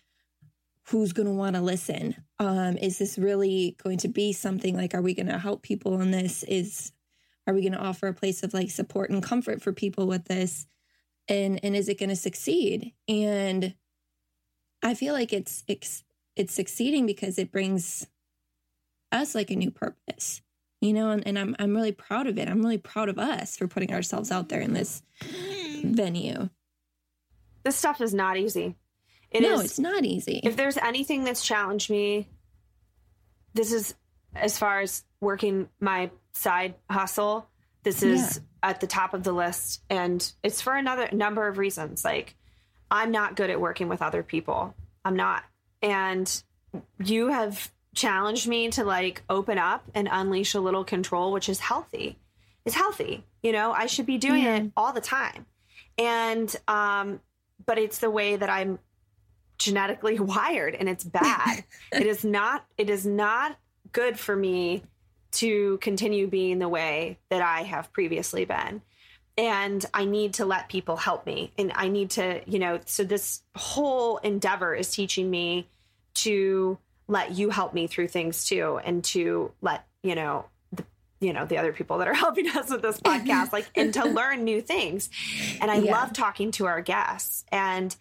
who's 0.88 1.14
going 1.14 1.28
to 1.28 1.32
want 1.32 1.56
to 1.56 1.62
listen? 1.62 2.14
Um, 2.38 2.76
is 2.76 2.98
this 2.98 3.16
really 3.16 3.74
going 3.82 3.98
to 3.98 4.08
be 4.08 4.34
something 4.34 4.76
like? 4.76 4.94
Are 4.94 5.00
we 5.00 5.14
going 5.14 5.28
to 5.28 5.38
help 5.38 5.62
people 5.62 5.98
in 6.02 6.10
this? 6.10 6.42
Is 6.42 6.92
are 7.48 7.54
we 7.54 7.62
going 7.62 7.72
to 7.72 7.78
offer 7.78 8.06
a 8.06 8.14
place 8.14 8.44
of 8.44 8.54
like 8.54 8.70
support 8.70 9.10
and 9.10 9.22
comfort 9.22 9.62
for 9.62 9.72
people 9.72 10.06
with 10.06 10.26
this? 10.26 10.66
And 11.26 11.58
and 11.64 11.74
is 11.74 11.88
it 11.88 11.98
going 11.98 12.10
to 12.10 12.16
succeed? 12.16 12.92
And 13.08 13.74
I 14.82 14.94
feel 14.94 15.14
like 15.14 15.32
it's 15.32 15.64
it's 15.66 16.04
it's 16.36 16.54
succeeding 16.54 17.06
because 17.06 17.38
it 17.38 17.50
brings 17.50 18.06
us 19.10 19.34
like 19.34 19.50
a 19.50 19.56
new 19.56 19.70
purpose 19.70 20.42
you 20.80 20.92
know 20.92 21.10
and, 21.10 21.26
and 21.26 21.38
I'm, 21.38 21.56
I'm 21.58 21.74
really 21.74 21.92
proud 21.92 22.26
of 22.26 22.38
it 22.38 22.48
i'm 22.48 22.62
really 22.62 22.78
proud 22.78 23.08
of 23.08 23.18
us 23.18 23.56
for 23.56 23.66
putting 23.66 23.92
ourselves 23.92 24.30
out 24.30 24.48
there 24.48 24.60
in 24.60 24.74
this 24.74 25.02
mm-hmm. 25.22 25.94
venue 25.94 26.48
This 27.62 27.76
stuff 27.76 28.00
is 28.00 28.14
not 28.14 28.36
easy. 28.36 28.76
It 29.30 29.42
is. 29.42 29.50
no 29.50 29.60
it's 29.60 29.78
not 29.78 30.04
easy 30.04 30.40
if 30.42 30.56
there's 30.56 30.76
anything 30.78 31.24
that's 31.24 31.44
challenged 31.44 31.90
me, 31.90 32.28
this 33.54 33.72
is 33.72 33.94
as 34.34 34.58
far 34.58 34.80
as 34.80 35.04
working 35.20 35.68
my 35.80 36.10
side 36.32 36.74
hustle. 36.90 37.48
This 37.82 38.02
is 38.02 38.40
at 38.62 38.80
the 38.80 38.86
top 38.86 39.14
of 39.14 39.22
the 39.22 39.32
list. 39.32 39.82
And 39.88 40.30
it's 40.42 40.60
for 40.60 40.74
another 40.74 41.08
number 41.12 41.46
of 41.48 41.58
reasons. 41.58 42.04
Like, 42.04 42.34
I'm 42.90 43.10
not 43.10 43.36
good 43.36 43.50
at 43.50 43.60
working 43.60 43.88
with 43.88 44.02
other 44.02 44.22
people. 44.22 44.74
I'm 45.04 45.16
not. 45.16 45.44
And 45.82 46.42
you 47.02 47.28
have 47.28 47.70
challenged 47.94 48.46
me 48.46 48.68
to 48.70 48.84
like 48.84 49.22
open 49.30 49.58
up 49.58 49.84
and 49.94 50.08
unleash 50.10 50.54
a 50.54 50.60
little 50.60 50.84
control, 50.84 51.32
which 51.32 51.48
is 51.48 51.60
healthy. 51.60 52.18
It's 52.64 52.74
healthy. 52.74 53.24
You 53.42 53.52
know, 53.52 53.72
I 53.72 53.86
should 53.86 54.06
be 54.06 54.18
doing 54.18 54.42
Yeah. 54.42 54.56
it 54.56 54.72
all 54.76 54.92
the 54.92 55.00
time. 55.00 55.46
And, 55.96 56.54
um, 56.68 57.20
but 57.64 57.78
it's 57.78 57.98
the 57.98 58.10
way 58.10 58.36
that 58.36 58.50
I'm 58.50 58.78
genetically 59.56 60.18
wired 60.20 60.74
and 60.74 60.88
it's 60.88 61.04
bad. 61.04 61.64
it 61.92 62.06
is 62.06 62.24
not, 62.24 62.66
it 62.76 62.90
is 62.90 63.06
not 63.06 63.58
good 63.92 64.18
for 64.18 64.36
me 64.36 64.82
to 65.32 65.78
continue 65.78 66.26
being 66.26 66.58
the 66.58 66.68
way 66.68 67.18
that 67.30 67.42
I 67.42 67.62
have 67.62 67.92
previously 67.92 68.44
been. 68.44 68.82
And 69.36 69.84
I 69.94 70.04
need 70.04 70.34
to 70.34 70.44
let 70.44 70.68
people 70.68 70.96
help 70.96 71.24
me. 71.26 71.52
And 71.56 71.70
I 71.74 71.88
need 71.88 72.10
to, 72.12 72.40
you 72.46 72.58
know, 72.58 72.80
so 72.86 73.04
this 73.04 73.42
whole 73.56 74.16
endeavor 74.18 74.74
is 74.74 74.90
teaching 74.90 75.30
me 75.30 75.68
to 76.14 76.78
let 77.06 77.32
you 77.32 77.50
help 77.50 77.72
me 77.72 77.86
through 77.86 78.08
things 78.08 78.46
too 78.46 78.80
and 78.84 79.04
to 79.04 79.52
let, 79.60 79.86
you 80.02 80.14
know, 80.16 80.46
the, 80.72 80.84
you 81.20 81.32
know, 81.32 81.46
the 81.46 81.56
other 81.58 81.72
people 81.72 81.98
that 81.98 82.08
are 82.08 82.14
helping 82.26 82.48
us 82.48 82.68
with 82.70 82.82
this 82.82 82.98
podcast, 83.04 83.52
like, 83.52 83.66
and 83.76 83.94
to 83.94 84.06
learn 84.06 84.42
new 84.42 84.60
things. 84.60 85.08
And 85.60 85.70
I 85.70 85.78
Yeah. 85.78 85.92
love 85.92 86.12
talking 86.12 86.50
to 86.52 86.66
our 86.66 86.80
guests. 86.80 87.44
And 87.52 87.94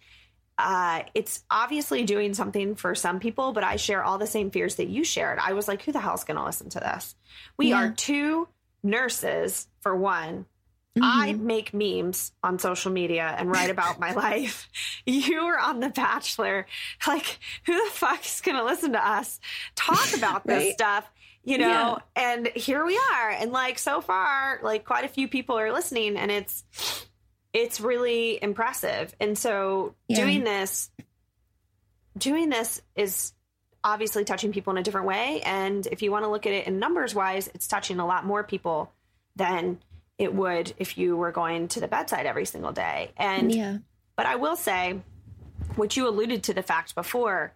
uh, 0.57 1.03
it's 1.13 1.43
obviously 1.51 2.03
doing 2.03 2.33
something 2.33 2.75
for 2.75 2.95
some 2.95 3.19
people, 3.19 3.51
but 3.53 3.63
I 3.63 3.75
share 3.75 4.03
all 4.03 4.17
the 4.17 4.27
same 4.27 4.49
fears 4.51 4.75
that 4.75 4.87
you 4.87 5.03
shared. 5.03 5.39
I 5.39 5.53
was 5.53 5.67
like, 5.67 5.83
who 5.83 5.91
the 5.91 5.99
hell's 5.99 6.23
going 6.23 6.37
to 6.37 6.43
listen 6.43 6.69
to 6.69 6.79
this? 6.79 7.15
We 7.57 7.69
Yeah. 7.69 7.85
are 7.85 7.91
two 7.91 8.47
nurses, 8.83 9.67
for 9.81 9.95
one. 9.95 10.45
I 10.99 11.33
Mhm. 11.33 11.39
make 11.41 11.73
memes 11.75 12.31
on 12.43 12.57
social 12.57 12.91
media 12.91 13.35
and 13.37 13.51
write 13.51 13.69
about 13.69 13.99
my 13.99 14.11
life. 14.25 14.67
You 15.05 15.41
are 15.41 15.59
on 15.59 15.79
The 15.79 15.89
Bachelor. 15.89 16.65
Like, 17.05 17.37
who 17.65 17.73
the 17.75 17.91
fuck 17.91 18.25
is 18.25 18.41
going 18.41 18.57
to 18.57 18.63
listen 18.63 18.93
to 18.93 19.07
us 19.07 19.39
talk 19.75 20.13
about 20.15 20.47
this 20.47 20.63
Right. 20.63 20.73
stuff? 20.73 21.07
You 21.43 21.59
Yeah. 21.59 21.67
know, 21.67 21.99
and 22.15 22.47
here 22.47 22.83
we 22.83 22.99
are. 23.13 23.29
And 23.29 23.51
like, 23.51 23.77
so 23.77 24.01
far, 24.01 24.59
like, 24.63 24.85
quite 24.85 25.05
a 25.05 25.07
few 25.07 25.27
people 25.27 25.57
are 25.59 25.71
listening, 25.71 26.17
and 26.17 26.31
it's, 26.31 26.63
it's 27.53 27.79
really 27.79 28.41
impressive. 28.41 29.15
And 29.19 29.37
so 29.37 29.95
Yeah. 30.07 30.17
doing 30.17 30.43
this, 30.43 30.89
doing 32.17 32.49
this 32.49 32.81
is 32.95 33.33
obviously 33.83 34.25
touching 34.25 34.51
people 34.51 34.71
in 34.71 34.77
a 34.77 34.83
different 34.83 35.07
way. 35.07 35.41
And 35.41 35.85
if 35.87 36.01
you 36.01 36.11
want 36.11 36.25
to 36.25 36.29
look 36.29 36.45
at 36.45 36.51
it 36.53 36.67
in 36.67 36.79
numbers 36.79 37.15
wise, 37.15 37.47
it's 37.53 37.67
touching 37.67 37.99
a 37.99 38.05
lot 38.05 38.25
more 38.25 38.43
people 38.43 38.91
than 39.35 39.79
it 40.17 40.33
would 40.33 40.73
if 40.77 40.97
you 40.97 41.15
were 41.15 41.31
going 41.31 41.67
to 41.69 41.79
the 41.79 41.87
bedside 41.87 42.25
every 42.25 42.45
single 42.45 42.71
day. 42.71 43.11
And 43.17 43.53
yeah. 43.53 43.77
but 44.15 44.25
I 44.25 44.35
will 44.35 44.55
say, 44.55 44.99
which 45.75 45.95
you 45.95 46.07
alluded 46.07 46.43
to 46.43 46.53
the 46.53 46.63
fact 46.63 46.95
before, 46.95 47.53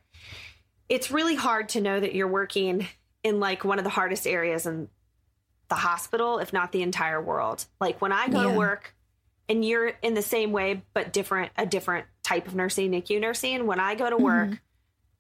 it's 0.88 1.10
really 1.12 1.36
hard 1.36 1.70
to 1.70 1.82
know 1.82 2.00
that 2.00 2.14
you're 2.14 2.28
working 2.28 2.88
in 3.24 3.40
like 3.40 3.64
one 3.66 3.78
of 3.80 3.84
the 3.84 3.90
hardest 3.90 4.28
areas 4.28 4.66
in 4.66 4.90
the 5.70 5.76
hospital, 5.76 6.38
if 6.40 6.54
not 6.54 6.72
the 6.72 6.82
entire 6.84 7.22
world. 7.22 7.66
Like 7.80 8.02
when 8.02 8.12
I 8.12 8.28
go 8.30 8.42
Yeah. 8.42 8.52
to 8.52 8.58
work 8.58 8.94
and 9.50 9.64
you're 9.66 9.88
in 10.02 10.14
the 10.14 10.22
same 10.22 10.52
way, 10.52 10.84
but 10.94 11.12
different, 11.14 11.52
a 11.58 11.66
different 11.66 12.06
type 12.24 12.48
of 12.48 12.56
nursing, 12.56 12.92
NICU 12.92 13.20
nursing, 13.20 13.66
when 13.68 13.80
I 13.80 13.96
go 13.96 14.10
to 14.10 14.18
work, 14.18 14.50
Mhm. 14.50 14.60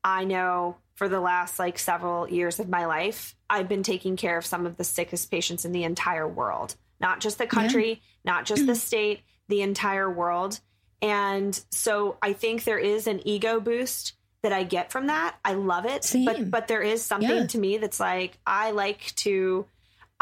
I 0.03 0.23
know 0.23 0.77
for 0.95 1.09
the 1.09 1.19
last 1.19 1.59
like 1.59 1.77
several 1.79 2.29
years 2.29 2.59
of 2.59 2.69
my 2.69 2.85
life, 2.85 3.35
I've 3.49 3.67
been 3.67 3.83
taking 3.83 4.15
care 4.15 4.37
of 4.37 4.45
some 4.45 4.65
of 4.65 4.77
the 4.77 4.83
sickest 4.83 5.29
patients 5.31 5.65
in 5.65 5.71
the 5.71 5.83
entire 5.83 6.27
world, 6.27 6.75
not 6.99 7.19
just 7.19 7.37
the 7.37 7.47
country, 7.47 8.01
not 8.23 8.45
just 8.45 8.65
the 8.67 8.75
state, 8.87 9.21
the 9.47 9.61
entire 9.61 10.09
world. 10.09 10.59
And 11.01 11.59
so 11.71 12.17
I 12.21 12.33
think 12.33 12.63
there 12.63 12.77
is 12.77 13.07
an 13.07 13.27
ego 13.27 13.59
boost 13.59 14.13
that 14.43 14.53
I 14.53 14.63
get 14.63 14.91
from 14.91 15.07
that. 15.07 15.35
I 15.43 15.53
love 15.53 15.85
it. 15.85 16.03
Same. 16.03 16.25
But 16.25 16.49
but 16.51 16.67
there 16.67 16.81
is 16.81 17.03
something 17.03 17.29
Yeah. 17.29 17.47
to 17.47 17.57
me 17.57 17.77
that's 17.77 17.99
like 17.99 18.37
I 18.45 18.71
like 18.71 19.13
to 19.17 19.65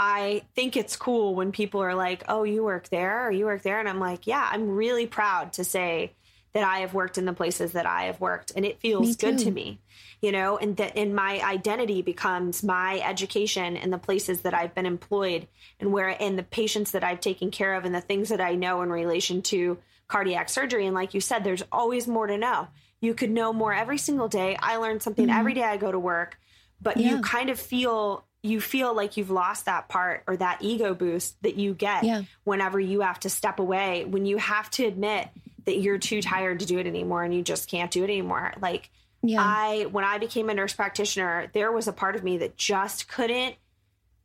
I 0.02 0.44
think 0.56 0.78
it's 0.78 0.96
cool 0.96 1.36
when 1.36 1.52
people 1.52 1.82
are 1.84 1.94
like, 1.94 2.24
"Oh, 2.30 2.44
you 2.44 2.64
work 2.64 2.88
there 2.90 3.28
or 3.28 3.32
you 3.32 3.46
work 3.46 3.64
there." 3.64 3.80
And 3.82 3.90
I'm 3.90 4.00
like, 4.00 4.26
"Yeah, 4.28 4.48
I'm 4.50 4.70
really 4.70 5.06
proud 5.06 5.52
to 5.54 5.66
say 5.66 6.14
that 6.54 6.64
I 6.64 6.80
have 6.80 6.94
worked 6.94 7.18
in 7.18 7.26
the 7.26 7.34
places 7.34 7.74
that 7.74 7.86
I 7.86 8.04
have 8.06 8.22
worked 8.22 8.52
and 8.56 8.66
it 8.66 8.80
feels 8.80 9.16
good 9.18 9.38
to 9.40 9.52
me." 9.52 9.82
You 10.22 10.32
know, 10.32 10.58
and 10.58 10.78
that 10.78 10.96
and 10.98 11.14
my 11.14 11.42
identity 11.42 12.02
becomes 12.02 12.64
my 12.64 13.00
education 13.02 13.76
and 13.76 13.92
the 13.92 13.98
places 13.98 14.42
that 14.42 14.54
I've 14.54 14.74
been 14.74 14.86
employed 14.86 15.48
and 15.82 15.92
where 15.92 16.16
and 16.22 16.40
the 16.40 16.44
patients 16.44 16.92
that 16.92 17.04
I've 17.04 17.20
taken 17.20 17.52
care 17.52 17.76
of 17.76 17.84
and 17.86 17.94
the 17.94 18.02
things 18.02 18.30
that 18.30 18.42
I 18.42 18.56
know 18.56 18.82
in 18.82 18.90
relation 18.92 19.42
to 19.44 19.78
cardiac 20.08 20.50
surgery 20.50 20.86
and 20.88 20.96
like 20.96 21.14
you 21.14 21.22
said 21.22 21.44
there's 21.44 21.64
always 21.72 22.08
more 22.08 22.28
to 22.28 22.38
know. 22.38 22.70
You 23.02 23.14
could 23.14 23.32
know 23.32 23.52
more 23.54 23.74
every 23.74 23.98
single 23.98 24.28
day. 24.30 24.58
I 24.62 24.78
learn 24.78 25.00
something 25.02 25.28
Mhm. 25.28 25.40
every 25.40 25.54
day 25.54 25.64
I 25.64 25.78
go 25.78 25.92
to 25.92 26.00
work, 26.00 26.38
but 26.82 26.98
Yeah. 26.98 27.12
you 27.12 27.20
kind 27.20 27.50
of 27.50 27.60
feel 27.60 28.26
you 28.42 28.62
feel 28.62 28.94
like 28.94 29.18
you've 29.18 29.30
lost 29.30 29.66
that 29.66 29.90
part 29.90 30.24
or 30.28 30.38
that 30.38 30.60
ego 30.62 30.94
boost 30.94 31.42
that 31.44 31.56
you 31.56 31.74
get 31.74 32.04
Yeah. 32.04 32.22
whenever 32.46 32.80
you 32.80 33.02
have 33.02 33.20
to 33.22 33.30
step 33.30 33.60
away, 33.60 34.06
when 34.06 34.26
you 34.26 34.38
have 34.38 34.70
to 34.72 34.86
admit 34.86 35.28
that 35.66 35.80
you're 35.80 35.98
too 35.98 36.22
tired 36.22 36.62
to 36.62 36.66
do 36.66 36.80
it 36.80 36.88
anymore 36.88 37.24
and 37.24 37.34
you 37.34 37.42
just 37.42 37.70
can't 37.70 37.92
do 37.92 38.02
it 38.04 38.10
anymore. 38.10 38.54
Like 38.62 38.90
Yeah. 39.22 39.42
I 39.44 39.88
when 39.92 40.06
I 40.06 40.18
became 40.20 40.50
a 40.50 40.54
nurse 40.54 40.74
practitioner, 40.74 41.50
there 41.54 41.72
was 41.72 41.88
a 41.90 41.94
part 41.94 42.16
of 42.16 42.24
me 42.24 42.38
that 42.38 42.56
just 42.56 43.10
couldn't 43.10 43.56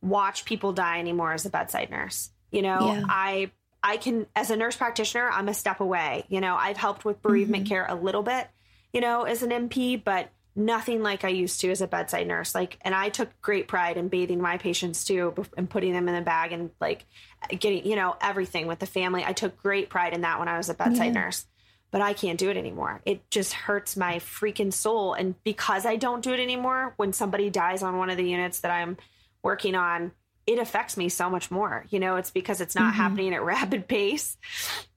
watch 0.01 0.45
people 0.45 0.71
die 0.71 0.99
anymore 0.99 1.33
as 1.33 1.45
a 1.45 1.49
bedside 1.49 1.89
nurse. 1.89 2.29
You 2.51 2.61
know, 2.61 2.93
Yeah. 2.93 3.03
I 3.09 3.51
I 3.83 3.97
can 3.97 4.25
as 4.35 4.49
a 4.49 4.55
nurse 4.55 4.75
practitioner, 4.77 5.29
I'm 5.29 5.49
a 5.49 5.53
step 5.53 5.79
away. 5.81 6.23
You 6.29 6.41
know, 6.41 6.55
I've 6.55 6.77
helped 6.77 7.05
with 7.05 7.21
bereavement 7.21 7.65
Mhm. 7.65 7.69
care 7.69 7.85
a 7.87 7.95
little 7.95 8.23
bit, 8.23 8.47
you 8.93 9.01
know, 9.01 9.23
as 9.23 9.43
an 9.43 9.51
NP, 9.51 9.97
but 9.97 10.29
nothing 10.55 11.03
like 11.03 11.23
I 11.25 11.29
used 11.29 11.59
to 11.61 11.71
as 11.71 11.81
a 11.81 11.87
bedside 11.87 12.27
nurse. 12.27 12.55
Like 12.55 12.77
and 12.81 12.95
I 12.95 13.09
took 13.09 13.29
great 13.41 13.67
pride 13.67 13.97
in 13.97 14.07
bathing 14.07 14.41
my 14.41 14.57
patients 14.57 15.03
too 15.03 15.33
and 15.57 15.69
putting 15.69 15.93
them 15.93 16.07
in 16.07 16.15
the 16.15 16.21
bag 16.21 16.51
and 16.53 16.71
like 16.79 17.05
getting, 17.49 17.85
you 17.85 17.95
know, 17.95 18.15
everything 18.21 18.67
with 18.67 18.79
the 18.79 18.85
family. 18.85 19.23
I 19.25 19.33
took 19.33 19.57
great 19.61 19.89
pride 19.89 20.13
in 20.13 20.21
that 20.21 20.39
when 20.39 20.47
I 20.47 20.57
was 20.57 20.69
a 20.69 20.73
bedside 20.73 21.07
Yeah. 21.07 21.21
nurse 21.21 21.45
but 21.91 22.01
I 22.01 22.11
can't 22.11 22.37
do 22.37 22.49
it 22.49 22.57
anymore. 22.57 23.01
It 23.05 23.29
just 23.31 23.53
hurts 23.53 23.95
my 23.95 24.15
freaking 24.15 24.73
soul. 24.73 25.13
And 25.13 25.41
because 25.45 25.85
I 25.85 25.95
don't 25.95 26.21
do 26.21 26.33
it 26.33 26.41
anymore, 26.41 26.93
when 26.97 27.13
somebody 27.13 27.49
dies 27.49 27.83
on 27.83 27.97
one 27.97 28.09
of 28.09 28.17
the 28.17 28.29
units 28.29 28.59
that 28.61 28.71
I'm 28.71 28.97
working 29.43 29.75
on, 29.75 30.11
it 30.45 30.59
affects 30.59 30.97
me 30.97 31.07
so 31.07 31.29
much 31.29 31.51
more. 31.51 31.85
You 31.89 32.01
know, 32.01 32.17
it's 32.17 32.31
because 32.31 32.59
it's 32.59 32.75
not 32.75 32.93
Mhm. 32.93 32.97
happening 32.97 33.33
at 33.33 33.43
rapid 33.43 33.87
pace. 33.87 34.35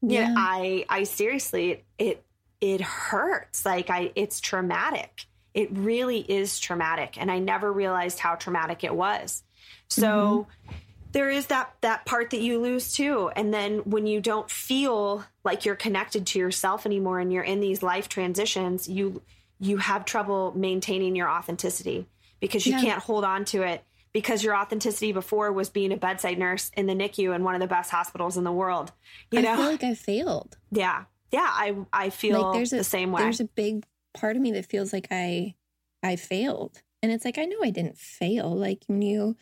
Yeah, 0.02 0.22
Yeah. 0.30 0.34
I 0.36 0.86
I 0.88 1.04
seriously 1.04 1.84
it 1.98 2.24
it 2.60 2.80
hurts. 2.80 3.64
Like 3.64 3.90
I 3.90 4.10
it's 4.16 4.40
traumatic. 4.40 5.26
It 5.58 5.70
really 5.72 6.18
is 6.20 6.60
traumatic. 6.60 7.16
And 7.18 7.32
I 7.32 7.40
never 7.40 7.72
realized 7.72 8.20
how 8.20 8.36
traumatic 8.36 8.84
it 8.84 8.94
was. 8.94 9.42
So 9.88 10.46
mm-hmm. 10.68 10.76
there 11.10 11.30
is 11.30 11.46
that 11.46 11.74
that 11.80 12.06
part 12.06 12.30
that 12.30 12.40
you 12.40 12.60
lose 12.60 12.92
too 12.92 13.30
and 13.34 13.52
then 13.52 13.78
when 13.80 14.06
you 14.06 14.20
don't 14.20 14.48
feel 14.48 15.24
like 15.42 15.64
you're 15.64 15.74
connected 15.74 16.26
to 16.28 16.38
yourself 16.38 16.86
anymore 16.86 17.18
and 17.18 17.32
you're 17.32 17.42
in 17.42 17.58
these 17.60 17.82
life 17.82 18.08
transitions 18.08 18.88
you 18.88 19.20
you 19.58 19.78
have 19.78 20.04
trouble 20.04 20.52
maintaining 20.54 21.16
your 21.16 21.28
authenticity 21.28 22.06
because 22.38 22.66
you 22.66 22.74
Yeah. 22.74 22.82
can't 22.82 23.02
hold 23.02 23.24
on 23.24 23.44
to 23.46 23.62
it 23.62 23.82
because 24.12 24.44
your 24.44 24.54
authenticity 24.54 25.10
before 25.12 25.50
was 25.50 25.70
being 25.70 25.90
a 25.92 25.96
bedside 25.96 26.38
nurse 26.38 26.70
in 26.76 26.86
the 26.86 26.94
NICU 26.94 27.34
in 27.34 27.42
one 27.42 27.54
of 27.54 27.60
the 27.60 27.66
best 27.66 27.90
hospitals 27.90 28.36
in 28.36 28.44
the 28.44 28.52
world 28.52 28.92
you 29.32 29.38
I 29.40 29.42
know 29.42 29.56
feel 29.56 29.66
like 29.66 29.82
I 29.84 29.94
failed. 29.94 30.56
yeah 30.70 31.04
yeah 31.32 31.48
i 31.50 31.74
i 31.92 32.10
feel 32.10 32.42
like 32.42 32.54
there's 32.54 32.72
a 32.74 32.76
the 32.76 32.84
same 32.84 33.10
way 33.12 33.22
There's 33.22 33.40
a 33.40 33.44
big 33.44 33.84
part 34.14 34.36
of 34.36 34.42
me 34.42 34.52
that 34.52 34.66
feels 34.66 34.92
like 34.92 35.08
I 35.10 35.54
I 36.02 36.16
failed. 36.16 36.82
And 37.02 37.12
it's 37.12 37.24
like 37.24 37.38
I 37.38 37.44
know 37.44 37.58
I 37.62 37.70
didn't 37.70 37.98
fail. 37.98 38.54
Like 38.54 38.82
when 38.86 39.02
you 39.02 39.36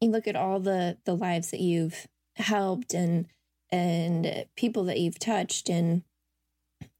you 0.00 0.10
look 0.10 0.26
at 0.26 0.36
all 0.36 0.60
the 0.60 0.98
the 1.04 1.16
lives 1.16 1.50
that 1.50 1.60
you've 1.60 2.06
helped 2.36 2.94
and 2.94 3.26
and 3.70 4.46
people 4.56 4.84
that 4.84 5.00
you've 5.00 5.18
touched 5.18 5.68
and 5.68 6.02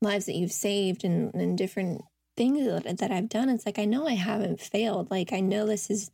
lives 0.03 0.27
that 0.27 0.35
you've 0.35 0.53
saved 0.53 1.05
and, 1.05 1.35
and 1.35 1.57
different 1.57 2.03
things 2.37 2.67
that, 2.67 2.99
that 2.99 3.11
I've 3.11 3.29
done. 3.29 3.49
It's 3.49 3.67
like 3.67 3.79
I 3.79 3.85
know 3.85 4.07
I 4.07 4.15
haven't 4.15 4.61
failed. 4.61 5.11
Like 5.11 5.33
I 5.33 5.41
know 5.41 5.67
this 5.67 5.91
is 5.91 6.11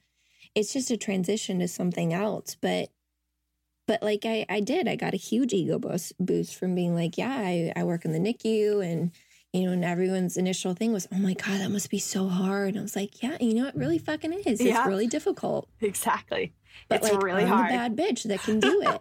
it's 0.54 0.72
just 0.72 0.90
a 0.90 0.96
transition 0.96 1.58
to 1.60 1.68
something 1.68 2.12
else. 2.12 2.56
But 2.60 2.90
but 3.86 4.02
like 4.02 4.24
I, 4.24 4.46
I 4.48 4.60
did, 4.60 4.86
I 4.86 4.96
got 4.96 5.14
a 5.14 5.18
huge 5.18 5.52
ego 5.52 5.78
boost 5.78 6.14
boost 6.18 6.56
from 6.56 6.74
being 6.74 6.94
like, 6.94 7.18
yeah, 7.18 7.34
I, 7.36 7.72
I 7.74 7.84
work 7.84 8.04
in 8.04 8.12
the 8.12 8.18
NICU 8.18 8.84
and 8.84 9.10
you 9.52 9.66
know, 9.66 9.72
and 9.72 9.84
everyone's 9.84 10.36
initial 10.36 10.74
thing 10.74 10.92
was, 10.92 11.06
oh 11.12 11.18
my 11.18 11.34
God, 11.34 11.60
that 11.60 11.70
must 11.70 11.90
be 11.90 11.98
so 11.98 12.28
hard. 12.28 12.70
And 12.70 12.78
I 12.78 12.82
was 12.82 12.96
like, 12.96 13.22
yeah, 13.22 13.36
you 13.38 13.54
know, 13.54 13.66
it 13.66 13.74
really 13.74 13.98
mm-hmm. 13.98 14.06
fucking 14.06 14.32
is. 14.32 14.60
It's 14.60 14.86
really 14.86 15.06
difficult. 15.06 15.68
exactly 15.80 16.52
But 16.88 17.02
it's 17.02 17.12
like, 17.12 17.22
really 17.22 17.42
I'm 17.42 17.48
hard 17.48 17.70
the 17.70 17.74
bad 17.74 17.96
bitch 17.96 18.22
that 18.24 18.40
can 18.40 18.60
do 18.60 18.82
it. 18.86 19.00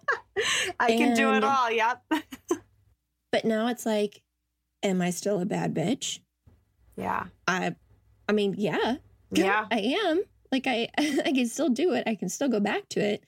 i 0.79 0.87
can 0.87 1.13
do 1.13 1.33
it 1.33 1.43
all 1.43 1.69
yep 1.69 2.01
but 3.31 3.45
now 3.45 3.67
it's 3.67 3.85
like, 3.85 4.21
am 4.83 5.01
I 5.01 5.09
still 5.09 5.41
a 5.41 5.45
bad 5.45 5.73
bitch? 5.73 6.19
yeah 6.97 7.25
I, 7.47 7.75
I 8.27 8.33
mean, 8.33 8.55
yeah, 8.57 8.95
yeah 9.31 9.65
I 9.71 9.97
am. 10.05 10.23
Like 10.51 10.67
I 10.67 10.89
I 10.97 11.31
can 11.33 11.47
still 11.47 11.69
do 11.69 11.93
it. 11.93 12.03
I 12.07 12.15
can 12.15 12.29
still 12.29 12.49
go 12.49 12.59
back 12.59 12.89
to 12.89 12.99
it. 12.99 13.23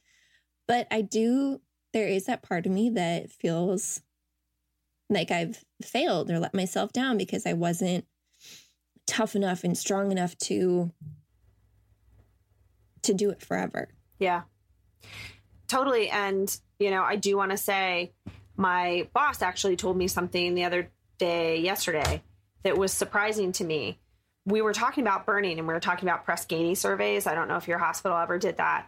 But 0.68 0.88
I 0.92 1.02
do 1.02 1.62
there 1.94 2.08
is 2.08 2.26
that 2.26 2.42
part 2.42 2.66
of 2.66 2.72
me 2.72 2.90
that 2.92 3.32
feels 3.32 4.02
like 5.14 5.32
I've 5.32 5.64
failed 5.82 6.30
or 6.30 6.40
let 6.40 6.54
myself 6.54 6.92
down 6.92 7.18
because 7.18 7.46
I 7.46 7.54
wasn't 7.54 8.06
tough 9.06 9.36
enough 9.36 9.64
and 9.64 9.78
strong 9.78 10.12
enough 10.12 10.38
to 10.40 10.92
to 13.04 13.14
do 13.14 13.30
it 13.30 13.42
forever. 13.42 13.90
Yeah. 14.18 14.44
Totally. 15.68 16.10
And, 16.10 16.56
you 16.80 16.90
know, 16.90 17.04
I 17.04 17.16
do 17.18 17.36
want 17.36 17.52
to 17.52 17.58
say 17.58 18.14
my 18.56 19.08
boss 19.14 19.42
actually 19.42 19.76
told 19.76 19.98
me 19.98 20.08
something 20.08 20.56
the 20.56 20.64
other 20.64 20.90
day, 21.18 21.60
yesterday, 21.60 22.24
that 22.64 22.78
was 22.78 22.94
surprising 22.94 23.52
to 23.54 23.64
me. 23.64 24.00
We 24.46 24.62
were 24.62 24.74
talking 24.74 25.04
about 25.04 25.26
burning 25.26 25.60
and 25.60 25.68
we 25.68 25.74
were 25.74 25.80
talking 25.80 26.08
about 26.08 26.26
Press 26.26 26.46
surveys. 26.48 27.28
I 27.28 27.36
don't 27.36 27.48
know 27.48 27.58
if 27.58 27.68
your 27.68 27.78
hospital 27.78 28.18
ever 28.18 28.38
did 28.38 28.58
that, 28.58 28.88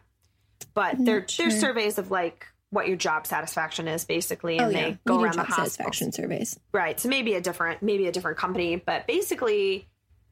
but 0.73 0.95
they're, 0.97 1.27
sure. 1.27 1.49
they're 1.49 1.59
surveys 1.59 1.97
of 1.97 2.11
like 2.11 2.47
what 2.75 2.87
your 2.87 2.97
job 2.97 3.25
satisfaction 3.25 3.87
is 3.87 4.05
basically. 4.05 4.57
And 4.57 4.67
oh, 4.67 4.69
yeah. 4.69 4.89
they 4.89 4.97
go 5.07 5.21
around 5.21 5.35
the 5.35 5.43
hospital. 5.43 5.65
satisfaction 5.65 6.11
surveys. 6.11 6.59
Right. 6.71 6.99
So 6.99 7.09
maybe 7.09 7.33
a 7.33 7.41
different, 7.41 7.81
maybe 7.81 8.07
a 8.07 8.11
different 8.11 8.37
company, 8.37 8.75
but 8.75 9.07
basically 9.07 9.87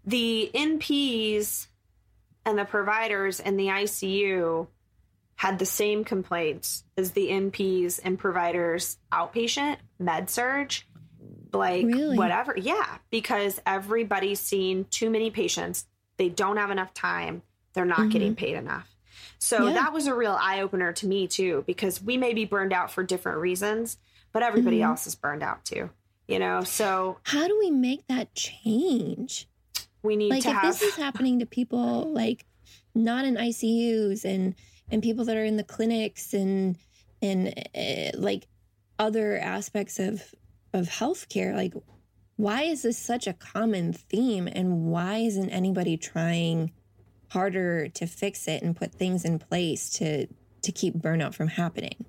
the 0.05 0.51
NPs 0.53 1.67
and 2.45 2.57
the 2.57 2.65
providers 2.65 3.39
in 3.39 3.57
the 3.57 3.67
ICU 3.67 4.67
had 5.35 5.59
the 5.59 5.65
same 5.65 6.03
complaints 6.03 6.83
as 6.97 7.11
the 7.11 7.29
NPs 7.29 7.99
and 8.03 8.19
providers 8.19 8.97
outpatient 9.11 9.77
med 9.99 10.29
surg 10.29 10.73
like 11.51 11.85
Really? 11.85 12.17
whatever 12.17 12.55
yeah 12.57 12.97
because 13.09 13.61
everybody's 13.65 14.39
seeing 14.39 14.85
too 14.85 15.09
many 15.09 15.31
patients 15.31 15.85
they 16.17 16.29
don't 16.29 16.57
have 16.57 16.71
enough 16.71 16.93
time 16.93 17.41
they're 17.73 17.85
not 17.85 18.09
getting 18.09 18.35
mm-hmm. 18.35 18.45
paid 18.45 18.55
enough 18.55 18.92
so 19.43 19.57
Mm-hmm. 19.57 19.67
Yeah. 19.67 19.73
that 19.73 19.93
was 19.93 20.07
a 20.07 20.15
real 20.15 20.37
eye 20.39 20.61
opener 20.61 20.93
to 20.93 21.07
me 21.07 21.27
too 21.27 21.63
because 21.67 22.01
we 22.01 22.15
may 22.17 22.33
be 22.33 22.45
burned 22.45 22.73
out 22.73 22.91
for 22.91 23.03
different 23.03 23.39
reasons 23.39 23.97
but 24.31 24.41
everybody 24.43 24.79
Mhm. 24.79 24.85
else 24.85 25.05
is 25.07 25.15
burned 25.15 25.43
out 25.43 25.63
too 25.65 25.89
you 26.27 26.39
know 26.39 26.63
so 26.63 27.17
How 27.23 27.47
do 27.47 27.57
we 27.59 27.69
make 27.71 28.07
that 28.07 28.33
change? 28.35 29.47
we 30.01 30.15
need 30.15 30.29
like 30.31 30.45
if 30.45 30.51
have 30.51 30.63
this 30.63 30.81
is 30.81 30.95
happening 30.95 31.39
to 31.39 31.45
people 31.45 32.11
like 32.11 32.45
not 32.95 33.25
in 33.25 33.35
ICUs 33.35 34.23
and 34.25 34.55
and 34.91 35.01
people 35.01 35.25
that 35.25 35.37
are 35.37 35.45
in 35.45 35.57
the 35.57 35.63
clinics 35.63 36.33
and 36.33 36.77
and 37.21 37.53
uh, 37.75 38.17
like 38.17 38.47
other 38.99 39.37
aspects 39.39 39.99
of 39.99 40.21
of 40.73 40.87
healthcare 40.87 41.55
like 41.55 41.73
why 42.35 42.63
is 42.63 42.81
this 42.81 42.97
such 42.97 43.27
a 43.27 43.33
common 43.33 43.93
theme 43.93 44.47
and 44.51 44.85
why 44.85 45.17
isn't 45.17 45.49
anybody 45.51 45.95
trying 45.97 46.71
harder 47.33 47.89
to 47.89 48.05
fix 48.07 48.47
it 48.47 48.61
and 48.61 48.75
put 48.75 48.93
things 48.93 49.25
in 49.25 49.39
place 49.39 49.89
to 49.89 50.27
to 50.61 50.71
keep 50.71 50.95
burnout 50.95 51.33
from 51.33 51.49
happening 51.49 52.05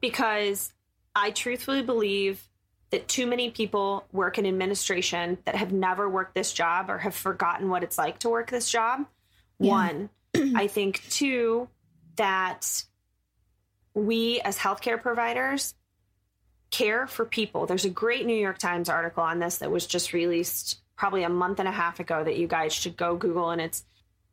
because 0.00 0.72
I 1.14 1.30
truthfully 1.30 1.82
believe 1.82 2.46
that 2.90 3.08
too 3.08 3.26
many 3.26 3.50
people 3.50 4.04
work 4.12 4.36
in 4.36 4.46
administration 4.46 5.38
that 5.46 5.54
have 5.54 5.72
never 5.72 6.08
worked 6.08 6.34
this 6.34 6.52
job 6.52 6.90
or 6.90 6.98
have 6.98 7.14
forgotten 7.14 7.70
what 7.70 7.82
it's 7.82 7.96
like 7.96 8.18
to 8.18 8.28
work 8.28 8.50
this 8.50 8.70
job. 8.70 9.06
Yeah. 9.58 9.70
One, 9.70 10.10
I 10.54 10.66
think 10.66 11.02
two, 11.08 11.68
that 12.16 12.84
we 13.94 14.40
as 14.42 14.58
healthcare 14.58 15.00
providers 15.00 15.74
care 16.70 17.06
for 17.06 17.24
people. 17.24 17.66
There's 17.66 17.84
a 17.84 17.90
great 17.90 18.26
New 18.26 18.36
York 18.36 18.58
Times 18.58 18.88
article 18.88 19.22
on 19.22 19.38
this 19.38 19.58
that 19.58 19.70
was 19.70 19.86
just 19.86 20.12
released 20.12 20.82
probably 20.96 21.22
a 21.22 21.28
month 21.28 21.60
and 21.60 21.68
a 21.68 21.72
half 21.72 21.98
ago 21.98 22.22
that 22.22 22.36
you 22.36 22.46
guys 22.46 22.74
should 22.74 22.96
go 22.96 23.16
Google 23.16 23.50
and 23.50 23.60
it's 23.60 23.84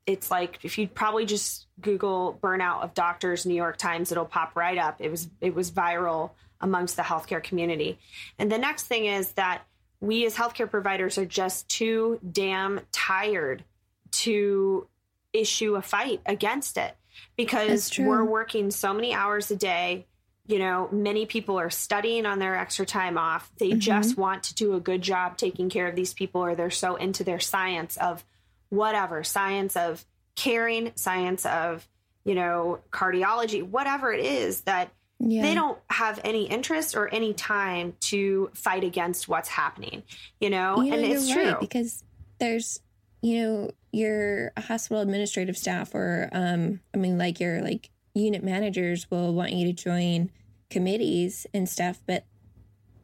it's 0.06 0.32
like 0.32 0.60
if 0.64 0.78
you 0.78 0.88
probably 0.88 1.26
just 1.26 1.68
Google 1.80 2.38
burnout 2.42 2.82
of 2.84 2.94
doctors 2.94 3.46
New 3.46 3.54
York 3.56 3.78
Times, 3.78 4.12
it'll 4.12 4.26
pop 4.26 4.56
right 4.56 4.78
up. 4.78 4.98
It 5.00 5.10
was 5.10 5.30
it 5.40 5.54
was 5.54 5.72
viral 5.72 6.32
amongst 6.60 6.96
the 6.96 7.02
healthcare 7.02 7.44
community. 7.44 8.00
And 8.38 8.52
the 8.52 8.58
next 8.58 8.88
thing 8.88 9.06
is 9.06 9.32
that 9.34 9.64
we 10.00 10.26
as 10.26 10.36
healthcare 10.36 10.70
providers 10.70 11.18
are 11.18 11.26
just 11.26 11.68
too 11.70 12.20
damn 12.32 12.82
tired 12.92 13.64
to 14.12 14.88
issue 15.34 15.76
a 15.76 15.82
fight 15.82 16.22
against 16.26 16.78
it 16.78 16.96
because 17.38 17.98
we're 17.98 18.24
working 18.24 18.72
so 18.72 18.94
many 18.94 19.14
hours 19.14 19.52
a 19.52 19.56
day. 19.56 20.06
You 20.48 20.60
know, 20.60 20.90
many 20.92 21.26
people 21.26 21.60
are 21.60 21.70
studying 21.70 22.26
on 22.26 22.40
their 22.40 22.56
extra 22.56 22.86
time 22.86 23.18
off. 23.18 23.52
They 23.58 23.70
Mhm. 23.72 23.80
just 23.80 24.18
want 24.18 24.44
to 24.44 24.56
do 24.56 24.74
a 24.74 24.80
good 24.80 25.02
job 25.02 25.38
taking 25.38 25.70
care 25.70 25.88
of 25.88 25.96
these 25.96 26.14
people, 26.14 26.44
or 26.44 26.56
they're 26.56 26.70
so 26.72 26.96
into 26.96 27.24
their 27.24 27.40
science 27.40 27.96
of 27.98 28.26
whatever 28.72 29.24
science 29.24 29.76
of 29.76 30.04
caring, 30.36 30.92
science 30.96 31.46
of, 31.46 31.88
you 32.24 32.34
know, 32.34 32.80
cardiology, 32.90 33.62
whatever 33.62 34.12
it 34.12 34.26
is 34.26 34.62
that 34.62 34.92
yeah 35.20 35.44
they 35.44 35.54
don't 35.54 35.78
have 35.88 36.20
any 36.24 36.46
interest 36.46 36.96
or 36.96 37.08
any 37.14 37.32
time 37.32 37.94
to 38.00 38.50
fight 38.56 38.84
against 38.84 39.28
what's 39.28 39.50
happening, 39.50 40.02
you 40.40 40.50
know? 40.50 40.82
You 40.82 40.90
know, 40.90 40.98
and 40.98 41.06
it's 41.06 41.36
right, 41.36 41.52
true. 41.52 41.58
because 41.60 42.04
there's 42.40 42.80
you 43.22 43.40
know 43.40 43.72
your 43.92 44.52
hospital 44.58 45.02
administrative 45.02 45.58
staff 45.58 45.94
or 45.94 46.30
um 46.34 46.80
i 46.94 46.98
mean 46.98 47.18
like 47.18 47.40
your 47.40 47.62
like 47.62 47.90
unit 48.14 48.44
managers 48.44 49.10
will 49.10 49.34
want 49.34 49.54
you 49.54 49.66
to 49.68 49.74
join 49.74 50.30
committees 50.70 51.46
and 51.54 51.70
stuff 51.70 52.02
but 52.08 52.26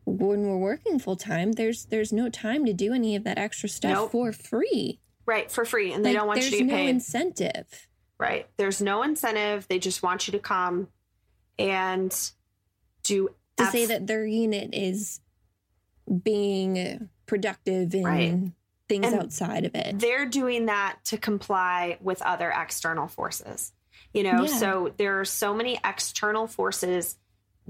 when 0.06 0.42
we're 0.48 0.58
working 0.58 1.00
full 1.00 1.16
time 1.16 1.52
there's 1.54 1.86
there's 1.86 2.12
no 2.12 2.30
time 2.30 2.66
to 2.66 2.74
do 2.74 2.94
any 2.94 3.16
of 3.16 3.24
that 3.24 3.38
extra 3.38 3.70
stuff 3.70 3.94
Nope. 3.94 4.12
for 4.12 4.32
free 4.32 5.00
right, 5.28 5.52
for 5.52 5.64
free. 5.66 5.94
And 5.94 6.04
they 6.04 6.10
Like, 6.10 6.18
don't 6.18 6.28
want 6.28 6.38
you 6.40 6.50
there's 6.50 6.54
to 6.54 6.58
get 6.66 6.68
no 6.68 6.76
paid. 6.76 6.90
incentive 6.90 7.88
right. 8.20 8.48
There's 8.58 8.82
no 8.82 9.04
incentive. 9.04 9.68
They 9.68 9.78
just 9.78 10.02
want 10.02 10.28
you 10.28 10.32
to 10.32 10.40
come 10.40 10.88
and 11.60 12.32
do 13.04 13.30
to 13.58 13.66
say 13.68 13.86
that 13.88 14.08
their 14.08 14.26
unit 14.26 14.70
is 14.74 15.20
being 16.24 17.10
productive 17.26 17.94
in 17.94 18.04
Right. 18.04 18.40
things 18.88 19.06
And 19.06 19.16
outside 19.22 19.66
of 19.66 19.76
it 19.76 20.00
they're 20.00 20.26
doing 20.26 20.68
that 20.68 20.98
to 21.06 21.18
comply 21.18 21.98
with 22.02 22.22
other 22.22 22.50
external 22.56 23.08
forces. 23.08 23.74
You 24.14 24.24
know, 24.24 24.44
Yeah. 24.44 24.58
so 24.58 24.94
there 24.98 25.20
are 25.20 25.26
so 25.26 25.54
many 25.54 25.80
external 25.84 26.48
forces. 26.48 27.18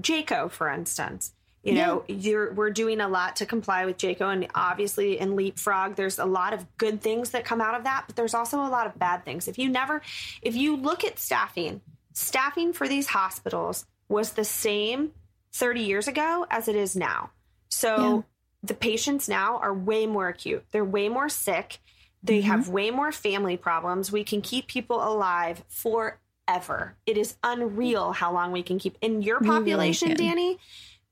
JCAHO, 0.00 0.50
for 0.50 0.70
instance, 0.70 1.32
you 1.68 1.74
know, 1.74 2.04
you're 2.08 2.52
we're 2.52 2.70
doing 2.70 3.00
a 3.00 3.08
lot 3.08 3.36
to 3.36 3.46
comply 3.46 3.84
with 3.84 3.98
JCAHO, 3.98 4.32
and 4.32 4.48
obviously 4.54 5.18
in 5.18 5.36
Leapfrog, 5.36 5.96
there's 5.96 6.18
a 6.18 6.24
lot 6.24 6.52
of 6.52 6.66
good 6.78 7.00
things 7.00 7.30
that 7.30 7.44
come 7.44 7.60
out 7.60 7.74
of 7.74 7.84
that, 7.84 8.04
but 8.06 8.16
there's 8.16 8.34
also 8.34 8.58
a 8.60 8.68
lot 8.68 8.86
of 8.86 8.98
bad 8.98 9.24
things. 9.24 9.48
If 9.48 9.58
you 9.58 9.68
never, 9.68 10.02
if 10.42 10.56
you 10.56 10.76
look 10.76 11.04
at 11.04 11.18
staffing, 11.18 11.80
staffing 12.12 12.72
for 12.72 12.88
these 12.88 13.08
hospitals 13.08 13.86
was 14.08 14.32
the 14.32 14.44
same 14.44 15.12
30 15.52 15.80
years 15.80 16.08
ago 16.08 16.46
as 16.50 16.68
it 16.68 16.76
is 16.76 16.96
now. 16.96 17.30
So 17.68 17.96
Yeah. 17.96 18.22
the 18.62 18.74
patients 18.74 19.28
now 19.28 19.58
are 19.58 19.74
way 19.74 20.06
more 20.06 20.28
acute. 20.28 20.64
They're 20.72 20.84
way 20.84 21.08
more 21.08 21.28
sick. 21.28 21.78
They 22.22 22.40
Mhm. 22.40 22.44
have 22.44 22.68
way 22.68 22.90
more 22.90 23.12
family 23.12 23.56
problems. 23.56 24.10
We 24.10 24.24
can 24.24 24.40
keep 24.42 24.66
people 24.66 25.02
alive 25.06 25.62
forever. 25.68 26.96
It 27.06 27.16
is 27.16 27.36
unreal 27.44 28.12
how 28.12 28.32
long 28.32 28.52
we 28.52 28.62
can 28.62 28.78
keep. 28.78 28.96
In 29.00 29.22
your 29.22 29.38
We 29.38 29.48
really 29.48 29.58
population. 29.60 30.14
Dani, 30.16 30.58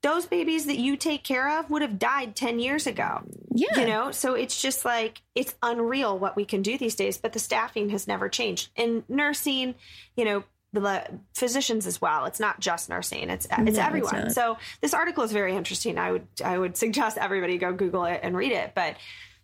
those 0.03 0.25
babies 0.25 0.65
that 0.67 0.77
you 0.77 0.95
take 0.95 1.23
care 1.23 1.59
of 1.59 1.69
would 1.69 1.81
have 1.81 1.97
died 1.99 2.35
10 2.35 2.59
years 2.59 2.85
ago. 2.87 3.21
yeah 3.53 3.79
You 3.79 3.87
know, 3.87 4.11
so 4.11 4.35
it's 4.35 4.61
just 4.61 4.85
like 4.85 5.21
it's 5.35 5.55
unreal 5.63 6.17
what 6.17 6.35
we 6.35 6.45
can 6.45 6.61
do 6.61 6.77
these 6.77 6.95
days, 6.95 7.17
but 7.17 7.33
the 7.33 7.39
staffing 7.39 7.89
has 7.89 8.07
never 8.07 8.29
changed. 8.29 8.69
In 8.75 9.03
nursing, 9.09 9.75
you 10.15 10.25
know, 10.25 10.43
the 10.73 11.03
physicians 11.33 11.87
as 11.87 11.99
well. 12.01 12.25
It's 12.25 12.39
not 12.39 12.59
just 12.59 12.89
nursing; 12.89 13.29
it's 13.29 13.47
it's 13.49 13.77
No, 13.77 13.83
everyone. 13.83 14.15
not. 14.25 14.31
so 14.33 14.57
this 14.81 14.93
article 14.93 15.23
is 15.23 15.31
very 15.31 15.55
interesting. 15.55 15.97
I 15.97 16.11
would 16.11 16.27
I 16.43 16.57
would 16.57 16.77
suggest 16.77 17.17
everybody 17.17 17.57
go 17.57 17.73
Google 17.73 18.05
it 18.05 18.19
and 18.21 18.35
read 18.37 18.51
it. 18.51 18.73
But 18.75 18.97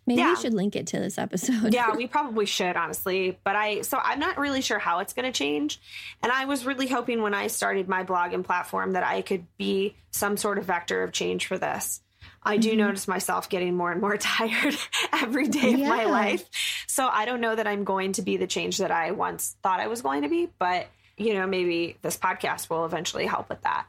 maybe 0.06 0.20
yeah. 0.20 0.30
we 0.30 0.36
should 0.40 0.54
link 0.54 0.76
it 0.76 0.86
to 0.88 0.98
this 0.98 1.18
episode 1.18 1.72
yeah, 1.72 1.94
we 1.94 2.06
probably 2.08 2.46
should 2.46 2.76
honestly. 2.76 3.38
But 3.44 3.56
I 3.56 3.80
so 3.82 3.98
I'm 4.02 4.18
not 4.18 4.38
really 4.38 4.60
sure 4.60 4.78
how 4.78 4.98
it's 5.00 5.12
going 5.12 5.30
to 5.30 5.36
change. 5.36 5.80
And 6.22 6.30
I 6.30 6.44
was 6.44 6.66
really 6.66 6.86
hoping 6.86 7.22
when 7.22 7.34
I 7.34 7.46
started 7.48 7.88
my 7.88 8.02
blog 8.02 8.32
and 8.32 8.44
platform 8.44 8.92
that 8.92 9.04
I 9.04 9.22
could 9.22 9.46
be 9.56 9.96
some 10.10 10.36
sort 10.36 10.58
of 10.58 10.64
vector 10.64 11.02
of 11.02 11.12
change 11.12 11.46
for 11.46 11.58
this. 11.58 12.00
I 12.46 12.58
do 12.58 12.72
Mhm. 12.72 12.76
notice 12.78 13.08
myself 13.08 13.48
getting 13.48 13.74
more 13.74 13.90
and 13.90 14.00
more 14.00 14.16
tired 14.18 14.76
every 15.12 15.48
day 15.48 15.72
of 15.74 15.80
my 15.80 16.04
life. 16.04 16.44
So 16.86 17.08
I 17.08 17.24
don't 17.24 17.40
know 17.40 17.54
that 17.54 17.66
I'm 17.66 17.84
going 17.84 18.12
to 18.12 18.22
be 18.22 18.36
the 18.36 18.46
change 18.46 18.78
that 18.78 18.90
I 18.90 19.12
once 19.12 19.56
thought 19.62 19.80
I 19.80 19.86
was 19.88 20.02
going 20.02 20.22
to 20.22 20.28
be, 20.28 20.50
but 20.58 20.86
you 21.16 21.34
know, 21.34 21.46
maybe 21.46 21.96
this 22.02 22.16
podcast 22.18 22.68
will 22.68 22.84
eventually 22.84 23.24
help 23.26 23.48
with 23.48 23.62
that. 23.62 23.86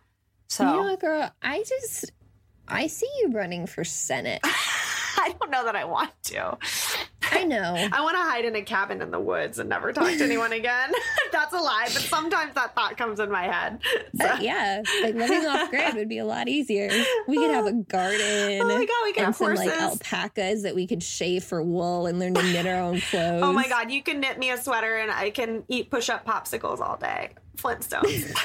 So 0.48 0.64
You 0.64 0.84
know 0.90 0.96
girl? 0.96 1.32
I 1.42 1.64
just 1.68 2.12
I 2.68 2.88
see 2.88 3.10
you 3.22 3.32
running 3.32 3.68
for 3.68 3.84
Senate. 3.84 4.42
I 5.18 5.34
don't 5.40 5.52
know 5.52 5.66
that 5.66 5.76
I 5.76 5.86
want 5.86 6.12
to. 6.24 6.58
I 7.32 7.44
know. 7.44 7.74
I 7.92 8.02
want 8.02 8.16
to 8.16 8.22
hide 8.22 8.46
in 8.46 8.56
a 8.56 8.62
cabin 8.62 9.02
in 9.02 9.12
the 9.12 9.20
woods 9.20 9.60
and 9.60 9.70
never 9.70 9.92
talk 9.94 10.08
to 10.08 10.24
anyone 10.24 10.54
again. 10.54 10.92
that's 11.32 11.54
a 11.54 11.58
lie, 11.58 11.86
but 11.86 12.02
sometimes 12.04 12.54
that 12.56 12.76
thought 12.76 12.98
comes 12.98 13.20
in 13.20 13.32
my 13.32 13.44
head. 13.44 13.80
So. 14.20 14.26
Uh, 14.28 14.38
yeah, 14.42 14.84
like 15.02 15.16
living 15.16 15.46
off 15.48 15.70
grid 15.70 15.96
would 15.96 16.10
be 16.10 16.20
a 16.20 16.26
lot 16.26 16.48
easier. 16.48 16.90
We 17.28 17.38
could 17.38 17.52
have 17.52 17.66
a 17.66 17.74
garden. 17.74 18.62
Oh 18.62 18.68
my 18.68 18.86
god, 18.86 19.04
we 19.04 19.14
could 19.14 19.18
and 19.18 19.26
have 19.28 19.36
some 19.36 19.48
horses. 19.48 19.66
like 19.66 19.82
alpacas 19.82 20.64
that 20.64 20.76
we 20.76 20.88
could 20.88 21.04
shave 21.04 21.44
for 21.44 21.62
wool 21.62 22.06
and 22.06 22.20
learn 22.20 22.34
to 22.36 22.44
knit 22.44 22.66
our 22.68 22.82
own 22.82 23.02
clothes. 23.02 23.44
oh 23.44 23.54
my 23.54 23.68
god, 23.68 23.92
you 23.92 24.04
can 24.04 24.20
knit 24.20 24.38
me 24.38 24.52
a 24.52 24.58
sweater 24.58 24.96
and 24.98 25.12
I 25.12 25.30
can 25.32 25.64
eat 25.68 25.90
push-up 25.90 26.26
popsicles 26.26 26.80
all 26.80 26.98
day. 26.98 27.30
Flintstones. 27.58 28.36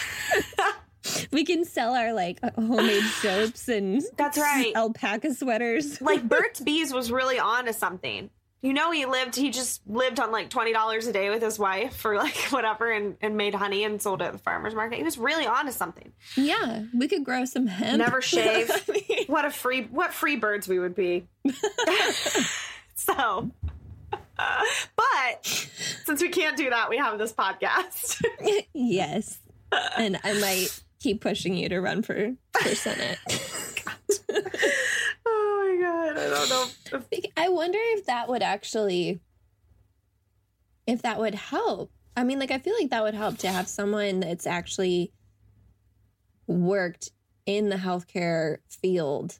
We 1.32 1.44
can 1.44 1.64
sell 1.64 1.94
our 1.94 2.12
like 2.12 2.38
homemade 2.54 3.02
soaps 3.22 3.68
and 3.68 4.02
That's 4.16 4.38
right. 4.38 4.72
alpaca 4.74 5.34
sweaters. 5.34 6.00
like 6.02 6.28
Burt's 6.28 6.60
Bees 6.64 6.92
was 6.92 7.10
really 7.10 7.38
on 7.38 7.66
to 7.66 7.72
something. 7.72 8.30
You 8.62 8.74
know, 8.74 8.90
he 8.90 9.06
lived, 9.06 9.36
he 9.36 9.50
just 9.50 9.80
lived 9.86 10.20
on 10.20 10.30
like 10.30 10.50
$20 10.50 11.08
a 11.08 11.12
day 11.12 11.30
with 11.30 11.40
his 11.42 11.58
wife 11.58 11.96
for 11.96 12.16
like 12.16 12.36
whatever 12.50 12.90
and, 12.90 13.16
and 13.22 13.34
made 13.36 13.54
honey 13.54 13.84
and 13.84 14.02
sold 14.02 14.20
it 14.20 14.26
at 14.26 14.32
the 14.32 14.38
farmer's 14.38 14.74
market. 14.74 14.98
He 14.98 15.02
was 15.02 15.16
really 15.16 15.46
on 15.46 15.64
to 15.64 15.72
something. 15.72 16.12
Yeah, 16.36 16.82
we 16.92 17.08
could 17.08 17.24
grow 17.24 17.46
some 17.46 17.66
hemp. 17.66 17.98
Never 17.98 18.20
shave. 18.20 18.70
What 19.28 19.46
a 19.46 19.50
free, 19.50 19.84
what 19.84 20.12
free 20.12 20.36
birds 20.36 20.68
we 20.68 20.78
would 20.78 20.94
be. 20.94 21.26
so, 22.94 23.50
uh, 24.38 24.62
but 24.94 25.46
since 26.04 26.20
we 26.20 26.28
can't 26.28 26.56
do 26.56 26.68
that, 26.70 26.90
we 26.90 26.98
have 26.98 27.18
this 27.18 27.32
podcast. 27.32 28.22
yes, 28.74 29.38
and 29.96 30.18
I 30.22 30.34
might 30.34 30.82
keep 31.00 31.20
pushing 31.20 31.54
you 31.54 31.68
to 31.68 31.80
run 31.80 32.02
for 32.02 32.34
for 32.60 32.74
senate. 32.74 33.18
oh 35.26 35.78
my 35.78 35.86
God. 35.86 36.18
I 36.18 36.28
don't 36.28 36.48
know. 36.48 36.66
If, 37.10 37.24
I 37.36 37.48
wonder 37.48 37.78
if 37.80 38.06
that 38.06 38.28
would 38.28 38.42
actually, 38.42 39.20
if 40.86 41.02
that 41.02 41.18
would 41.18 41.34
help. 41.34 41.90
I 42.16 42.24
mean, 42.24 42.38
like 42.38 42.50
I 42.50 42.58
feel 42.58 42.74
like 42.78 42.90
that 42.90 43.02
would 43.02 43.14
help 43.14 43.38
to 43.38 43.48
have 43.48 43.68
someone 43.68 44.20
that's 44.20 44.46
actually 44.46 45.12
worked 46.46 47.10
in 47.46 47.68
the 47.68 47.76
healthcare 47.76 48.58
field 48.68 49.38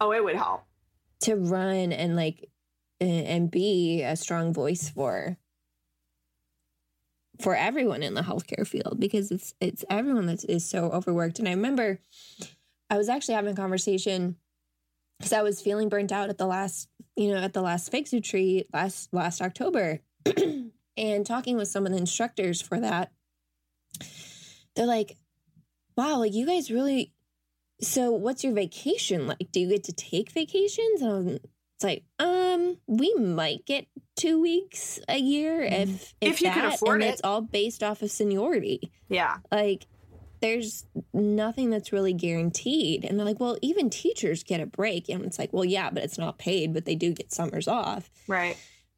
oh, 0.00 0.12
it 0.12 0.22
would 0.22 0.36
help. 0.36 0.62
to 1.20 1.34
run 1.34 1.92
and 1.92 2.16
like 2.16 2.48
and, 3.00 3.26
and 3.26 3.50
be 3.50 4.02
a 4.02 4.16
strong 4.16 4.52
voice 4.52 4.88
for 4.88 5.36
for 7.40 7.54
everyone 7.54 8.02
in 8.02 8.14
the 8.14 8.22
healthcare 8.22 8.66
field 8.66 8.98
because 8.98 9.30
it's 9.30 9.54
it's 9.60 9.84
everyone 9.90 10.26
that 10.26 10.44
is 10.44 10.68
so 10.68 10.90
overworked. 10.90 11.38
And 11.38 11.48
i 11.48 11.52
remember 11.52 12.00
i 12.90 12.96
was 12.96 13.08
actually 13.08 13.34
having 13.34 13.52
a 13.52 13.56
conversation 13.56 14.36
because 15.18 15.32
i 15.32 15.42
was 15.42 15.60
feeling 15.60 15.88
burnt 15.88 16.12
out 16.12 16.30
at 16.30 16.38
the 16.38 16.46
last 16.46 16.88
you 17.16 17.32
know 17.32 17.40
at 17.40 17.52
the 17.52 17.62
last 17.62 17.90
fix 17.90 18.12
retreat 18.12 18.68
last 18.72 19.08
last 19.12 19.40
october. 19.40 20.00
And 20.98 21.26
talking 21.26 21.58
with 21.58 21.68
some 21.68 21.84
of 21.84 21.92
the 21.92 21.98
instructors 21.98 22.62
for 22.62 22.80
that 22.80 23.12
they're 24.74 24.86
like 24.86 25.18
wow 25.94 26.18
like 26.18 26.32
you 26.32 26.46
guys 26.46 26.70
really 26.70 27.12
so 27.80 28.10
what's 28.12 28.42
your 28.42 28.54
vacation 28.54 29.26
like? 29.26 29.52
Do 29.52 29.60
you 29.60 29.68
get 29.68 29.84
to 29.84 29.92
take 29.92 30.32
vacations? 30.32 31.02
And 31.02 31.12
I'm- 31.12 31.38
it's 31.76 31.84
like 31.84 32.02
um 32.18 32.78
we 32.86 33.12
might 33.14 33.64
get 33.66 33.86
two 34.16 34.40
weeks 34.40 34.98
a 35.08 35.18
year 35.18 35.62
if 35.62 35.72
if, 35.72 35.88
Mm-hmm. 35.88 36.26
If 36.32 36.40
you 36.42 36.50
can 36.50 36.64
afford 36.72 37.02
and 37.02 37.10
it. 37.10 37.12
it's 37.14 37.20
all 37.22 37.40
based 37.42 37.82
off 37.82 38.02
of 38.02 38.10
seniority 38.10 38.90
Yeah. 39.08 39.36
like 39.52 39.86
there's 40.40 40.86
nothing 41.12 41.70
that's 41.70 41.92
really 41.92 42.12
guaranteed 42.12 43.04
and 43.04 43.18
they're 43.18 43.26
like 43.26 43.40
well 43.40 43.56
even 43.62 43.90
teachers 43.90 44.42
get 44.42 44.60
a 44.60 44.66
break 44.66 45.08
and 45.08 45.24
it's 45.24 45.38
like 45.38 45.52
well 45.52 45.64
yeah 45.64 45.90
but 45.90 46.02
it's 46.02 46.18
not 46.18 46.38
paid 46.38 46.72
but 46.74 46.84
they 46.86 46.94
do 46.94 47.12
get 47.12 47.32
summers 47.32 47.68
off 47.68 48.10
Right. 48.26 48.56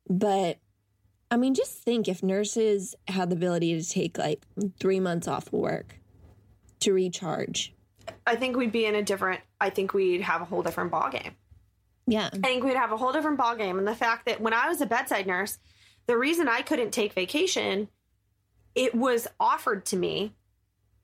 but 0.09 0.59
i 1.31 1.37
mean 1.37 1.55
just 1.55 1.79
think 1.83 2.07
if 2.09 2.23
nurses 2.23 2.95
had 3.09 3.31
the 3.31 3.37
ability 3.37 3.81
to 3.81 3.89
take 3.89 4.19
like 4.19 4.43
three 4.81 5.01
months 5.01 5.27
off 5.29 5.49
of 5.49 5.53
work 5.55 5.99
to 6.81 6.93
recharge 6.93 7.75
I 8.27 8.37
think 8.37 8.57
we'd 8.57 8.73
be 8.73 8.87
in 8.87 8.95
a 8.95 9.03
different, 9.03 9.41
I 9.61 9.69
think 9.69 9.93
we'd 9.93 10.23
have 10.23 10.41
a 10.41 10.45
whole 10.47 10.63
different 10.63 10.91
ball 10.91 11.11
game. 11.11 11.33
Yeah 12.11 12.31
I 12.33 12.39
think 12.39 12.65
we'd 12.65 12.77
have 12.77 12.93
a 12.93 12.97
whole 12.97 13.13
different 13.13 13.39
ball 13.39 13.55
game. 13.57 13.79
And 13.79 13.87
the 13.87 13.95
fact 13.95 14.27
that 14.27 14.41
when 14.41 14.53
I 14.55 14.69
was 14.69 14.81
a 14.81 14.87
bedside 14.87 15.27
nurse, 15.27 15.59
the 16.07 16.17
reason 16.17 16.49
I 16.49 16.63
couldn't 16.63 16.91
take 16.91 17.13
vacation, 17.13 17.89
it 18.75 18.95
was 18.95 19.27
offered 19.39 19.85
to 19.87 19.97
me. 19.97 20.35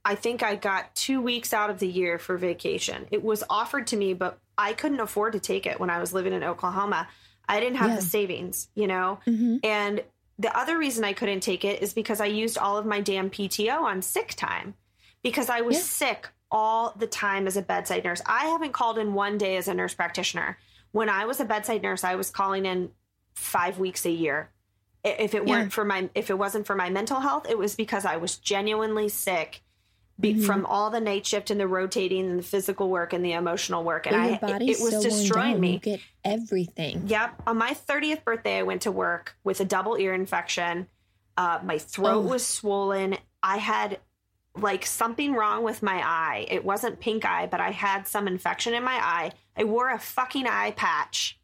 I 0.05 0.15
think 0.15 0.43
I 0.43 0.55
got 0.55 0.95
two 0.95 1.21
weeks 1.21 1.53
out 1.53 1.71
of 1.71 1.79
the 1.79 1.89
year 1.89 2.19
for 2.19 2.37
vacation. 2.37 3.07
It 3.11 3.23
was 3.25 3.43
offered 3.49 3.87
to 3.89 3.97
me, 3.97 4.15
but 4.15 4.39
I 4.57 4.73
couldn't 4.75 5.01
afford 5.01 5.33
to 5.33 5.41
take 5.41 5.67
it 5.67 5.81
when 5.81 5.91
I 5.91 5.99
was 5.99 6.13
living 6.13 6.33
in 6.33 6.45
Oklahoma. 6.45 7.09
I 7.49 7.61
didn't 7.61 7.77
have 7.77 7.91
Yeah. 7.91 7.97
the 7.97 8.03
savings, 8.03 8.69
you 8.75 8.87
know? 8.87 9.19
Mhm. 9.27 9.61
And 9.65 10.03
the 10.39 10.57
other 10.57 10.77
reason 10.79 11.05
I 11.05 11.13
couldn't 11.13 11.41
take 11.41 11.65
it 11.65 11.83
is 11.83 11.95
because 11.95 12.21
I 12.21 12.27
used 12.27 12.59
all 12.59 12.77
of 12.77 12.87
my 12.87 13.01
damn 13.01 13.31
PTO 13.31 13.83
on 13.85 14.03
sick 14.03 14.35
time 14.35 14.75
because 15.23 15.49
I 15.49 15.61
was 15.63 15.77
Yeah. 15.77 15.83
sick 15.83 16.29
all 16.51 16.93
the 16.97 17.07
time 17.07 17.47
as 17.47 17.57
a 17.57 17.63
bedside 17.63 18.05
nurse. 18.05 18.23
I 18.27 18.47
haven't 18.47 18.73
called 18.73 18.99
in 18.99 19.15
one 19.15 19.39
day 19.39 19.57
as 19.57 19.69
a 19.69 19.75
nurse 19.75 19.95
practitioner. 19.95 20.59
When 20.95 21.09
I 21.09 21.25
was 21.25 21.41
a 21.41 21.45
bedside 21.45 21.83
nurse, 21.83 22.05
I 22.05 22.15
was 22.15 22.31
calling 22.31 22.67
in 22.67 22.91
five 23.35 23.81
weeks 23.81 24.07
a 24.07 24.11
year. 24.13 24.51
If 25.03 25.35
it 25.35 25.45
weren't 25.45 25.65
Yeah. 25.65 25.69
for 25.71 25.85
my, 25.85 26.09
if 26.15 26.31
it 26.31 26.39
wasn't 26.39 26.69
for 26.69 26.77
my 26.77 26.89
mental 26.89 27.19
health, 27.19 27.49
it 27.51 27.59
was 27.59 27.75
because 27.75 28.05
I 28.05 28.17
was 28.17 28.37
genuinely 28.37 29.09
sick 29.09 29.61
be, 30.21 30.35
Mhm. 30.37 30.47
from 30.47 30.65
all 30.67 30.91
the 30.91 31.01
night 31.01 31.27
shift 31.27 31.51
and 31.51 31.59
the 31.59 31.67
rotating 31.67 32.31
and 32.31 32.39
the 32.39 32.45
physical 32.45 32.89
work 32.91 33.13
and 33.13 33.25
the 33.25 33.33
emotional 33.33 33.83
work. 33.83 34.07
And 34.07 34.15
I, 34.15 34.35
it, 34.35 34.63
it 34.63 34.81
was 34.81 34.93
so 34.93 35.03
destroying 35.03 35.55
down, 35.55 35.61
me. 35.61 35.73
You 35.73 35.79
get 35.81 36.01
everything. 36.25 37.09
Yep. 37.09 37.43
On 37.49 37.59
my 37.59 37.75
30th 37.75 38.25
birthday, 38.25 38.59
I 38.59 38.63
went 38.63 38.83
to 38.83 38.93
work 38.93 39.37
with 39.43 39.59
a 39.59 39.65
double 39.65 39.97
ear 39.97 40.15
infection. 40.15 40.87
Uh, 41.37 41.59
my 41.65 41.79
throat 41.79 42.15
Oh. 42.15 42.21
was 42.21 42.47
swollen. 42.47 43.17
I 43.43 43.57
had 43.57 43.99
like 44.57 44.87
something 44.87 45.35
wrong 45.35 45.65
with 45.65 45.83
my 45.83 46.01
eye. 46.05 46.47
It 46.49 46.65
wasn't 46.65 47.01
pink 47.01 47.25
eye, 47.25 47.47
but 47.47 47.61
I 47.61 47.71
had 47.71 48.07
some 48.07 48.29
infection 48.29 48.75
in 48.75 48.85
my 48.85 48.95
eye. 48.95 49.33
I 49.57 49.65
wore 49.65 49.91
a 49.91 49.99
fucking 49.99 50.47
eye 50.47 50.73
patch. 50.73 51.39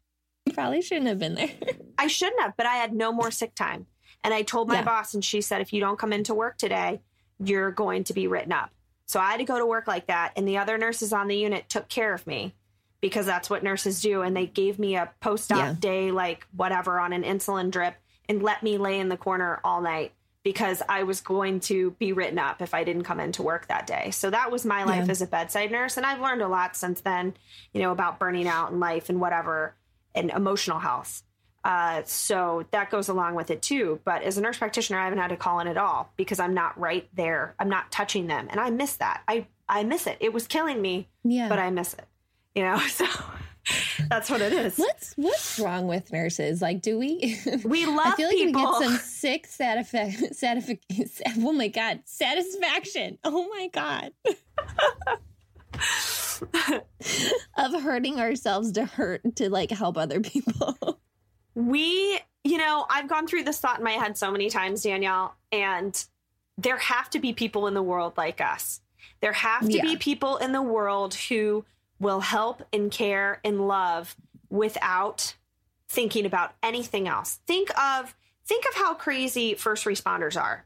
You 0.45 0.53
probably 0.53 0.81
shouldn't 0.81 1.07
have 1.07 1.19
been 1.19 1.35
there. 1.35 1.49
I 1.97 2.07
shouldn't 2.07 2.41
have, 2.41 2.55
but 2.57 2.65
I 2.65 2.75
had 2.75 2.93
no 2.93 3.11
more 3.11 3.31
sick 3.31 3.53
time. 3.53 3.85
And 4.23 4.33
I 4.33 4.43
told 4.43 4.67
my 4.67 4.75
Yeah. 4.75 4.83
boss, 4.83 5.13
and 5.13 5.23
she 5.25 5.41
said, 5.41 5.61
if 5.61 5.73
you 5.73 5.79
don't 5.81 5.99
come 5.99 6.13
into 6.13 6.33
work 6.33 6.57
today, 6.57 7.01
you're 7.39 7.71
going 7.71 8.03
to 8.05 8.13
be 8.13 8.27
written 8.27 8.51
up. 8.53 8.69
So 9.05 9.19
I 9.19 9.31
had 9.31 9.37
to 9.37 9.43
go 9.43 9.57
to 9.59 9.65
work 9.65 9.87
like 9.87 10.07
that. 10.07 10.31
And 10.37 10.47
the 10.47 10.57
other 10.59 10.77
nurses 10.77 11.11
on 11.11 11.27
the 11.27 11.35
unit 11.35 11.67
took 11.69 11.89
care 11.89 12.13
of 12.13 12.25
me 12.25 12.53
because 13.01 13.25
that's 13.25 13.49
what 13.49 13.63
nurses 13.63 13.99
do. 14.01 14.21
And 14.21 14.37
they 14.37 14.45
gave 14.45 14.79
me 14.79 14.95
a 14.95 15.11
post 15.19 15.51
op 15.51 15.57
Yeah. 15.57 15.75
day, 15.77 16.11
like 16.11 16.47
whatever, 16.55 16.99
on 16.99 17.11
an 17.13 17.23
insulin 17.23 17.71
drip 17.71 17.95
and 18.29 18.41
let 18.41 18.63
me 18.63 18.77
lay 18.77 18.99
in 18.99 19.09
the 19.09 19.17
corner 19.17 19.59
all 19.63 19.81
night 19.81 20.13
because 20.43 20.81
I 20.89 21.03
was 21.03 21.21
going 21.21 21.59
to 21.61 21.91
be 21.91 22.13
written 22.13 22.39
up 22.39 22.61
if 22.61 22.73
I 22.73 22.83
didn't 22.83 23.03
come 23.03 23.19
into 23.19 23.43
work 23.43 23.67
that 23.67 23.85
day. 23.85 24.09
So 24.11 24.29
that 24.29 24.51
was 24.51 24.65
my 24.65 24.83
life 24.83 25.05
Yeah. 25.05 25.11
as 25.11 25.21
a 25.21 25.27
bedside 25.27 25.71
nurse. 25.71 25.97
And 25.97 26.05
I've 26.05 26.19
learned 26.19 26.41
a 26.41 26.47
lot 26.47 26.75
since 26.75 27.01
then, 27.01 27.35
you 27.73 27.81
know, 27.81 27.91
about 27.91 28.17
burning 28.19 28.47
out 28.47 28.71
in 28.71 28.79
life 28.79 29.09
and 29.09 29.21
whatever 29.21 29.75
and 30.15 30.31
emotional 30.31 30.79
health. 30.79 31.23
Uh, 31.63 32.01
so 32.05 32.65
that 32.71 32.89
goes 32.89 33.07
along 33.07 33.35
with 33.35 33.51
it 33.51 33.61
too. 33.61 33.99
But 34.03 34.23
as 34.23 34.37
a 34.39 34.41
nurse 34.41 34.57
practitioner, 34.57 34.99
I 34.99 35.03
haven't 35.03 35.19
had 35.19 35.27
to 35.29 35.37
call 35.37 35.59
in 35.59 35.67
at 35.67 35.77
all 35.77 36.11
because 36.17 36.39
I'm 36.39 36.55
not 36.55 36.79
right 36.79 37.07
there. 37.15 37.53
I'm 37.59 37.69
not 37.69 37.91
touching 37.91 38.25
them, 38.25 38.47
and 38.49 38.59
I 38.59 38.71
miss 38.71 38.95
that. 38.95 39.21
I 39.27 39.45
I 39.69 39.83
miss 39.83 40.07
it. 40.07 40.17
It 40.19 40.33
was 40.33 40.47
killing 40.47 40.81
me, 40.81 41.07
yeah. 41.23 41.47
but 41.49 41.59
I 41.59 41.69
miss 41.69 41.93
it. 41.93 42.05
You 42.55 42.63
know, 42.63 42.79
so 42.87 43.05
that's 44.09 44.29
what 44.29 44.41
it 44.41 44.53
is. 44.53 44.77
what's 44.77 45.13
what's 45.15 45.59
wrong 45.59 45.87
with 45.87 46.11
nurses? 46.11 46.61
Like, 46.61 46.81
do 46.81 46.97
we? 46.97 47.37
We 47.63 47.85
love 47.85 47.99
I 48.07 48.15
feel 48.15 48.27
like 48.27 48.37
people. 48.37 48.61
we 48.61 48.79
get 48.79 48.89
some 48.89 48.97
sick 49.03 49.45
satisfaction. 49.47 50.29
Satisfac- 50.29 51.21
oh 51.37 51.51
my 51.53 51.67
god, 51.67 52.01
satisfaction. 52.05 53.17
Oh 53.23 53.47
my 53.49 53.69
god. 53.71 54.11
of 57.57 57.81
hurting 57.83 58.19
ourselves 58.19 58.71
to 58.73 58.85
hurt 58.85 59.21
to 59.35 59.49
like 59.49 59.71
help 59.71 59.97
other 59.97 60.19
people. 60.21 60.99
we, 61.55 62.19
you 62.43 62.57
know, 62.57 62.85
I've 62.89 63.07
gone 63.07 63.27
through 63.27 63.43
this 63.43 63.59
thought 63.59 63.77
in 63.77 63.83
my 63.83 63.91
head 63.91 64.17
so 64.17 64.31
many 64.31 64.49
times, 64.49 64.83
Danielle, 64.83 65.35
and 65.51 66.03
there 66.57 66.77
have 66.77 67.09
to 67.11 67.19
be 67.19 67.33
people 67.33 67.67
in 67.67 67.73
the 67.73 67.83
world 67.83 68.13
like 68.17 68.41
us. 68.41 68.81
There 69.21 69.33
have 69.33 69.67
to 69.67 69.71
Yeah. 69.73 69.83
be 69.83 69.97
people 69.97 70.37
in 70.37 70.51
the 70.51 70.61
world 70.61 71.13
who 71.13 71.63
will 72.01 72.19
help 72.19 72.63
and 72.73 72.91
care 72.91 73.39
and 73.45 73.67
love 73.67 74.15
without 74.49 75.35
thinking 75.87 76.25
about 76.25 76.53
anything 76.63 77.07
else. 77.07 77.39
Think 77.47 77.69
of 77.79 78.13
think 78.45 78.65
of 78.67 78.73
how 78.75 78.95
crazy 78.95 79.53
first 79.53 79.85
responders 79.85 80.39
are. 80.41 80.65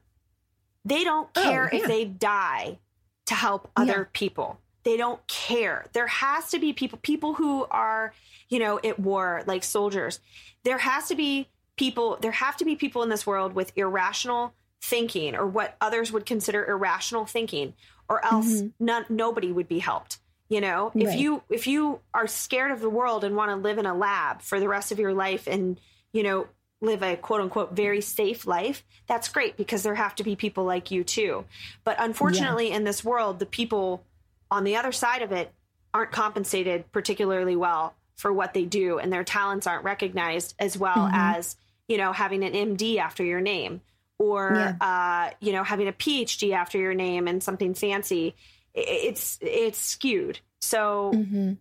They 0.86 1.04
don't 1.04 1.30
Oh, 1.36 1.44
care 1.44 1.70
if 1.72 1.84
they 1.88 2.06
die 2.06 2.80
to 3.26 3.36
help 3.36 3.70
other 3.76 4.10
people. 4.14 4.60
They 4.84 4.98
don't 4.98 5.26
care. 5.28 5.88
There 5.94 6.08
has 6.08 6.52
to 6.52 6.60
be 6.60 6.72
people 6.74 7.00
people 7.02 7.34
who 7.34 7.66
are, 7.66 8.14
you 8.50 8.60
know, 8.60 8.80
at 8.84 9.00
war 9.00 9.44
like 9.46 9.64
soldiers. 9.64 10.20
There 10.64 10.78
has 10.78 11.10
to 11.10 11.16
be 11.16 11.50
people 11.76 12.18
there 12.22 12.32
have 12.32 12.56
to 12.58 12.66
be 12.66 12.76
people 12.78 13.04
in 13.04 13.10
this 13.10 13.28
world 13.28 13.54
with 13.54 13.74
irrational 13.76 14.54
thinking 14.82 15.36
or 15.36 15.46
what 15.46 15.76
others 15.82 16.12
would 16.14 16.26
consider 16.26 16.64
irrational 16.66 17.26
thinking 17.26 17.74
or 18.08 18.24
else 18.24 18.62
Mhm. 18.62 18.74
none, 18.80 19.06
nobody 19.10 19.52
would 19.52 19.68
be 19.68 19.80
helped 19.80 20.20
you 20.56 20.62
know 20.62 20.91
if 20.95 21.20
you 21.20 21.43
if 21.49 21.68
you 21.68 21.99
are 22.14 22.28
scared 22.28 22.72
of 22.72 22.80
the 22.80 22.89
world 22.89 23.24
and 23.26 23.36
want 23.36 23.51
to 23.51 23.58
live 23.58 23.78
in 23.78 23.86
a 23.86 23.93
lab 23.93 24.41
for 24.41 24.58
the 24.60 24.70
rest 24.70 24.91
of 24.93 24.99
your 24.99 25.14
life 25.14 25.47
and 25.47 25.80
you 26.14 26.24
know 26.24 26.47
live 26.82 27.03
a 27.03 27.16
quote 27.16 27.41
unquote 27.41 27.72
very 27.76 28.01
safe 28.01 28.45
life, 28.45 28.84
that's 29.08 29.30
great 29.30 29.58
because 29.58 29.82
there 29.84 29.95
have 29.95 30.16
to 30.16 30.24
be 30.24 30.36
people 30.36 30.64
like 30.66 30.91
you 30.91 31.03
too. 31.03 31.43
But 31.84 31.95
unfortunately, 31.99 32.72
in 32.72 32.84
this 32.84 33.03
world, 33.03 33.39
the 33.39 33.45
people 33.45 34.03
on 34.51 34.64
the 34.64 34.76
other 34.76 34.91
side 34.91 35.22
of 35.22 35.32
it 35.32 35.51
aren't 35.93 36.12
compensated 36.12 36.91
particularly 36.91 37.56
well 37.56 37.93
for 38.16 38.32
what 38.32 38.53
they 38.53 38.66
do, 38.66 38.99
and 38.99 39.12
their 39.12 39.24
talents 39.24 39.68
aren't 39.68 39.84
recognized 39.84 40.53
as 40.60 40.78
well 40.78 41.08
Mhm. 41.08 41.12
as, 41.14 41.58
you 41.88 41.97
know, 41.97 42.12
having 42.14 42.43
an 42.43 42.53
MD 42.53 42.99
after 42.99 43.24
your 43.24 43.41
name 43.41 43.82
or, 44.20 44.78
uh, 44.82 45.32
you 45.39 45.51
know, 45.53 45.64
having 45.64 45.88
a 45.88 45.93
PhD 45.93 46.53
after 46.53 46.78
your 46.78 46.93
name 46.93 47.28
and 47.28 47.41
something 47.43 47.74
fancy. 47.74 48.36
It's, 48.76 49.40
it's 49.42 49.80
skewed. 49.80 50.40
So, 50.62 51.12
hmm 51.14 51.54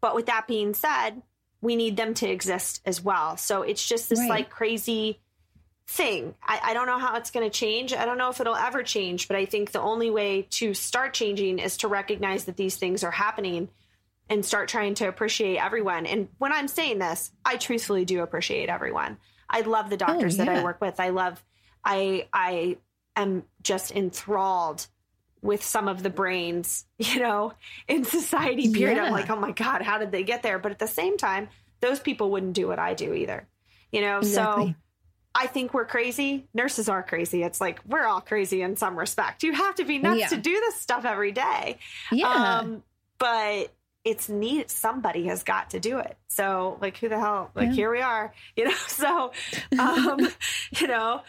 but 0.00 0.14
with 0.14 0.26
that 0.26 0.46
being 0.46 0.74
said, 0.74 1.22
we 1.62 1.76
need 1.76 1.96
them 1.96 2.12
to 2.12 2.28
exist 2.28 2.82
as 2.84 3.02
well. 3.02 3.38
So 3.38 3.62
it's 3.62 3.88
just 3.88 4.10
this 4.10 4.18
Right. 4.18 4.28
like 4.28 4.50
crazy 4.50 5.18
thing. 5.86 6.34
I, 6.42 6.60
I 6.62 6.74
don't 6.74 6.86
know 6.86 6.98
how 6.98 7.16
it's 7.16 7.30
going 7.30 7.50
to 7.50 7.58
change. 7.58 7.94
I 7.94 8.04
don't 8.04 8.18
know 8.18 8.28
if 8.28 8.38
it'll 8.38 8.54
ever 8.54 8.82
change, 8.82 9.28
but 9.28 9.36
I 9.38 9.46
think 9.46 9.72
the 9.72 9.80
only 9.80 10.10
way 10.10 10.42
to 10.50 10.74
start 10.74 11.14
changing 11.14 11.58
is 11.58 11.78
to 11.78 11.88
recognize 11.88 12.44
that 12.44 12.58
these 12.58 12.76
things 12.76 13.02
are 13.02 13.10
happening 13.10 13.70
and 14.28 14.44
start 14.44 14.68
trying 14.68 14.94
to 14.96 15.08
appreciate 15.08 15.56
everyone. 15.56 16.04
And 16.04 16.28
when 16.36 16.52
I'm 16.52 16.68
saying 16.68 16.98
this, 16.98 17.30
I 17.42 17.56
truthfully 17.56 18.04
do 18.04 18.22
appreciate 18.22 18.68
everyone. 18.68 19.16
I 19.48 19.62
love 19.62 19.88
the 19.88 19.96
doctors 19.96 20.36
that 20.36 20.50
I 20.50 20.62
work 20.62 20.82
with. 20.82 21.00
I 21.00 21.10
love, 21.10 21.42
I, 21.82 22.28
I 22.30 22.76
am 23.16 23.44
just 23.62 23.90
enthralled 23.90 24.86
with 25.44 25.62
some 25.62 25.86
of 25.88 26.02
the 26.02 26.08
brains, 26.10 26.86
you 26.98 27.20
know, 27.20 27.52
in 27.86 28.04
society, 28.04 28.72
period. 28.72 28.98
I'm 28.98 29.12
like, 29.12 29.28
oh 29.30 29.36
my 29.36 29.52
God, 29.52 29.82
how 29.82 29.98
did 29.98 30.10
they 30.10 30.24
get 30.24 30.42
there? 30.42 30.58
But 30.58 30.72
at 30.72 30.78
the 30.78 30.88
same 30.88 31.18
time, 31.18 31.48
those 31.80 32.00
people 32.00 32.30
wouldn't 32.30 32.54
do 32.54 32.66
what 32.66 32.78
I 32.78 32.94
do 32.94 33.12
either, 33.12 33.46
you 33.92 34.00
know? 34.00 34.22
So 34.22 34.74
I 35.34 35.46
think 35.46 35.74
we're 35.74 35.84
crazy. 35.84 36.46
Nurses 36.54 36.88
are 36.88 37.02
crazy. 37.02 37.42
It's 37.42 37.60
like 37.60 37.80
we're 37.86 38.06
all 38.06 38.22
crazy 38.22 38.62
in 38.62 38.76
some 38.76 38.98
respect. 38.98 39.42
You 39.42 39.52
have 39.52 39.74
to 39.74 39.84
be 39.84 39.98
nuts 39.98 40.20
Yeah. 40.20 40.28
to 40.28 40.36
do 40.38 40.52
this 40.52 40.80
stuff 40.80 41.04
every 41.04 41.32
day. 41.32 41.78
Yeah. 42.10 42.60
Um, 42.60 42.82
but 43.18 43.70
it's 44.02 44.28
neat. 44.30 44.70
Somebody 44.70 45.26
has 45.26 45.42
got 45.42 45.70
to 45.70 45.80
do 45.80 45.98
it. 45.98 46.16
So, 46.28 46.78
like, 46.80 46.96
who 46.98 47.08
the 47.10 47.18
hell? 47.18 47.50
Like, 47.54 47.68
Yeah. 47.68 47.74
here 47.74 47.90
we 47.90 48.00
are, 48.00 48.32
you 48.56 48.64
know? 48.64 48.74
So, 48.86 49.32
um, 49.78 50.20
you 50.78 50.86
know, 50.86 51.20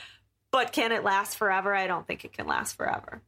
but 0.52 0.72
can 0.72 0.94
it 0.94 1.04
last 1.04 1.36
forever? 1.38 1.76
I 1.76 1.88
don't 1.88 2.08
think 2.08 2.24
it 2.24 2.32
can 2.32 2.48
last 2.48 2.78
forever. 2.78 3.22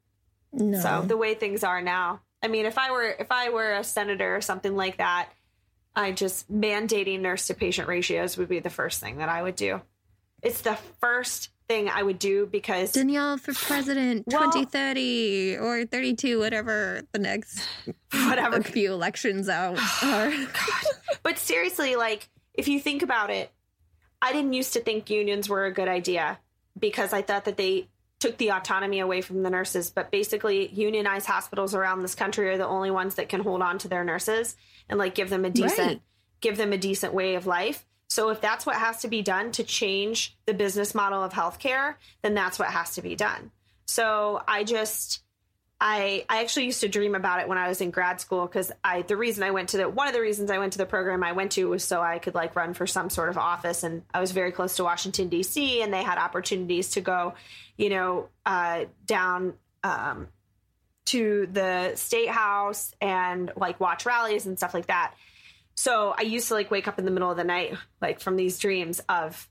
No. 0.54 0.80
So 0.80 1.04
the 1.06 1.18
way 1.18 1.34
things 1.34 1.64
are 1.64 1.82
now, 1.82 2.22
I 2.44 2.48
mean, 2.48 2.66
if 2.66 2.78
I 2.78 2.92
were 2.92 3.16
if 3.20 3.32
I 3.32 3.50
were 3.50 3.74
a 3.74 3.84
senator 3.84 4.36
or 4.36 4.42
something 4.42 4.76
like 4.76 4.98
that, 4.98 5.30
I 5.96 6.12
just 6.12 6.52
mandating 6.52 7.22
nurse 7.22 7.48
to 7.48 7.54
patient 7.54 7.88
ratios 7.88 8.38
would 8.38 8.50
be 8.50 8.60
the 8.60 8.70
first 8.70 9.00
thing 9.02 9.18
that 9.18 9.30
I 9.30 9.42
would 9.42 9.56
do. 9.56 9.82
It's 10.44 10.62
the 10.62 10.78
first 11.02 11.50
thing 11.68 11.90
I 11.90 12.02
would 12.04 12.20
do 12.20 12.46
because 12.46 12.94
Danielle 12.94 13.38
for 13.38 13.54
president 13.54 14.26
Well- 14.32 14.52
2030 14.52 15.58
or 15.58 15.86
32, 15.86 16.40
whatever 16.40 17.02
the 17.12 17.20
next 17.20 17.62
whatever. 18.12 18.62
few 18.64 18.94
elections 18.94 19.50
out 19.50 19.78
are. 20.04 20.32
But 21.24 21.38
seriously, 21.40 21.96
like 21.96 22.30
if 22.54 22.68
you 22.68 22.80
think 22.80 23.02
about 23.02 23.30
it, 23.30 23.52
I 24.22 24.32
didn't 24.34 24.54
used 24.54 24.74
to 24.74 24.80
think 24.80 25.10
unions 25.10 25.50
were 25.50 25.66
a 25.66 25.72
good 25.74 25.88
idea 25.88 26.40
because 26.80 27.14
I 27.14 27.22
thought 27.22 27.46
that 27.46 27.58
they 27.58 27.88
took 28.20 28.38
the 28.38 28.52
autonomy 28.52 29.00
away 29.00 29.22
from 29.22 29.44
the 29.44 29.50
nurses. 29.50 29.90
But 29.90 30.12
basically, 30.12 30.68
unionized 30.70 31.28
hospitals 31.28 31.76
around 31.76 32.02
this 32.02 32.16
country 32.16 32.50
are 32.50 32.58
the 32.58 32.68
only 32.68 32.92
ones 32.92 33.16
that 33.16 33.30
can 33.30 33.42
hold 33.42 33.62
on 33.62 33.78
to 33.80 33.88
their 33.88 34.04
nurses 34.04 34.56
and 34.90 34.98
like 34.98 35.16
give 35.16 35.30
them 35.30 35.46
a 35.46 35.50
decent 35.50 35.88
Right. 35.88 36.02
give 36.42 36.58
them 36.58 36.74
a 36.74 36.78
decent 36.78 37.14
way 37.14 37.36
of 37.36 37.46
life. 37.48 37.86
So 38.10 38.30
if 38.30 38.40
that's 38.40 38.66
what 38.66 38.78
has 38.78 39.02
to 39.02 39.08
be 39.08 39.22
done 39.22 39.52
to 39.54 39.64
change 39.64 40.38
the 40.46 40.54
business 40.54 40.96
model 40.96 41.24
of 41.24 41.34
healthcare, 41.34 41.96
then 42.22 42.34
that's 42.34 42.58
what 42.58 42.70
has 42.70 42.96
to 42.96 43.02
be 43.02 43.16
done. 43.16 43.52
So 43.86 44.42
I 44.48 44.64
just 44.64 45.24
I 45.80 46.26
I 46.28 46.42
actually 46.42 46.66
used 46.66 46.82
to 46.82 46.88
dream 46.88 47.14
about 47.14 47.40
it 47.40 47.48
when 47.48 47.60
I 47.60 47.68
was 47.68 47.82
in 47.82 47.92
grad 47.92 48.20
school 48.20 48.48
because 48.48 48.72
I 48.84 49.04
the 49.04 49.16
reason 49.16 49.44
I 49.44 49.52
went 49.52 49.70
to 49.70 49.78
the 49.78 49.90
one 49.90 50.08
of 50.08 50.14
the 50.14 50.22
reasons 50.22 50.50
I 50.50 50.58
went 50.58 50.74
to 50.74 50.80
the 50.80 50.88
program 50.88 51.24
I 51.24 51.34
went 51.34 51.52
to 51.54 51.70
was 51.70 51.84
so 51.84 52.02
I 52.02 52.18
could 52.18 52.34
like 52.34 52.56
run 52.56 52.74
for 52.74 52.88
some 52.88 53.10
sort 53.12 53.30
of 53.30 53.38
office 53.38 53.84
and 53.84 54.02
I 54.12 54.20
was 54.20 54.32
very 54.32 54.52
close 54.52 54.76
to 54.78 54.84
Washington 54.84 55.30
D.C. 55.30 55.82
and 55.84 55.94
they 55.94 56.02
had 56.02 56.18
opportunities 56.18 56.92
to 56.92 57.02
go, 57.02 57.36
you 57.78 57.90
know, 57.90 58.30
uh, 58.46 58.86
down 59.06 59.54
um, 59.84 60.30
to 61.06 61.48
the 61.52 61.96
state 61.96 62.30
house 62.30 62.94
and 63.00 63.52
like 63.56 63.80
watch 63.80 64.06
rallies 64.06 64.48
and 64.48 64.58
stuff 64.58 64.74
like 64.74 64.88
that. 64.88 65.14
So 65.76 66.16
I 66.18 66.24
used 66.24 66.48
to 66.48 66.56
like 66.56 66.72
wake 66.72 66.88
up 66.88 66.98
in 66.98 67.06
the 67.06 67.12
middle 67.12 67.30
of 67.30 67.38
the 67.38 67.44
night 67.44 67.76
like 68.02 68.20
from 68.20 68.36
these 68.36 68.58
dreams 68.58 69.00
of 69.08 69.48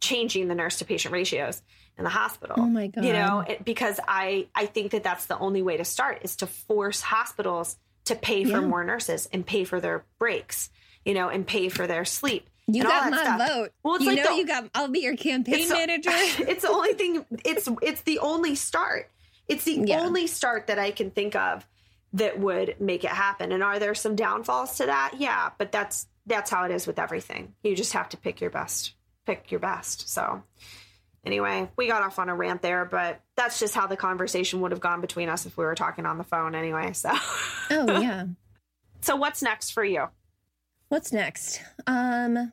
changing 0.00 0.46
the 0.46 0.54
nurse 0.54 0.78
to 0.78 0.84
patient 0.84 1.12
ratios 1.12 1.60
in 1.98 2.04
the 2.04 2.10
hospital 2.10 2.56
Oh 2.58 2.66
my 2.66 2.86
God. 2.86 3.04
you 3.04 3.12
know 3.12 3.40
it, 3.46 3.64
because 3.64 3.98
i 4.06 4.46
i 4.54 4.66
think 4.66 4.92
that 4.92 5.02
that's 5.02 5.26
the 5.26 5.38
only 5.38 5.62
way 5.62 5.76
to 5.76 5.84
start 5.84 6.20
is 6.22 6.36
to 6.36 6.46
force 6.46 7.00
hospitals 7.02 7.76
to 8.06 8.14
pay 8.14 8.44
for 8.44 8.60
Yeah. 8.60 8.66
more 8.66 8.84
nurses 8.84 9.28
and 9.32 9.44
pay 9.44 9.64
for 9.64 9.80
their 9.80 10.04
breaks 10.18 10.70
you 11.04 11.14
know 11.14 11.28
and 11.28 11.46
pay 11.46 11.68
for 11.68 11.86
their 11.86 12.04
sleep 12.04 12.48
You 12.66 12.82
got 12.82 13.10
my 13.10 13.22
stuff. 13.22 13.48
vote. 13.48 13.72
Well, 13.82 13.94
it's 13.96 14.04
you 14.04 14.10
like 14.12 14.24
know 14.24 14.30
the- 14.32 14.36
you 14.40 14.46
got. 14.46 14.70
I'll 14.74 14.88
be 14.88 15.00
your 15.00 15.16
campaign 15.16 15.54
It's 15.60 15.70
manager. 15.80 16.10
it's 16.12 16.62
the 16.62 16.70
only 16.70 16.92
thing 16.94 17.24
it's 17.44 17.68
it's 17.82 18.02
the 18.02 18.18
only 18.20 18.54
start 18.54 19.10
it's 19.48 19.64
the 19.64 19.72
Yeah. 19.86 20.00
only 20.00 20.26
start 20.26 20.66
that 20.68 20.78
i 20.78 20.90
can 20.90 21.10
think 21.10 21.34
of 21.34 21.66
that 22.14 22.38
would 22.38 22.76
make 22.80 23.04
it 23.04 23.10
happen 23.10 23.52
and 23.52 23.62
are 23.62 23.78
there 23.78 23.94
some 23.94 24.14
downfalls 24.16 24.76
to 24.78 24.86
that 24.86 25.14
yeah 25.18 25.50
but 25.58 25.72
that's 25.72 26.06
that's 26.26 26.50
how 26.50 26.64
it 26.64 26.70
is 26.70 26.86
with 26.86 26.98
everything 26.98 27.54
you 27.62 27.74
just 27.74 27.92
have 27.94 28.08
to 28.10 28.16
pick 28.16 28.40
your 28.40 28.50
best 28.50 28.92
pick 29.26 29.50
your 29.50 29.60
best 29.60 30.08
so 30.08 30.42
anyway 31.24 31.68
we 31.76 31.86
got 31.86 32.02
off 32.02 32.18
on 32.18 32.28
a 32.28 32.34
rant 32.34 32.62
there 32.62 32.84
but 32.84 33.20
that's 33.36 33.58
just 33.58 33.74
how 33.74 33.86
the 33.86 33.96
conversation 33.96 34.60
would 34.60 34.70
have 34.70 34.80
gone 34.80 35.00
between 35.00 35.28
us 35.28 35.46
if 35.46 35.56
we 35.56 35.64
were 35.64 35.74
talking 35.74 36.06
on 36.06 36.18
the 36.18 36.24
phone 36.24 36.54
anyway 36.54 36.92
so 36.92 37.10
oh 37.70 38.00
yeah. 38.00 38.24
so 39.00 39.16
what's 39.16 39.42
next 39.42 39.70
for 39.72 39.84
you 39.84 40.06
What's 40.88 41.12
next? 41.12 41.60
Um, 41.86 42.36
I'm 42.38 42.52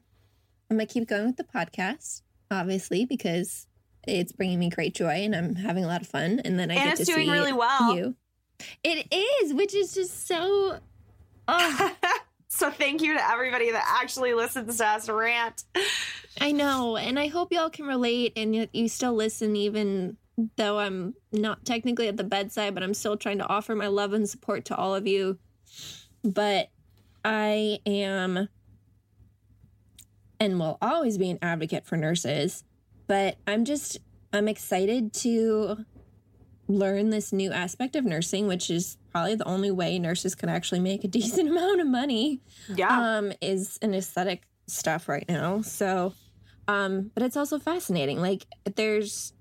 gonna 0.69 0.85
keep 0.85 1.07
going 1.07 1.25
with 1.25 1.37
the 1.37 1.45
podcast, 1.45 2.21
obviously, 2.51 3.05
because 3.05 3.65
it's 4.05 4.33
bringing 4.33 4.59
me 4.59 4.69
great 4.69 4.93
joy 4.93 5.23
and 5.23 5.33
I'm 5.33 5.55
having 5.55 5.85
a 5.85 5.87
lot 5.87 6.01
of 6.01 6.07
fun. 6.07 6.41
And 6.43 6.59
then 6.59 6.69
I 6.69 6.75
And 6.75 6.83
get 6.83 6.99
it's 6.99 7.09
to 7.09 7.15
doing 7.15 7.27
see 7.27 7.31
really 7.31 7.53
well. 7.53 7.95
You. 7.95 8.15
It 8.83 9.07
is, 9.13 9.53
which 9.53 9.73
is 9.73 9.93
just 9.93 10.27
so. 10.27 10.79
Oh, 11.47 11.95
so 12.47 12.71
thank 12.71 13.03
you 13.03 13.13
to 13.13 13.29
everybody 13.31 13.69
that 13.69 13.99
actually 14.01 14.33
listens 14.33 14.77
to 14.77 14.87
us 14.87 15.07
rant 15.07 15.63
I 16.39 16.51
know, 16.51 16.97
and 16.97 17.19
I 17.19 17.27
hope 17.27 17.51
y'all 17.51 17.69
can 17.69 17.85
relate 17.85 18.33
and 18.35 18.55
you, 18.55 18.67
you 18.73 18.87
still 18.87 19.13
listen, 19.13 19.55
even 19.55 20.17
though 20.57 20.79
I'm 20.79 21.15
not 21.31 21.65
technically 21.65 22.07
at 22.07 22.17
the 22.17 22.23
bedside, 22.23 22.73
but 22.73 22.83
I'm 22.83 22.93
still 22.93 23.17
trying 23.17 23.37
to 23.37 23.47
offer 23.47 23.75
my 23.75 23.87
love 23.87 24.13
and 24.13 24.29
support 24.29 24.65
to 24.65 24.75
all 24.75 24.93
of 24.93 25.07
you. 25.07 25.37
But 26.23 26.69
I 27.23 27.79
am 27.85 28.49
and 30.39 30.59
will 30.59 30.77
always 30.81 31.17
be 31.17 31.29
an 31.29 31.39
advocate 31.41 31.85
for 31.85 31.95
nurses, 31.95 32.63
but 33.07 33.37
I'm 33.47 33.63
just 33.63 33.99
I'm 34.33 34.47
excited 34.47 35.13
to 35.13 35.85
learn 36.67 37.09
this 37.11 37.31
new 37.31 37.51
aspect 37.51 37.95
of 37.95 38.03
nursing, 38.03 38.47
which 38.47 38.69
is 38.69 38.97
probably 39.15 39.35
the 39.35 39.47
only 39.47 39.71
way 39.71 39.97
nurses 39.97 40.35
can 40.35 40.49
actually 40.49 40.81
make 40.81 41.05
a 41.05 41.07
decent 41.19 41.47
amount 41.47 41.79
of 41.79 41.87
money 41.87 42.41
yeah 42.67 43.17
um 43.17 43.31
is 43.39 43.79
an 43.81 43.93
aesthetic 43.93 44.43
stuff 44.67 45.07
right 45.07 45.23
now 45.29 45.61
so 45.61 46.13
um 46.67 47.11
but 47.13 47.23
it's 47.23 47.37
also 47.37 47.59
fascinating 47.59 48.19
like 48.19 48.45
there's 48.75 49.33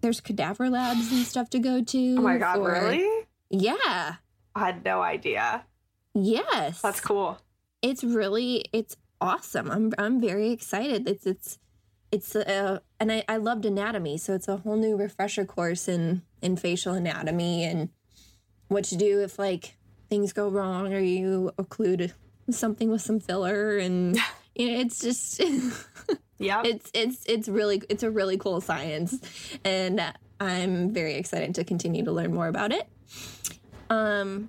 there's 0.00 0.20
cadaver 0.20 0.70
labs 0.70 1.12
and 1.12 1.24
stuff 1.26 1.50
to 1.50 1.58
go 1.58 1.82
to 1.82 2.16
oh 2.18 2.22
my 2.22 2.38
god 2.38 2.64
really? 2.64 3.26
Yeah. 3.50 4.14
I 4.54 4.58
had 4.58 4.84
no 4.84 5.02
idea. 5.02 5.64
Yes. 6.14 6.80
That's 6.80 7.00
cool. 7.00 7.38
It's 7.82 8.02
really 8.02 8.64
it's 8.72 8.96
awesome. 9.20 9.70
I'm 9.70 9.92
i'm 9.98 10.20
very 10.20 10.50
excited. 10.50 11.08
It's 11.08 11.26
it's 11.26 11.58
it's 12.10 12.34
uh 12.34 12.80
and 13.00 13.12
I, 13.12 13.24
I 13.28 13.36
loved 13.38 13.64
anatomy 13.64 14.18
so 14.18 14.34
it's 14.34 14.48
a 14.48 14.58
whole 14.58 14.76
new 14.76 14.96
refresher 14.96 15.44
course 15.44 15.88
in 15.88 16.22
in 16.42 16.56
facial 16.56 16.94
anatomy 16.94 17.64
and 17.64 17.88
what 18.68 18.84
to 18.84 18.96
do 18.96 19.20
if 19.20 19.38
like 19.38 19.76
things 20.10 20.32
go 20.32 20.48
wrong 20.48 20.92
or 20.92 20.98
you 20.98 21.52
occlude 21.58 22.12
something 22.50 22.90
with 22.90 23.00
some 23.00 23.20
filler 23.20 23.78
and 23.78 24.18
it's 24.54 25.00
just 25.00 25.40
yeah 26.38 26.62
it's 26.64 26.90
it's 26.94 27.24
it's 27.26 27.48
really 27.48 27.82
it's 27.88 28.02
a 28.02 28.10
really 28.10 28.36
cool 28.36 28.60
science 28.60 29.18
and 29.64 30.00
i'm 30.40 30.92
very 30.92 31.14
excited 31.14 31.54
to 31.54 31.64
continue 31.64 32.04
to 32.04 32.12
learn 32.12 32.32
more 32.34 32.48
about 32.48 32.72
it 32.72 32.86
um 33.90 34.48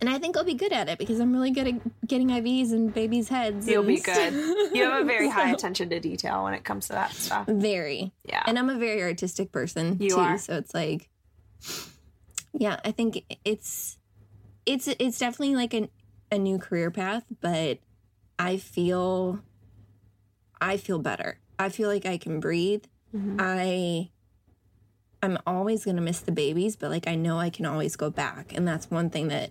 and 0.00 0.08
i 0.08 0.18
think 0.18 0.36
i'll 0.36 0.44
be 0.44 0.54
good 0.54 0.72
at 0.72 0.88
it 0.88 0.98
because 0.98 1.20
i'm 1.20 1.32
really 1.32 1.50
good 1.50 1.66
at 1.68 2.06
getting 2.06 2.28
ivs 2.28 2.72
in 2.72 2.88
babies 2.88 3.28
heads 3.28 3.68
You'll 3.68 3.82
be 3.82 3.98
good. 4.00 4.32
You 4.74 4.84
have 4.84 5.02
a 5.02 5.04
very 5.04 5.28
high 5.36 5.50
attention 5.52 5.90
to 5.90 6.00
detail 6.00 6.44
when 6.44 6.54
it 6.54 6.64
comes 6.64 6.86
to 6.88 6.94
that 6.94 7.12
stuff. 7.12 7.46
very 7.46 8.12
Yeah. 8.24 8.42
and 8.46 8.58
i'm 8.58 8.70
a 8.70 8.78
very 8.78 9.02
artistic 9.02 9.52
person 9.52 9.96
You 10.00 10.10
too 10.10 10.16
are. 10.18 10.38
so 10.38 10.54
it's 10.56 10.74
like 10.74 11.08
yeah 12.52 12.80
i 12.84 12.90
think 12.92 13.24
it's 13.44 13.96
it's 14.66 14.88
it's 14.88 15.18
definitely 15.18 15.54
like 15.56 15.74
an, 15.74 15.88
a 16.32 16.38
new 16.38 16.58
career 16.58 16.90
path 16.90 17.24
but 17.40 17.78
i 18.40 18.56
feel 18.56 19.38
i 20.60 20.76
feel 20.76 20.98
better 20.98 21.38
I 21.60 21.68
feel 21.68 21.90
like 21.90 22.06
I 22.06 22.16
can 22.16 22.40
breathe. 22.40 22.84
Mhm. 23.14 23.36
I 23.38 24.10
I'm 25.22 25.36
always 25.46 25.84
going 25.84 25.96
to 25.96 26.02
miss 26.02 26.20
the 26.20 26.32
babies, 26.32 26.74
but 26.76 26.90
like 26.90 27.06
I 27.06 27.14
know 27.14 27.38
I 27.38 27.50
can 27.50 27.66
always 27.66 27.94
go 27.96 28.08
back. 28.08 28.54
And 28.56 28.66
that's 28.66 28.90
one 28.90 29.10
thing 29.10 29.28
that 29.28 29.50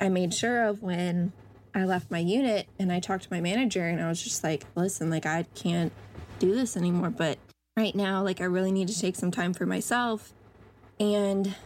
I 0.00 0.08
made 0.08 0.32
sure 0.32 0.64
of 0.66 0.80
when 0.80 1.32
I 1.74 1.84
left 1.84 2.12
my 2.12 2.20
unit 2.20 2.68
and 2.78 2.92
I 2.92 3.00
talked 3.00 3.24
to 3.24 3.32
my 3.32 3.40
manager 3.40 3.84
and 3.84 4.00
I 4.00 4.08
was 4.08 4.22
just 4.22 4.44
like, 4.44 4.64
"Listen, 4.76 5.10
like 5.10 5.26
I 5.26 5.44
can't 5.56 5.92
do 6.38 6.54
this 6.54 6.76
anymore, 6.76 7.10
but 7.10 7.38
right 7.76 7.96
now 7.96 8.22
like 8.22 8.40
I 8.40 8.44
really 8.44 8.70
need 8.70 8.86
to 8.86 8.98
take 8.98 9.16
some 9.16 9.32
time 9.32 9.54
for 9.54 9.66
myself." 9.66 10.32
And 11.00 11.56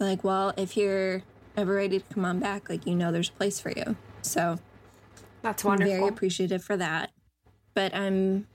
like, 0.00 0.24
well, 0.24 0.52
if 0.56 0.76
you're 0.76 1.22
ever 1.56 1.74
ready 1.76 2.00
to 2.00 2.04
come 2.12 2.24
on 2.24 2.40
back, 2.40 2.68
like 2.68 2.84
you 2.84 2.96
know 2.96 3.12
there's 3.12 3.28
a 3.28 3.32
place 3.32 3.60
for 3.60 3.70
you. 3.70 3.94
So, 4.22 4.58
That's 5.44 5.62
I'm 5.62 5.76
very 5.76 6.08
appreciative 6.08 6.64
for 6.64 6.74
that. 6.78 7.10
But 7.74 7.94
I'm 7.94 8.46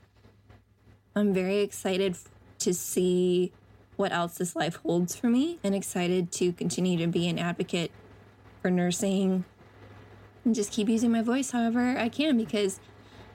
I'm 1.14 1.32
very 1.32 1.58
excited 1.60 2.16
to 2.58 2.74
see 2.74 3.52
what 3.94 4.12
else 4.12 4.38
this 4.38 4.56
life 4.56 4.76
holds 4.76 5.14
for 5.14 5.28
me 5.28 5.60
and 5.62 5.72
excited 5.72 6.32
to 6.32 6.52
continue 6.52 6.98
to 6.98 7.06
be 7.06 7.28
an 7.28 7.38
advocate 7.38 7.92
for 8.60 8.70
nursing 8.72 9.44
and 10.44 10.54
just 10.54 10.72
keep 10.72 10.88
using 10.88 11.12
my 11.12 11.22
voice 11.22 11.52
however 11.52 11.96
I 11.96 12.08
can 12.08 12.36
because 12.36 12.80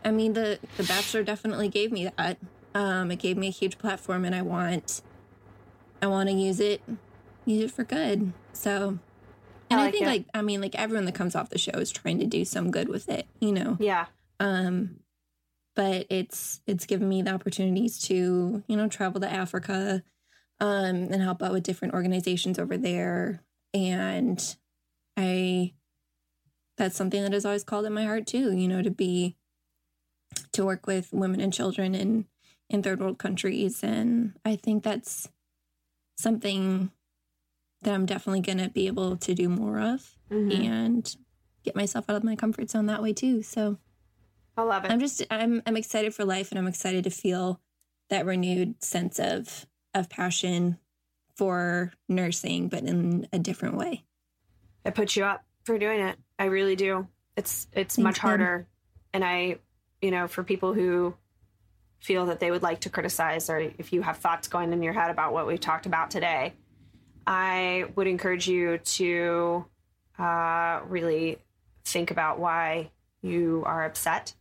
I 0.04 0.12
mean 0.12 0.34
the 0.34 0.60
the 0.76 0.84
bachelor 0.84 1.24
definitely 1.24 1.70
gave 1.70 1.94
me 1.94 2.10
that. 2.18 2.38
Um 2.74 3.10
it 3.10 3.20
gave 3.20 3.38
me 3.38 3.48
a 3.48 3.52
huge 3.52 3.78
platform 3.78 4.26
and 4.26 4.36
I 4.36 4.42
want 4.42 5.02
I 6.02 6.08
want 6.08 6.28
to 6.28 6.36
use 6.36 6.60
it 6.60 6.82
use 7.46 7.64
it 7.64 7.72
for 7.72 7.86
good. 7.86 8.34
So 8.52 9.00
and 9.70 9.80
I 9.80 9.88
I, 9.88 9.92
think 9.92 10.04
it. 10.04 10.08
like 10.08 10.26
I 10.34 10.42
mean 10.42 10.62
like 10.62 10.76
everyone 10.76 11.06
that 11.06 11.16
comes 11.16 11.36
off 11.36 11.50
the 11.50 11.58
show 11.58 11.72
is 11.74 11.92
trying 11.92 12.20
to 12.20 12.26
do 12.26 12.46
some 12.46 12.72
good 12.72 12.90
with 12.90 13.10
it, 13.10 13.28
you 13.40 13.52
know. 13.52 13.78
yeah. 13.80 14.06
Um 14.40 15.00
but 15.76 16.06
it's 16.10 16.62
it's 16.66 16.86
given 16.86 17.10
me 17.10 17.22
the 17.22 17.34
opportunities 17.34 18.00
to, 18.08 18.64
you 18.68 18.78
know, 18.78 18.88
travel 18.88 19.22
to 19.22 19.32
Africa 19.32 20.04
um 20.60 20.96
and 21.12 21.22
help 21.22 21.42
out 21.42 21.52
with 21.52 21.64
different 21.64 21.94
organizations 21.94 22.60
over 22.60 22.78
there 22.78 23.42
and 23.74 24.56
I 25.18 25.74
that's 26.78 26.96
something 26.96 27.22
that 27.24 27.34
is 27.34 27.46
always 27.46 27.64
called 27.64 27.86
in 27.86 27.94
my 27.94 28.04
heart 28.04 28.28
too, 28.28 28.52
you 28.52 28.68
know, 28.68 28.82
to 28.82 28.92
be 28.92 29.36
to 30.52 30.66
work 30.66 30.88
with 30.88 31.14
women 31.14 31.40
and 31.42 31.54
children 31.54 31.96
in 31.96 32.26
in 32.70 32.82
third 32.82 33.00
world 33.00 33.18
countries 33.18 33.84
and 33.84 34.34
I 34.44 34.56
think 34.56 34.84
that's 34.84 35.30
something 36.18 36.92
that 37.86 37.94
I'm 37.94 38.06
definitely 38.06 38.42
going 38.42 38.58
to 38.58 38.70
be 38.70 38.88
able 38.88 39.16
to 39.18 39.34
do 39.34 39.48
more 39.50 39.80
of 39.80 40.18
Mhm. 40.30 40.66
and 40.66 41.16
get 41.64 41.76
myself 41.76 42.10
out 42.10 42.16
of 42.18 42.24
my 42.24 42.36
comfort 42.36 42.70
zone 42.70 42.88
that 42.88 43.02
way 43.02 43.14
too. 43.14 43.42
So 43.42 43.78
I 44.58 44.62
love 44.64 44.86
it. 44.86 44.92
I'm 44.92 45.00
just 45.00 45.24
I'm 45.32 45.62
I'm 45.66 45.78
excited 45.78 46.14
for 46.14 46.26
life 46.26 46.52
and 46.52 46.60
I'm 46.60 46.68
excited 46.68 47.04
to 47.06 47.10
feel 47.10 47.62
that 48.10 48.26
renewed 48.26 48.84
sense 48.84 49.20
of 49.20 49.66
of 49.94 50.10
passion 50.10 50.78
for 51.36 51.92
nursing 52.08 52.70
but 52.70 52.84
in 52.84 53.28
a 53.34 53.40
different 53.40 53.78
way. 53.78 54.04
I 54.86 54.92
put 54.92 55.16
you 55.16 55.24
up 55.26 55.44
for 55.64 55.78
doing 55.80 56.00
it. 56.02 56.18
I 56.38 56.46
really 56.46 56.76
do. 56.76 57.08
It's 57.36 57.68
it's 57.74 57.96
Thanks, 57.96 57.98
much 58.04 58.18
harder. 58.20 58.68
And 59.14 59.24
I, 59.24 59.58
you 60.02 60.12
know, 60.12 60.28
for 60.28 60.44
people 60.44 60.74
who 60.74 61.16
feel 62.00 62.28
that 62.28 62.40
they 62.40 62.52
would 62.52 62.62
like 62.64 62.82
to 62.82 62.90
criticize 62.90 63.50
or 63.50 63.58
if 63.58 63.92
you 63.92 64.02
have 64.04 64.18
thoughts 64.18 64.48
going 64.48 64.72
in 64.72 64.84
your 64.84 64.94
head 64.94 65.10
about 65.10 65.34
what 65.34 65.48
we've 65.48 65.60
talked 65.60 65.86
about 65.88 66.12
today, 66.12 66.54
I 67.28 67.86
would 67.96 68.08
encourage 68.08 68.48
you 68.48 68.78
to 68.78 69.66
uh, 70.20 70.82
really 70.88 71.40
think 71.84 72.12
about 72.12 72.40
why 72.40 72.92
you 73.22 73.64
are 73.66 73.84
upset 73.86 74.34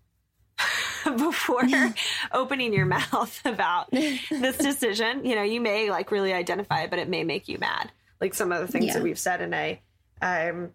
before 1.05 1.63
opening 2.33 2.73
your 2.73 2.87
mouth 2.87 3.41
about 3.45 3.91
this 3.91 4.57
decision. 4.59 5.25
You 5.25 5.35
know, 5.37 5.43
you 5.43 5.61
may 5.61 5.91
like 5.91 6.11
really 6.11 6.33
identify 6.33 6.83
it, 6.83 6.91
but 6.91 6.99
it 6.99 7.09
may 7.09 7.25
make 7.25 7.49
you 7.49 7.59
mad. 7.59 7.91
Like 8.21 8.35
some 8.35 8.53
of 8.53 8.61
the 8.61 8.69
things 8.69 8.87
Yeah. 8.87 8.95
that 8.95 9.03
we've 9.03 9.19
said, 9.19 9.41
and 9.41 9.55
I, 9.55 9.81
um, 10.23 10.71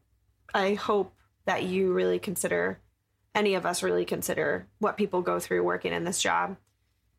I 0.53 0.73
hope 0.73 1.13
that 1.45 1.63
you 1.63 1.93
really 1.93 2.19
consider, 2.19 2.79
any 3.33 3.53
of 3.55 3.65
us 3.65 3.81
really 3.83 4.05
consider 4.05 4.67
what 4.79 4.97
people 4.97 5.21
go 5.21 5.39
through 5.39 5.63
working 5.63 5.93
in 5.93 6.03
this 6.03 6.21
job 6.21 6.57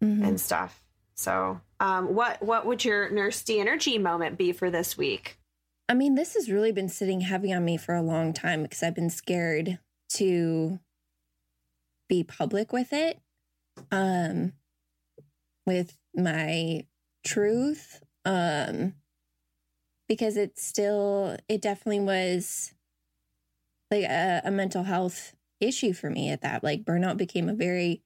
Mhm. 0.02 0.26
and 0.26 0.40
stuff. 0.40 0.79
So, 1.20 1.60
um, 1.80 2.14
what 2.14 2.42
what 2.42 2.64
would 2.64 2.82
your 2.82 3.10
nurse 3.10 3.42
D 3.42 3.60
energy 3.60 3.98
moment 3.98 4.38
be 4.38 4.52
for 4.52 4.70
this 4.70 4.96
week? 4.96 5.38
I 5.86 5.92
mean, 5.92 6.14
this 6.14 6.32
has 6.32 6.50
really 6.50 6.72
been 6.72 6.88
sitting 6.88 7.20
heavy 7.20 7.52
on 7.52 7.62
me 7.62 7.76
for 7.76 7.94
a 7.94 8.00
long 8.00 8.32
time 8.32 8.62
because 8.62 8.82
I've 8.82 8.94
been 8.94 9.10
scared 9.10 9.78
to 10.14 10.80
be 12.08 12.24
public 12.24 12.72
with 12.72 12.94
it. 12.94 13.20
Um 13.92 14.54
with 15.66 15.98
my 16.14 16.86
truth. 17.22 18.02
Um 18.24 18.94
because 20.08 20.38
it's 20.38 20.64
still 20.64 21.36
it 21.50 21.60
definitely 21.60 22.00
was 22.00 22.72
like 23.90 24.04
a, 24.04 24.40
a 24.46 24.50
mental 24.50 24.84
health 24.84 25.36
issue 25.60 25.92
for 25.92 26.08
me 26.08 26.30
at 26.30 26.40
that. 26.40 26.64
Like 26.64 26.82
burnout 26.82 27.18
became 27.18 27.50
a 27.50 27.54
very 27.54 28.00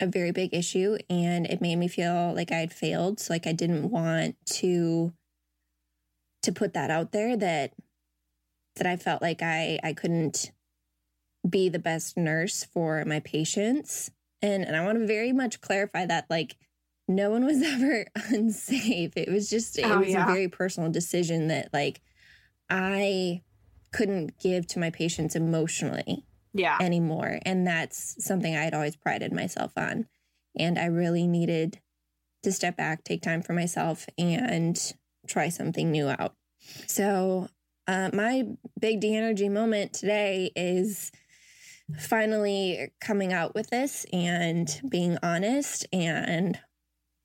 a 0.00 0.06
very 0.06 0.30
big 0.32 0.54
issue 0.54 0.96
and 1.08 1.46
it 1.46 1.60
made 1.60 1.76
me 1.76 1.88
feel 1.88 2.32
like 2.34 2.50
I 2.50 2.56
had 2.56 2.72
failed. 2.72 3.20
So 3.20 3.32
like 3.34 3.46
I 3.46 3.52
didn't 3.52 3.90
want 3.90 4.36
to 4.54 5.12
to 6.42 6.52
put 6.52 6.72
that 6.72 6.90
out 6.90 7.12
there 7.12 7.36
that 7.36 7.74
that 8.76 8.86
I 8.86 8.96
felt 8.96 9.20
like 9.22 9.42
I 9.42 9.78
I 9.82 9.92
couldn't 9.92 10.52
be 11.48 11.68
the 11.68 11.78
best 11.78 12.16
nurse 12.16 12.64
for 12.64 13.04
my 13.04 13.20
patients. 13.20 14.10
And 14.42 14.64
and 14.64 14.74
I 14.76 14.84
want 14.84 14.98
to 14.98 15.06
very 15.06 15.32
much 15.32 15.60
clarify 15.60 16.06
that 16.06 16.26
like 16.30 16.56
no 17.08 17.30
one 17.30 17.44
was 17.44 17.62
ever 17.64 18.06
unsafe. 18.14 19.12
It 19.16 19.30
was 19.30 19.50
just 19.50 19.78
it 19.78 19.84
Oh, 19.86 19.98
was 20.00 20.08
yeah. 20.08 20.24
a 20.24 20.26
very 20.26 20.48
personal 20.48 20.90
decision 20.90 21.48
that 21.48 21.68
like 21.72 22.00
I 22.70 23.42
couldn't 23.92 24.38
give 24.38 24.66
to 24.68 24.78
my 24.78 24.90
patients 24.90 25.34
emotionally 25.34 26.24
Yeah, 26.52 26.78
anymore. 26.80 27.38
And 27.44 27.66
that's 27.66 28.22
something 28.24 28.56
I 28.56 28.64
had 28.64 28.74
always 28.74 28.96
prided 28.96 29.32
myself 29.32 29.72
on. 29.76 30.06
And 30.58 30.78
I 30.78 30.86
really 30.86 31.26
needed 31.26 31.80
to 32.42 32.52
step 32.52 32.76
back, 32.76 33.04
take 33.04 33.22
time 33.22 33.42
for 33.42 33.52
myself, 33.52 34.06
and 34.18 34.78
try 35.26 35.48
something 35.48 35.90
new 35.90 36.08
out. 36.08 36.34
So, 36.86 37.48
uh, 37.86 38.10
my 38.12 38.44
big 38.78 39.00
D 39.00 39.14
energy 39.14 39.48
moment 39.48 39.92
today 39.92 40.50
is 40.54 41.10
finally 41.98 42.90
coming 43.00 43.32
out 43.32 43.54
with 43.54 43.68
this 43.70 44.06
and 44.12 44.80
being 44.88 45.18
honest 45.22 45.86
and 45.92 46.58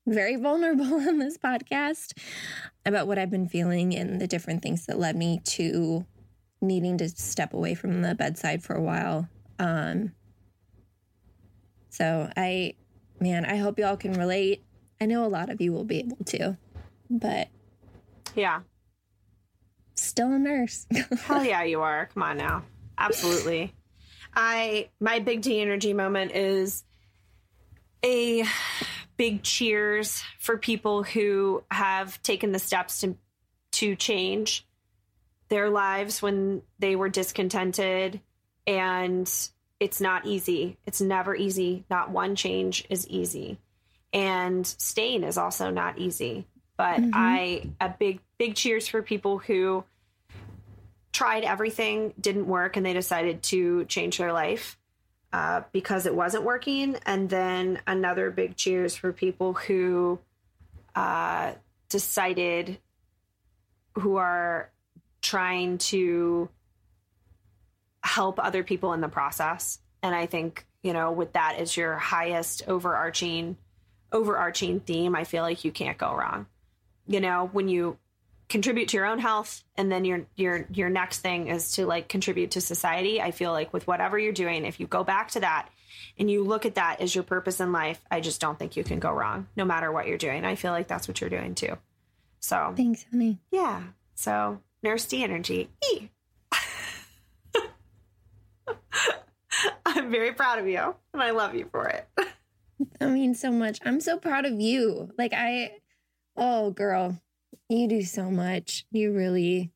very 0.06 0.36
vulnerable 0.36 0.94
on 1.08 1.18
this 1.18 1.38
podcast 1.38 2.12
about 2.84 3.06
what 3.06 3.18
I've 3.18 3.30
been 3.30 3.48
feeling 3.48 3.94
and 3.94 4.20
the 4.20 4.26
different 4.26 4.62
things 4.62 4.86
that 4.86 4.98
led 4.98 5.16
me 5.16 5.40
to 5.44 6.04
needing 6.60 6.98
to 6.98 7.08
step 7.08 7.52
away 7.54 7.74
from 7.74 8.02
the 8.02 8.14
bedside 8.14 8.62
for 8.62 8.74
a 8.74 8.82
while. 8.82 9.28
Um, 9.58 10.12
so 11.90 12.30
I, 12.36 12.74
man, 13.20 13.44
I 13.44 13.56
hope 13.56 13.78
y'all 13.78 13.96
can 13.96 14.12
relate. 14.14 14.64
I 15.00 15.06
know 15.06 15.24
a 15.24 15.28
lot 15.28 15.50
of 15.50 15.60
you 15.60 15.72
will 15.72 15.84
be 15.84 16.00
able 16.00 16.24
to, 16.26 16.56
but 17.10 17.48
yeah. 18.34 18.60
still 19.94 20.32
a 20.32 20.38
nurse. 20.38 20.86
Hell 21.24 21.44
yeah, 21.44 21.62
you 21.62 21.82
are. 21.82 22.08
Come 22.12 22.22
on 22.22 22.38
now. 22.38 22.64
Absolutely. 22.98 23.74
I 24.34 24.90
my 25.00 25.18
big 25.18 25.42
D 25.42 25.60
energy 25.60 25.92
moment 25.92 26.32
is 26.32 26.84
a 28.04 28.44
big 29.16 29.42
cheers 29.42 30.22
for 30.38 30.58
people 30.58 31.02
who 31.02 31.64
have 31.70 32.22
taken 32.22 32.52
the 32.52 32.58
steps 32.58 33.00
to 33.00 33.16
to 33.72 33.96
change 33.96 34.66
their 35.48 35.70
lives 35.70 36.20
when 36.22 36.62
they 36.78 36.96
were 36.96 37.08
discontented 37.08 38.20
and 38.66 39.30
it's 39.78 40.00
not 40.00 40.26
easy. 40.26 40.78
It's 40.86 41.00
never 41.00 41.34
easy. 41.34 41.84
Not 41.90 42.10
one 42.10 42.34
change 42.34 42.84
is 42.88 43.06
easy. 43.08 43.58
And 44.12 44.66
staying 44.66 45.22
is 45.22 45.38
also 45.38 45.70
not 45.70 45.98
easy. 45.98 46.46
But 46.76 47.00
Mhm. 47.00 47.10
I 47.14 47.70
a 47.80 47.88
big 47.88 48.20
big 48.38 48.54
cheers 48.54 48.86
for 48.88 49.02
people 49.02 49.38
who 49.38 49.84
tried 51.12 51.44
everything, 51.44 52.12
didn't 52.20 52.46
work, 52.46 52.76
and 52.76 52.84
they 52.84 52.92
decided 52.92 53.42
to 53.42 53.86
change 53.86 54.18
their 54.18 54.32
life 54.32 54.78
uh, 55.32 55.62
because 55.72 56.04
it 56.06 56.14
wasn't 56.14 56.44
working. 56.44 56.96
And 57.06 57.30
then 57.30 57.80
another 57.86 58.30
big 58.30 58.56
cheers 58.56 58.94
for 58.94 59.12
people 59.12 59.54
who 59.54 60.18
uh, 60.94 61.52
decided, 61.88 62.78
who 63.94 64.16
are 64.16 64.70
trying 65.26 65.78
to 65.78 66.48
help 68.02 68.38
other 68.38 68.62
people 68.62 68.92
in 68.92 69.00
the 69.00 69.08
process. 69.08 69.80
And 70.02 70.14
I 70.14 70.26
think, 70.26 70.64
you 70.82 70.92
know, 70.92 71.10
with 71.10 71.32
that 71.32 71.56
as 71.58 71.76
your 71.76 71.96
highest 71.96 72.62
overarching 72.68 73.56
overarching 74.12 74.78
theme, 74.80 75.16
I 75.16 75.24
feel 75.24 75.42
like 75.42 75.64
you 75.64 75.72
can't 75.72 75.98
go 75.98 76.14
wrong. 76.14 76.46
You 77.08 77.20
know, 77.20 77.50
when 77.52 77.68
you 77.68 77.98
contribute 78.48 78.88
to 78.88 78.96
your 78.96 79.06
own 79.06 79.18
health 79.18 79.64
and 79.76 79.90
then 79.90 80.04
your 80.04 80.26
your 80.36 80.66
your 80.72 80.88
next 80.88 81.18
thing 81.18 81.48
is 81.48 81.72
to 81.72 81.84
like 81.84 82.08
contribute 82.08 82.52
to 82.52 82.60
society 82.60 83.20
i 83.20 83.32
feel 83.32 83.50
like 83.50 83.72
with 83.72 83.88
whatever 83.88 84.16
you're 84.16 84.32
doing 84.32 84.64
if 84.64 84.78
you 84.78 84.86
go 84.86 85.02
back 85.02 85.32
to 85.32 85.40
that 85.40 85.68
and 86.16 86.30
you 86.30 86.44
look 86.44 86.64
at 86.64 86.76
that 86.76 87.00
as 87.00 87.12
your 87.12 87.24
purpose 87.24 87.58
in 87.58 87.72
life 87.72 88.00
i 88.08 88.20
just 88.20 88.40
don't 88.40 88.56
think 88.56 88.76
you 88.76 88.84
can 88.84 89.00
go 89.00 89.10
wrong 89.10 89.48
no 89.56 89.64
matter 89.64 89.90
what 89.90 90.06
you're 90.06 90.16
doing 90.16 90.44
i 90.44 90.54
feel 90.54 90.70
like 90.70 90.86
that's 90.86 91.08
what 91.08 91.20
you're 91.20 91.28
doing 91.28 91.56
too 91.56 91.76
so 92.38 92.72
Thanks, 92.76 93.04
honey. 93.10 93.38
yeah 93.50 93.82
so 94.14 94.60
nurse 94.86 95.04
d 95.06 95.22
energy 95.22 95.68
E. 95.92 96.08
i'm 99.86 100.10
very 100.10 100.32
proud 100.32 100.58
of 100.58 100.66
you 100.66 100.94
and 101.12 101.22
i 101.22 101.30
love 101.30 101.54
you 101.54 101.68
for 101.70 101.88
it 101.88 102.08
I 103.00 103.06
mean, 103.06 103.34
so 103.34 103.50
much. 103.50 103.78
I'm 103.84 104.00
so 104.00 104.18
proud 104.18 104.44
of 104.44 104.60
you. 104.60 105.10
Like 105.18 105.32
I 105.34 105.72
oh 106.36 106.70
girl, 106.70 107.20
you 107.68 107.88
do 107.88 108.02
so 108.02 108.30
much. 108.30 108.86
You 108.90 109.12
really 109.12 109.72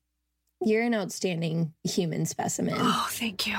you're 0.63 0.83
an 0.83 0.93
outstanding 0.93 1.73
human 1.83 2.25
specimen. 2.25 2.75
Oh, 2.77 3.07
thank 3.09 3.47
you. 3.47 3.57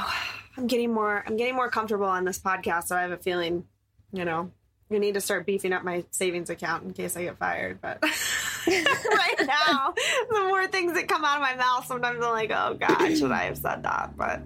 I'm 0.56 0.66
getting 0.66 0.92
more 0.92 1.24
I'm 1.26 1.36
getting 1.36 1.54
more 1.54 1.70
comfortable 1.70 2.06
on 2.06 2.24
this 2.24 2.38
podcast, 2.38 2.84
so 2.84 2.96
I 2.96 3.02
have 3.02 3.10
a 3.10 3.16
feeling, 3.16 3.64
you 4.12 4.24
know, 4.24 4.50
I 4.90 4.98
need 4.98 5.14
to 5.14 5.20
start 5.20 5.46
beefing 5.46 5.72
up 5.72 5.82
my 5.82 6.04
savings 6.10 6.50
account 6.50 6.84
in 6.84 6.92
case 6.92 7.16
I 7.16 7.24
get 7.24 7.38
fired. 7.38 7.80
But 7.80 8.04
right 8.66 9.46
now, 9.46 9.94
the 10.30 10.44
more 10.48 10.66
things 10.66 10.94
that 10.94 11.08
come 11.08 11.24
out 11.24 11.36
of 11.36 11.42
my 11.42 11.54
mouth, 11.56 11.86
sometimes 11.86 12.24
I'm 12.24 12.32
like, 12.32 12.50
oh 12.50 12.76
God, 12.78 13.16
should 13.16 13.32
I 13.32 13.44
have 13.44 13.58
said 13.58 13.82
that? 13.82 14.16
But 14.16 14.42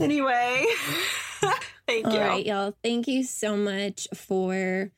anyway, 0.00 0.66
thank 1.86 2.06
All 2.06 2.12
you. 2.12 2.20
right, 2.20 2.46
y'all. 2.46 2.74
Thank 2.82 3.08
you 3.08 3.24
so 3.24 3.56
much 3.56 4.08
for 4.14 4.90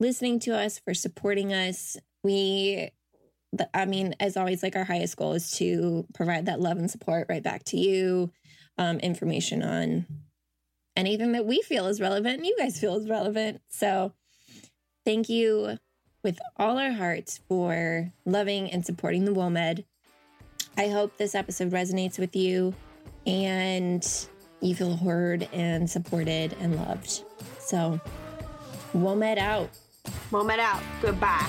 listening 0.00 0.40
to 0.40 0.56
us, 0.56 0.80
for 0.80 0.94
supporting 0.94 1.52
us. 1.52 1.96
We, 2.24 2.90
I 3.72 3.84
mean, 3.84 4.14
as 4.18 4.36
always, 4.36 4.62
like 4.62 4.74
our 4.74 4.84
highest 4.84 5.16
goal 5.16 5.34
is 5.34 5.52
to 5.52 6.06
provide 6.14 6.46
that 6.46 6.60
love 6.60 6.78
and 6.78 6.90
support 6.90 7.26
right 7.28 7.42
back 7.42 7.64
to 7.64 7.76
you. 7.76 8.32
Um, 8.78 8.98
information 9.00 9.62
on 9.62 10.06
anything 10.96 11.32
that 11.32 11.44
we 11.44 11.60
feel 11.60 11.86
is 11.86 12.00
relevant 12.00 12.38
and 12.38 12.46
you 12.46 12.56
guys 12.58 12.80
feel 12.80 12.96
is 12.96 13.08
relevant. 13.08 13.60
So, 13.68 14.14
thank 15.04 15.28
you 15.28 15.78
with 16.22 16.38
all 16.56 16.78
our 16.78 16.92
hearts 16.92 17.40
for 17.48 18.12
loving 18.24 18.70
and 18.70 18.84
supporting 18.84 19.24
the 19.24 19.32
WOMED. 19.32 19.84
I 20.76 20.88
hope 20.88 21.16
this 21.16 21.34
episode 21.34 21.72
resonates 21.72 22.18
with 22.18 22.36
you 22.36 22.74
and 23.26 24.06
you 24.60 24.74
feel 24.74 24.96
heard 24.96 25.48
and 25.52 25.88
supported 25.88 26.54
and 26.60 26.76
loved. 26.76 27.24
So, 27.58 28.00
WOMED 28.94 29.38
out. 29.38 29.70
WOMED 30.30 30.58
out. 30.58 30.82
Goodbye. 31.02 31.48